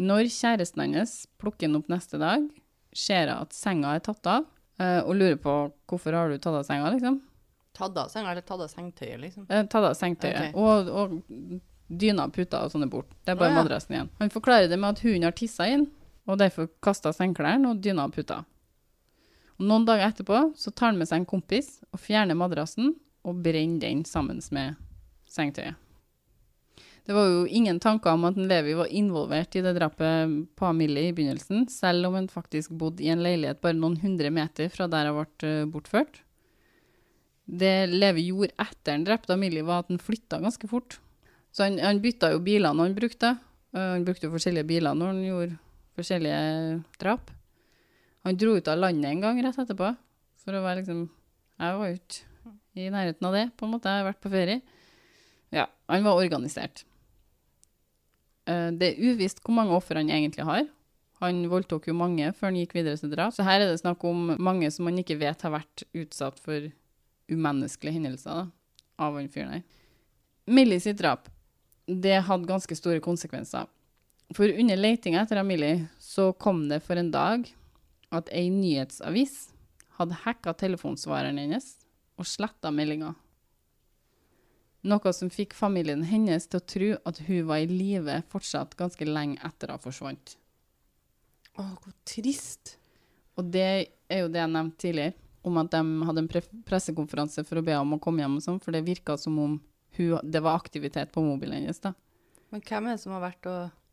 Når 0.00 0.30
kjæresten 0.32 0.80
hans 0.96 1.26
plukker 1.38 1.68
han 1.68 1.78
opp 1.78 1.90
neste 1.92 2.18
dag, 2.18 2.46
ser 2.94 3.28
hun 3.28 3.44
at 3.44 3.54
senga 3.54 3.92
er 3.94 4.02
tatt 4.06 4.26
av, 4.30 4.48
eh, 4.80 5.00
og 5.04 5.14
lurer 5.18 5.36
på 5.42 5.54
hvorfor 5.90 6.16
har 6.16 6.32
du 6.32 6.38
tatt 6.38 6.56
av 6.56 6.64
senga, 6.66 6.88
liksom. 6.94 7.20
Tatt 7.74 7.98
av 7.98 8.08
senga 8.08 8.32
eller 8.32 8.46
tatt 8.46 8.64
av 8.64 8.70
sengetøyet, 8.70 9.20
liksom. 9.20 9.46
Eh, 9.50 9.66
tatt 9.66 9.90
av 9.90 9.94
sengetøyet. 9.98 10.54
Okay. 10.54 10.56
Og, 10.56 10.88
og 10.88 11.60
dyna, 11.88 12.26
puter 12.32 12.64
og 12.64 12.72
sånne 12.72 12.88
bort. 12.90 13.12
Det 13.26 13.34
er 13.34 13.38
bare 13.38 13.52
oh, 13.52 13.58
ja. 13.58 13.62
madrassen 13.62 13.96
igjen. 13.96 14.10
Han 14.22 14.32
forklarer 14.32 14.70
det 14.70 14.78
med 14.80 14.96
at 14.96 15.04
hunden 15.04 15.28
har 15.28 15.36
tissa 15.36 15.68
inn, 15.70 15.86
og 16.24 16.40
derfor 16.40 16.70
kasta 16.84 17.12
sengeklærne 17.12 17.70
og 17.72 17.80
dyna 17.84 18.08
og 18.08 18.14
puta. 18.16 18.42
Og 19.58 19.68
noen 19.68 19.86
dager 19.86 20.08
etterpå 20.08 20.40
så 20.58 20.72
tar 20.72 20.92
han 20.92 20.98
med 20.98 21.08
seg 21.10 21.22
en 21.22 21.30
kompis 21.30 21.78
og 21.92 22.02
fjerner 22.02 22.38
madrassen 22.38 22.94
og 23.24 23.40
brenner 23.44 23.84
den 23.84 24.04
sammen 24.08 24.42
med 24.54 24.78
sengetøyet. 25.30 25.78
Det 27.04 27.12
var 27.12 27.26
jo 27.28 27.42
ingen 27.52 27.76
tanker 27.84 28.14
om 28.16 28.22
at 28.24 28.38
Levi 28.40 28.72
var 28.78 28.88
involvert 28.88 29.56
i 29.58 29.62
det 29.64 29.74
drapet 29.76 30.36
på 30.56 30.70
Millie 30.72 31.10
i 31.10 31.12
begynnelsen, 31.12 31.66
selv 31.68 32.08
om 32.08 32.16
han 32.16 32.30
faktisk 32.32 32.72
bodde 32.80 33.04
i 33.04 33.10
en 33.12 33.20
leilighet 33.20 33.60
bare 33.60 33.76
noen 33.76 33.98
hundre 34.00 34.30
meter 34.32 34.70
fra 34.72 34.88
der 34.88 35.10
hun 35.12 35.18
ble 35.20 35.50
eh, 35.50 35.66
bortført. 35.68 36.22
Det 37.44 37.90
Levi 37.92 38.30
gjorde 38.30 38.56
etter 38.56 38.96
han 38.96 39.04
drepte 39.04 39.36
Millie, 39.36 39.66
var 39.68 39.84
at 39.84 39.92
han 39.92 40.00
flytta 40.00 40.40
ganske 40.40 40.70
fort. 40.70 40.96
Så 41.52 41.66
han, 41.66 41.76
han 41.76 42.00
bytta 42.00 42.32
jo 42.32 42.40
bilene 42.40 42.88
han 42.88 42.96
brukte. 42.96 43.36
Eh, 43.76 43.90
Han 43.98 44.08
brukte 44.08 44.30
jo 44.30 44.32
forskjellige 44.32 44.70
biler 44.72 44.96
når 44.96 45.12
han 45.12 45.22
gjorde 45.28 45.58
forskjellige 45.96 46.82
drap. 47.00 47.30
Han 48.24 48.38
dro 48.40 48.54
ut 48.56 48.68
av 48.68 48.80
landet 48.80 49.10
en 49.10 49.20
gang 49.24 49.42
rett 49.44 49.58
etterpå, 49.60 49.90
for 50.44 50.56
å 50.56 50.64
være 50.64 50.82
liksom 50.82 51.04
Jeg 51.60 51.76
var 51.78 51.86
jo 51.88 51.98
ikke 52.00 52.24
i 52.74 52.88
nærheten 52.90 53.26
av 53.28 53.34
det, 53.36 53.44
på 53.56 53.66
en 53.66 53.70
måte. 53.76 53.86
Jeg 53.86 54.02
har 54.02 54.08
vært 54.08 54.22
på 54.24 54.30
ferie. 54.32 54.60
Ja, 55.54 55.68
han 55.86 56.02
var 56.02 56.18
organisert. 56.18 56.82
Eh, 58.46 58.70
Det 58.74 58.88
er 58.88 59.12
uvisst 59.12 59.38
hvor 59.44 59.54
mange 59.54 59.76
offer 59.76 60.00
han 60.00 60.10
egentlig 60.10 60.44
har. 60.44 60.66
Han 61.22 61.44
voldtok 61.48 61.86
jo 61.88 61.94
mange 61.94 62.32
før 62.34 62.50
han 62.50 62.58
gikk 62.58 62.74
videre 62.74 62.98
til 62.98 63.12
drap. 63.12 63.32
Så 63.32 63.46
her 63.46 63.60
er 63.62 63.70
det 63.70 63.80
snakk 63.80 64.02
om 64.04 64.34
mange 64.42 64.70
som 64.74 64.84
man 64.88 64.98
ikke 64.98 65.18
vet 65.20 65.40
har 65.46 65.54
vært 65.54 65.84
utsatt 65.94 66.40
for 66.42 66.66
umenneskelige 67.30 67.94
hendelser 68.00 68.50
av 68.98 69.14
han 69.16 69.30
fyren 69.32 69.54
her. 69.54 69.62
Millie 70.50 70.82
sitt 70.82 70.98
drap, 70.98 71.30
det 71.86 72.18
hadde 72.26 72.50
ganske 72.50 72.76
store 72.76 73.00
konsekvenser. 73.00 73.68
For 74.34 74.50
under 74.50 74.76
letinga 74.76 75.22
etter 75.22 75.38
Amelie 75.38 75.86
så 76.02 76.32
kom 76.32 76.64
det 76.68 76.80
for 76.82 76.98
en 76.98 77.12
dag 77.14 77.46
at 78.14 78.30
ei 78.34 78.48
nyhetsavis 78.50 79.36
hadde 79.98 80.16
hacka 80.24 80.56
telefonsvareren 80.58 81.38
hennes 81.38 81.68
og 82.18 82.26
sletta 82.26 82.72
meldinga. 82.74 83.12
Noe 84.90 85.12
som 85.16 85.30
fikk 85.32 85.54
familien 85.56 86.02
hennes 86.04 86.48
til 86.50 86.60
å 86.60 86.66
tro 86.72 86.88
at 87.10 87.20
hun 87.28 87.46
var 87.48 87.62
i 87.62 87.68
live 87.70 88.18
fortsatt 88.32 88.74
ganske 88.78 89.06
lenge 89.06 89.38
etter 89.46 89.70
hun 89.72 89.82
forsvant. 89.86 90.34
Å, 91.54 91.62
hvor 91.62 91.94
trist. 92.02 92.74
Og 93.38 93.46
det 93.54 93.68
er 94.10 94.24
jo 94.24 94.32
det 94.34 94.42
jeg 94.42 94.52
nevnte 94.52 94.82
tidligere, 94.82 95.14
om 95.46 95.62
at 95.62 95.70
de 95.70 95.80
hadde 96.08 96.24
en 96.24 96.28
pre 96.30 96.42
pressekonferanse 96.66 97.46
for 97.46 97.60
å 97.60 97.64
be 97.64 97.78
om 97.78 97.94
å 97.94 98.00
komme 98.02 98.24
hjem 98.24 98.36
og 98.40 98.44
sånn, 98.44 98.60
for 98.64 98.74
det 98.74 98.82
virka 98.86 99.16
som 99.20 99.38
om 99.38 99.56
hun, 99.94 100.18
det 100.26 100.42
var 100.42 100.58
aktivitet 100.58 101.14
på 101.14 101.22
mobilen 101.22 101.60
hennes, 101.60 101.78
da. 101.84 101.94
Men 102.50 102.62
hvem 102.64 102.88
er 102.88 102.96
det 102.96 103.02
som 103.04 103.14
har 103.14 103.22
vært 103.22 103.50
og 103.50 103.83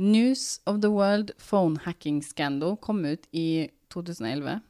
News 0.00 0.60
of 0.64 0.80
the 0.80 0.88
World 0.88 1.30
Phone 1.36 1.76
Hacking 1.76 2.22
Scandal 2.22 2.76
kom 2.76 3.04
ut 3.04 3.26
i 3.36 3.68
2011. 3.92 4.62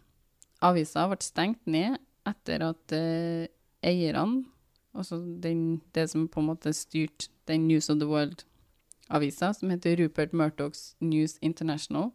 Avisa 0.58 1.04
ble 1.06 1.18
stengt 1.22 1.68
ned 1.70 2.00
etter 2.26 2.64
at 2.66 2.94
eh, 2.96 3.44
eierne, 3.86 4.40
altså 4.90 5.20
den, 5.22 5.84
det 5.94 6.08
som 6.10 6.24
på 6.26 6.42
en 6.42 6.48
måte 6.48 6.72
styrte 6.74 7.28
den 7.46 7.68
News 7.68 7.86
of 7.92 8.00
the 8.00 8.08
World-avisa, 8.10 9.52
som 9.54 9.70
heter 9.70 10.00
Rupert 10.00 10.34
Murtochs 10.34 10.96
News 10.98 11.36
International, 11.38 12.10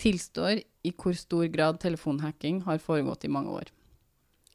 tilstår 0.00 0.62
i 0.64 0.94
hvor 0.96 1.18
stor 1.20 1.44
grad 1.52 1.82
telefonhacking 1.82 2.62
har 2.64 2.80
foregått 2.80 3.26
i 3.28 3.32
mange 3.34 3.52
år. 3.52 3.68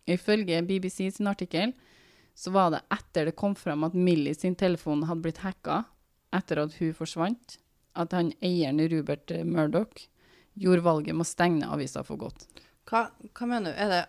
Ifølge 0.10 0.64
BBC 0.66 1.12
sin 1.20 1.30
artikkel 1.30 1.76
så 2.34 2.50
var 2.50 2.74
det 2.74 2.82
etter 2.98 3.30
det 3.30 3.38
kom 3.38 3.54
fram 3.54 3.86
at 3.86 3.94
Millie 3.94 4.34
sin 4.34 4.58
telefon 4.58 5.06
hadde 5.06 5.22
blitt 5.22 5.44
hacka 5.46 5.84
etter 6.34 6.64
at 6.66 6.74
hun 6.82 6.98
forsvant, 6.98 7.60
at 7.96 8.14
han 8.16 8.34
eieren 8.44 8.82
Rupert 8.92 9.32
Murdoch 9.48 10.08
gjorde 10.56 10.86
valget 10.86 11.16
med 11.16 11.26
å 11.26 11.30
stenge 11.30 11.68
avisa 11.68 12.04
for 12.08 12.20
godt. 12.20 12.48
Hva, 12.86 13.08
hva 13.34 13.48
mener 13.50 13.74
du? 13.74 13.80
Er 13.82 13.92
det, 13.92 14.02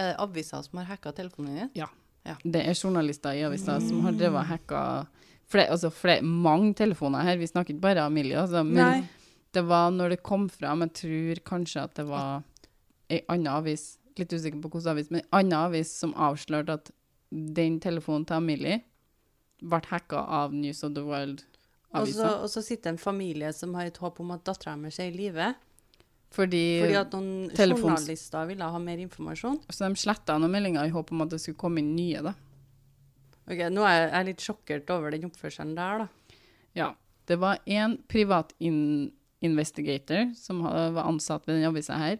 er 0.00 0.12
det 0.12 0.20
aviser 0.22 0.62
som 0.64 0.80
har 0.80 0.88
hacka 0.94 1.12
telefonen 1.16 1.58
din? 1.58 1.72
Det 2.44 2.62
er 2.62 2.78
journalister 2.78 3.36
i 3.36 3.44
avisa 3.46 3.78
som 3.82 4.04
har 4.06 4.14
drevet 4.16 4.40
og 4.40 4.50
hacka 4.50 4.82
flere, 5.52 5.72
altså 5.74 5.90
flere, 5.92 6.22
mange 6.22 6.72
telefoner 6.78 7.26
her. 7.26 7.40
Vi 7.40 7.50
snakker 7.50 7.74
ikke 7.74 7.84
bare 7.84 8.06
om 8.06 8.14
Emilie. 8.14 8.38
altså, 8.40 8.62
men 8.64 8.80
Nei. 8.80 9.02
det 9.52 9.64
var 9.68 9.90
når 9.90 10.16
det 10.16 10.22
kom 10.22 10.48
fram, 10.48 10.86
jeg 10.86 10.94
tror 11.02 11.42
kanskje 11.52 11.84
at 11.84 11.96
det 11.98 12.06
var 12.08 12.42
ei 13.12 13.20
anna 13.28 13.58
avis, 13.60 13.98
litt 14.16 14.32
usikker 14.32 14.60
på 14.62 14.70
hvilken 14.72 14.94
avis, 14.94 15.10
men 15.12 15.20
ei 15.20 15.28
anna 15.42 15.66
avis 15.68 15.92
som 15.92 16.14
avslørte 16.14 16.78
at 16.78 16.92
den 17.30 17.80
telefonen 17.80 18.24
til 18.28 18.40
Emilie 18.40 18.80
ble 19.62 19.80
hacka 19.90 20.24
av 20.40 20.54
News 20.54 20.82
of 20.84 20.94
the 20.96 21.04
World-avisa. 21.06 21.51
Og 22.00 22.48
så 22.50 22.62
sitter 22.64 22.90
en 22.90 22.98
familie 22.98 23.52
som 23.52 23.74
har 23.74 23.86
et 23.90 23.98
håp 24.00 24.20
om 24.20 24.30
at 24.32 24.44
dattera 24.44 24.76
deres 24.80 24.98
er 25.00 25.10
i 25.10 25.16
live, 25.16 25.54
Fordi, 26.32 26.80
fordi 26.80 26.96
at 26.96 27.10
noen 27.12 27.50
telefons- 27.52 27.82
journalister 27.82 28.46
ville 28.48 28.64
ha 28.64 28.78
mer 28.78 28.96
informasjon. 28.98 29.60
så 29.68 29.88
de 29.88 29.94
sletta 30.00 30.38
noen 30.40 30.50
meldinger 30.54 30.86
i 30.88 30.90
håp 30.94 31.12
om 31.12 31.20
at 31.22 31.28
det 31.30 31.40
skulle 31.40 31.58
komme 31.60 31.78
inn 31.78 31.94
nye, 31.96 32.22
da. 32.22 32.32
Ok, 33.50 33.58
Nå 33.70 33.82
er 33.84 34.08
jeg- 34.10 34.26
litt 34.26 34.38
sjokkert 34.40 34.88
over 34.90 35.10
den 35.10 35.24
oppførselen 35.28 35.74
der, 35.74 35.98
da. 35.98 36.08
Ja. 36.74 36.94
Det 37.26 37.38
var 37.38 37.58
en 37.66 37.98
privat 38.08 38.52
in 38.60 39.12
investigator 39.42 40.34
som 40.36 40.62
var 40.62 41.04
ansatt 41.04 41.44
ved 41.46 41.60
den 41.60 41.68
avisa 41.74 41.98
her, 41.98 42.18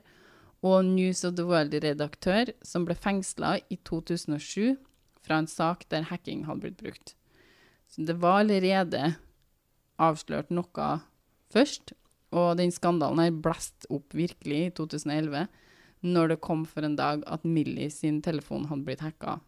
og 0.63 0.85
News 0.85 1.25
of 1.25 1.35
the 1.37 1.45
World-redaktør 1.45 2.53
som 2.63 2.85
ble 2.85 2.95
fengsla 2.95 3.61
i 3.71 3.77
2007 3.85 4.77
fra 5.23 5.39
en 5.39 5.47
sak 5.47 5.89
der 5.89 6.03
hacking 6.03 6.45
hadde 6.45 6.61
blitt 6.61 6.77
brukt. 6.83 7.15
Så 7.89 8.05
det 8.07 8.17
var 8.21 8.41
allerede 8.45 9.17
avslørt 10.03 10.53
noe 10.55 10.89
først, 11.53 11.95
og 12.33 12.57
den 12.61 12.73
skandalen 12.73 13.21
her 13.21 13.35
blåste 13.45 13.89
opp 13.93 14.15
virkelig 14.17 14.61
i 14.67 14.73
2011, 14.79 15.47
når 16.03 16.33
det 16.33 16.41
kom 16.43 16.65
for 16.67 16.87
en 16.87 16.97
dag 16.99 17.23
at 17.31 17.45
Millie 17.47 17.91
sin 17.93 18.23
telefon 18.25 18.67
hadde 18.71 18.87
blitt 18.89 19.05
hacka, 19.05 19.39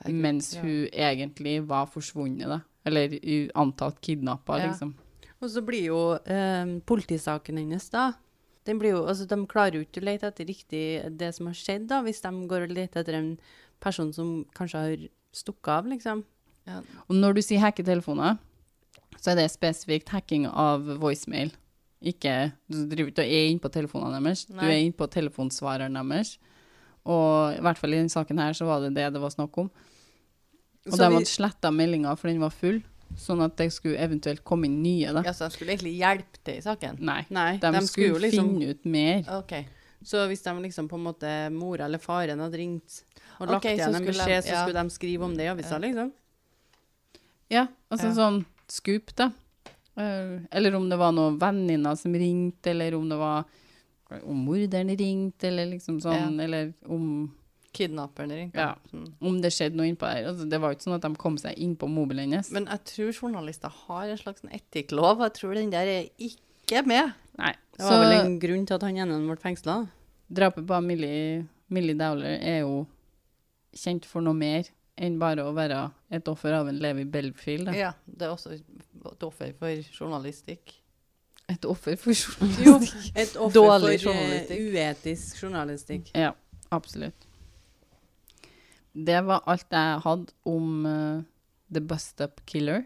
Herregud, 0.00 0.22
mens 0.24 0.54
ja. 0.56 0.64
hun 0.64 0.88
egentlig 0.88 1.60
var 1.68 1.90
forsvunnet, 1.92 2.48
da. 2.48 2.62
Eller 2.88 3.12
antatt 3.60 4.00
kidnappa, 4.00 4.58
Ja. 4.58 4.70
liksom. 4.72 4.96
Og 5.40 5.48
så 5.48 5.60
blir 5.64 5.86
jo 5.86 6.00
eh, 6.24 6.80
politisaken 6.88 7.60
hennes, 7.60 7.86
da 7.92 8.10
den 8.68 8.80
blir 8.80 8.94
jo, 8.94 9.04
altså 9.08 9.26
De 9.28 9.38
klarer 9.48 9.78
jo 9.78 9.86
ikke 9.86 10.02
å 10.02 10.06
lete 10.10 10.28
etter 10.30 10.48
riktig 10.48 10.84
det 11.18 11.32
som 11.36 11.48
har 11.50 11.56
skjedd, 11.58 11.88
da, 11.90 12.02
hvis 12.04 12.22
de 12.24 12.32
går 12.50 12.66
og 12.66 12.76
leter 12.76 13.02
etter 13.02 13.16
en 13.18 13.32
person 13.80 14.12
som 14.12 14.44
kanskje 14.56 14.84
har 14.84 15.06
stukket 15.36 15.72
av, 15.72 15.88
liksom. 15.88 16.24
Ja. 16.68 16.82
Og 17.08 17.16
når 17.16 17.38
du 17.38 17.42
sier 17.44 17.62
hacke 17.62 17.84
telefoner, 17.86 18.36
så 19.20 19.32
er 19.32 19.36
det 19.42 19.50
spesifikt 19.52 20.08
hacking 20.14 20.46
av 20.48 20.84
voicemail. 21.00 21.50
Ikke, 22.02 22.52
du 22.70 22.86
driver 22.88 23.10
og 23.12 23.18
er 23.26 23.48
inne 23.50 23.60
på 23.60 23.68
telefonene 23.74 24.22
deres, 24.24 24.46
du 24.48 24.56
er 24.64 24.78
inne 24.80 24.96
på 24.96 25.06
telefonsvareren 25.12 25.98
deres. 26.00 26.38
Og 27.04 27.56
i 27.58 27.60
hvert 27.60 27.78
fall 27.80 27.92
i 27.92 27.98
denne 28.00 28.12
saken 28.12 28.38
her, 28.40 28.52
så 28.56 28.64
var 28.68 28.80
det 28.80 28.94
det 28.96 29.10
det 29.12 29.20
var 29.20 29.30
snakk 29.34 29.58
om. 29.58 29.68
Og 30.86 30.92
Så 30.92 30.96
de 31.02 31.08
vi- 31.10 31.14
hadde 31.18 31.26
sletta 31.28 31.70
meldinga 31.70 32.16
for 32.16 32.28
den 32.28 32.40
var 32.40 32.50
full, 32.50 32.80
sånn 33.16 33.42
at 33.44 33.56
det 33.56 33.70
skulle 33.72 33.98
eventuelt 33.98 34.42
komme 34.44 34.64
inn 34.64 34.82
nye, 34.82 35.12
da. 35.12 35.22
Ja, 35.26 35.32
så 35.32 35.48
de 35.48 35.50
skulle 35.56 35.74
egentlig 35.76 35.98
hjelpe 35.98 36.38
til 36.44 36.54
i 36.56 36.60
saken? 36.64 37.00
Nei, 37.00 37.26
Nei, 37.28 37.58
de, 37.58 37.66
skulle, 37.84 38.14
skulle 38.16 38.20
liksom 38.30 38.48
finne 38.48 38.70
ut 38.70 38.84
mer. 38.86 39.24
OK. 39.38 39.52
Så 40.02 40.24
hvis 40.30 40.42
de 40.42 40.54
liksom 40.62 40.88
på 40.88 40.96
en 40.96 41.04
måte 41.04 41.52
mora 41.52 41.84
eller 41.84 41.98
faren 41.98 42.40
hadde 42.40 42.56
ringt 42.56 43.02
og 43.40 43.48
lagt 43.48 43.58
okay, 43.66 43.76
igjen 43.76 43.94
en 43.94 44.00
de- 44.02 44.08
beskjed, 44.08 44.44
så 44.44 44.62
skulle 44.64 44.82
de 44.82 44.90
skrive 44.90 45.22
om 45.24 45.34
det 45.36 45.44
i 45.44 45.48
avisa, 45.52 45.78
liksom? 45.78 46.12
Ja, 47.50 47.66
altså 47.90 48.06
Ja. 48.08 48.14
sånn 48.14 48.44
scoop, 48.72 49.14
da. 49.18 49.30
Eh, 49.96 50.36
eller 50.50 50.74
om 50.78 50.88
det 50.88 50.98
var 51.00 51.12
noen 51.12 51.38
venninner 51.40 51.96
som 51.98 52.14
ringte, 52.14 52.70
eller 52.72 52.94
om 52.98 53.08
det 53.10 53.18
var 53.20 53.44
om 54.26 54.40
morderen 54.42 54.90
ringte, 54.98 55.48
eller 55.48 55.68
liksom 55.70 56.00
sånn, 56.02 56.40
eller 56.42 56.72
om, 56.90 57.28
Kidnapperen 57.72 58.32
ringte. 58.34 58.58
Ja. 58.58 58.72
Mm. 58.92 59.12
om 59.22 59.36
det 59.40 59.52
skjedde 59.54 59.78
noe 59.78 59.86
innpå 59.86 60.02
der. 60.08 60.24
Altså, 60.32 60.48
det 60.50 60.58
var 60.58 60.72
jo 60.72 60.74
ikke 60.74 60.86
sånn 60.88 60.96
at 60.96 61.04
de 61.04 61.10
kom 61.22 61.36
seg 61.38 61.54
inn 61.62 61.76
på 61.78 61.86
mobilen 61.86 62.24
hennes. 62.32 62.48
Men 62.50 62.66
jeg 62.66 62.82
tror 62.90 63.12
journalister 63.14 63.70
har 63.84 64.08
en 64.10 64.18
slags 64.18 64.42
etikklov, 64.50 65.20
og 65.20 65.28
jeg 65.28 65.36
tror 65.38 65.54
den 65.54 65.70
der 65.70 65.86
er 65.86 66.08
ikke 66.18 66.82
med. 66.82 67.12
Nei. 67.38 67.52
Det 67.76 67.84
Så 67.86 67.92
var 67.94 68.02
vel 68.08 68.16
en 68.24 68.34
grunn 68.42 68.66
til 68.66 68.74
at 68.74 68.82
han 68.88 68.98
ene 68.98 69.20
ble 69.28 69.36
fengsla. 69.38 69.76
drapet 70.26 70.66
på 70.66 70.80
Millie, 70.82 71.46
Millie 71.70 71.94
Dowler 71.94 72.42
er 72.42 72.60
jo 72.64 72.86
kjent 73.74 74.04
for 74.04 74.20
noe 74.20 74.34
mer 74.34 74.66
enn 75.00 75.16
bare 75.20 75.46
å 75.48 75.54
være 75.56 75.80
et 76.12 76.28
offer 76.28 76.54
av 76.58 76.68
en 76.70 76.78
Levi 76.80 77.06
Belfield. 77.08 77.72
Ja, 77.76 77.94
det 78.04 78.26
er 78.26 78.34
også 78.34 78.52
et 78.58 79.24
offer 79.26 79.54
for 79.58 79.90
journalistikk. 79.96 80.76
Et 81.50 81.66
offer 81.66 81.96
for 81.98 82.14
journalistikk. 82.14 82.66
Jo, 82.66 82.76
et 83.14 83.34
offer 83.34 83.56
Dårlig 83.56 83.96
for 84.02 84.12
eh, 84.12 84.20
journalistikk. 84.20 84.62
uetisk 84.68 85.42
journalistikk. 85.44 86.12
Ja, 86.14 86.34
absolutt. 86.70 87.26
Det 88.92 89.20
var 89.26 89.44
alt 89.48 89.68
jeg 89.70 89.98
hadde 90.04 90.34
om 90.50 90.86
uh, 90.86 91.22
The 91.72 91.82
Bust 91.82 92.20
Up 92.20 92.42
Killer. 92.46 92.84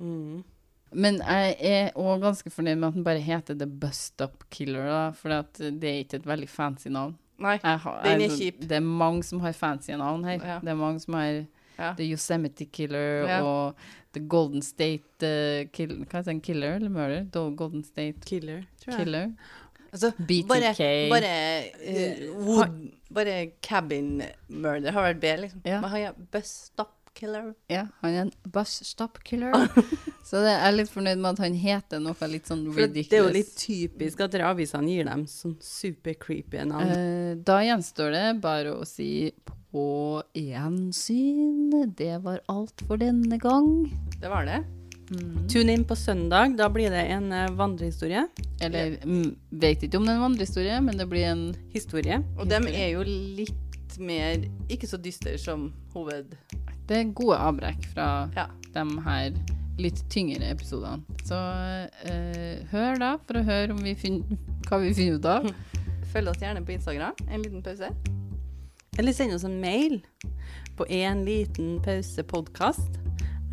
Mm. 0.00 0.42
Men 0.96 1.20
jeg 1.20 1.56
er 1.68 1.96
òg 2.00 2.22
ganske 2.24 2.50
fornøyd 2.50 2.78
med 2.80 2.88
at 2.88 2.96
den 2.96 3.06
bare 3.06 3.22
heter 3.22 3.56
The 3.60 3.68
Bust 3.68 4.20
Up 4.24 4.46
Killer, 4.52 4.88
da, 4.88 5.02
for 5.16 5.32
det 5.58 5.90
er 5.90 6.02
ikke 6.02 6.22
et 6.22 6.28
veldig 6.28 6.48
fancy 6.48 6.88
navn. 6.92 7.16
Nei. 7.38 7.58
Har- 7.62 8.02
Den 8.04 8.20
er 8.22 8.28
kjip. 8.34 8.60
Det 8.68 8.72
er 8.76 8.80
mange 8.84 9.22
som 9.24 9.40
har 9.40 9.52
fancy 9.52 9.90
navn 9.92 10.24
her. 10.24 10.38
Ja. 10.44 10.58
Det 10.60 10.68
er 10.68 10.74
mange 10.74 11.00
som 11.00 11.14
har 11.14 11.44
Ja. 11.78 11.92
The 11.94 12.02
Yosemite 12.12 12.64
Killer 12.72 13.26
Ja. 13.28 13.42
og 13.44 13.74
The 14.12 14.20
Golden 14.26 14.62
State 14.62 15.22
uh, 15.22 15.68
kill, 15.72 16.04
Hva 16.04 16.18
heter 16.18 16.32
den? 16.32 16.40
Killer 16.40 16.74
eller 16.74 16.88
murder? 16.90 17.24
The 17.30 17.54
Golden 17.54 17.84
State 17.84 18.20
Killer, 18.26 18.64
tror 18.82 18.92
jeg. 18.96 19.04
Killer. 19.04 19.28
Altså, 19.92 20.10
BTK. 20.18 20.48
bare, 20.48 21.08
bare, 21.08 21.62
uh, 21.88 22.46
wood, 22.46 22.90
bare 23.14 23.50
cabin 23.62 24.22
murder 24.48 24.90
har 24.92 25.02
vært 25.14 25.20
bedre, 25.20 25.40
liksom. 25.46 25.62
Ja. 25.64 25.80
Men 25.80 25.90
han 25.90 26.00
er 26.00 26.12
bust 26.32 26.72
up 26.80 26.90
killer. 27.18 27.50
Ja, 27.72 27.86
han 28.02 28.14
er 28.14 28.24
en 28.26 28.32
bus 28.54 28.78
stop 28.86 29.20
killer. 29.26 29.54
Så 30.28 30.42
det, 30.44 30.54
jeg 30.54 30.64
er 30.70 30.76
litt 30.76 30.92
fornøyd 30.92 31.20
med 31.20 31.30
at 31.34 31.44
han 31.46 31.58
heter 31.58 32.02
noe 32.04 32.30
litt 32.30 32.48
sånn 32.50 32.66
For 32.70 32.84
ridiculous. 32.84 33.10
det 33.10 33.18
er 33.18 33.24
jo 33.24 33.36
litt 33.36 33.54
typisk 33.58 34.24
at 34.26 34.38
avisene 34.48 34.94
gir 34.94 35.08
dem 35.08 35.26
sånn 35.30 35.56
super 35.64 36.16
creepy 36.20 36.64
navn. 36.68 36.94
Eh, 36.94 37.30
da 37.44 37.60
gjenstår 37.64 38.14
det 38.14 38.26
bare 38.44 38.74
å 38.78 38.88
si 38.88 39.30
på 39.72 39.86
gjensyn. 40.36 41.92
Det 41.96 42.18
var 42.24 42.42
alt 42.48 42.84
for 42.88 43.00
denne 43.00 43.40
gang. 43.42 43.88
det 44.20 44.32
var 44.32 44.48
det. 44.48 44.62
Tune 45.48 45.72
inn 45.72 45.84
på 45.88 45.96
søndag. 45.96 46.56
Da 46.56 46.68
blir 46.68 46.90
det 46.92 47.04
en 47.14 47.32
eh, 47.32 47.50
vandrehistorie. 47.56 48.26
Eller 48.60 48.98
mm, 49.04 49.30
vet 49.50 49.86
ikke 49.86 50.00
om 50.00 50.04
det 50.04 50.12
er 50.12 50.20
en 50.20 50.26
vandrehistorie, 50.26 50.80
men 50.84 51.00
det 51.00 51.08
blir 51.08 51.30
en 51.30 51.46
Historie. 51.72 52.20
Og 52.36 52.48
dem 52.50 52.68
er 52.68 52.92
jo 52.92 53.04
litt 53.06 53.96
mer 53.98 54.44
ikke 54.68 54.90
så 54.90 55.00
dyster 55.00 55.38
som 55.40 55.70
hoved... 55.94 56.36
Det 56.88 56.96
er 57.02 57.10
gode 57.16 57.36
avbrekk 57.36 57.84
fra 57.92 58.08
Ja. 58.36 58.46
de 58.74 58.84
her 59.04 59.32
litt 59.78 60.00
tyngre 60.10 60.48
episodene. 60.50 61.04
Så 61.28 61.36
eh, 62.08 62.64
hør 62.72 62.98
da, 62.98 63.10
for 63.28 63.38
å 63.38 63.44
høre 63.46 63.74
om 63.76 63.82
vi 63.84 63.92
finner, 63.94 64.38
hva 64.66 64.80
vi 64.82 64.94
finner 64.96 65.18
ut 65.20 65.28
av. 65.28 65.50
Følg 66.12 66.32
oss 66.32 66.40
gjerne 66.42 66.64
på 66.64 66.72
Instagram. 66.74 67.14
En 67.28 67.44
liten 67.44 67.62
pause. 67.62 67.90
Eller 68.98 69.14
send 69.14 69.36
oss 69.36 69.44
en 69.46 69.60
mail 69.62 70.00
på 70.78 70.86
en 70.90 71.20
liten 71.26 71.76
pause 71.84 72.24
podkast 72.26 72.98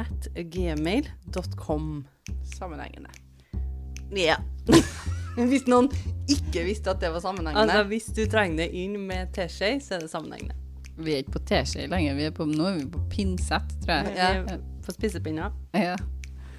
at 0.02 0.30
gmail.com. 0.52 2.06
Sammenhengende. 2.56 3.12
Ja. 4.16 4.40
Hvis 5.36 5.68
noen 5.68 5.92
ikke 6.32 6.64
visste 6.66 6.94
at 6.96 7.02
det 7.04 7.10
var 7.12 7.20
sammenhengende 7.20 7.68
Altså, 7.68 7.88
hvis 7.92 8.06
du 8.16 8.22
trenger 8.32 8.62
det 8.64 8.70
inn 8.80 8.94
med 9.10 9.34
teskje, 9.36 9.74
så 9.84 9.98
er 9.98 10.06
det 10.06 10.10
sammenhengende. 10.14 10.56
Vi 10.98 11.14
er 11.14 11.24
ikke 11.24 11.36
på 11.36 11.44
teskje 11.50 11.88
lenger, 11.92 12.16
vi 12.16 12.28
er 12.30 12.36
på, 12.36 12.48
nå 12.48 12.68
er 12.70 12.78
vi 12.80 12.86
på 12.94 13.02
pinsett, 13.12 13.74
tror 13.84 14.06
jeg. 14.06 14.14
Ja. 14.16 14.60
På 14.86 14.96
spisepinner. 14.96 15.56
Ja. 15.76 15.96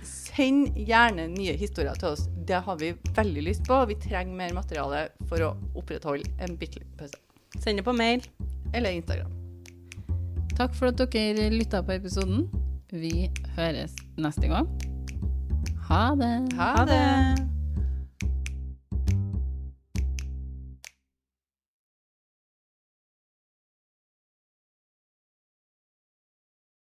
Send 0.06 0.76
gjerne 0.76 1.28
nye 1.32 1.54
historier 1.56 1.96
til 1.96 2.12
oss. 2.12 2.26
Det 2.46 2.60
har 2.66 2.76
vi 2.80 2.92
veldig 3.16 3.46
lyst 3.46 3.64
på. 3.66 3.78
Vi 3.88 3.96
trenger 4.02 4.36
mer 4.36 4.52
materiale 4.56 5.06
for 5.30 5.40
å 5.46 5.54
opprettholde 5.78 6.28
en 6.44 6.58
bitte 6.60 6.82
liten 6.82 7.00
pause. 7.00 7.16
Send 7.56 7.80
det 7.80 7.86
på 7.86 7.96
mail. 7.96 8.24
Eller 8.74 8.92
Instagram. 8.98 9.32
Takk 10.56 10.76
for 10.76 10.92
at 10.92 11.00
dere 11.00 11.50
lytta 11.52 11.82
på 11.84 11.96
episoden. 11.96 12.46
Vi 12.92 13.30
høres 13.56 13.96
neste 14.20 14.52
gang. 14.52 14.68
Ha 15.88 16.14
det. 16.18 16.32
Ha 16.56 16.72
Ha 16.76 16.88
det. 16.88 17.55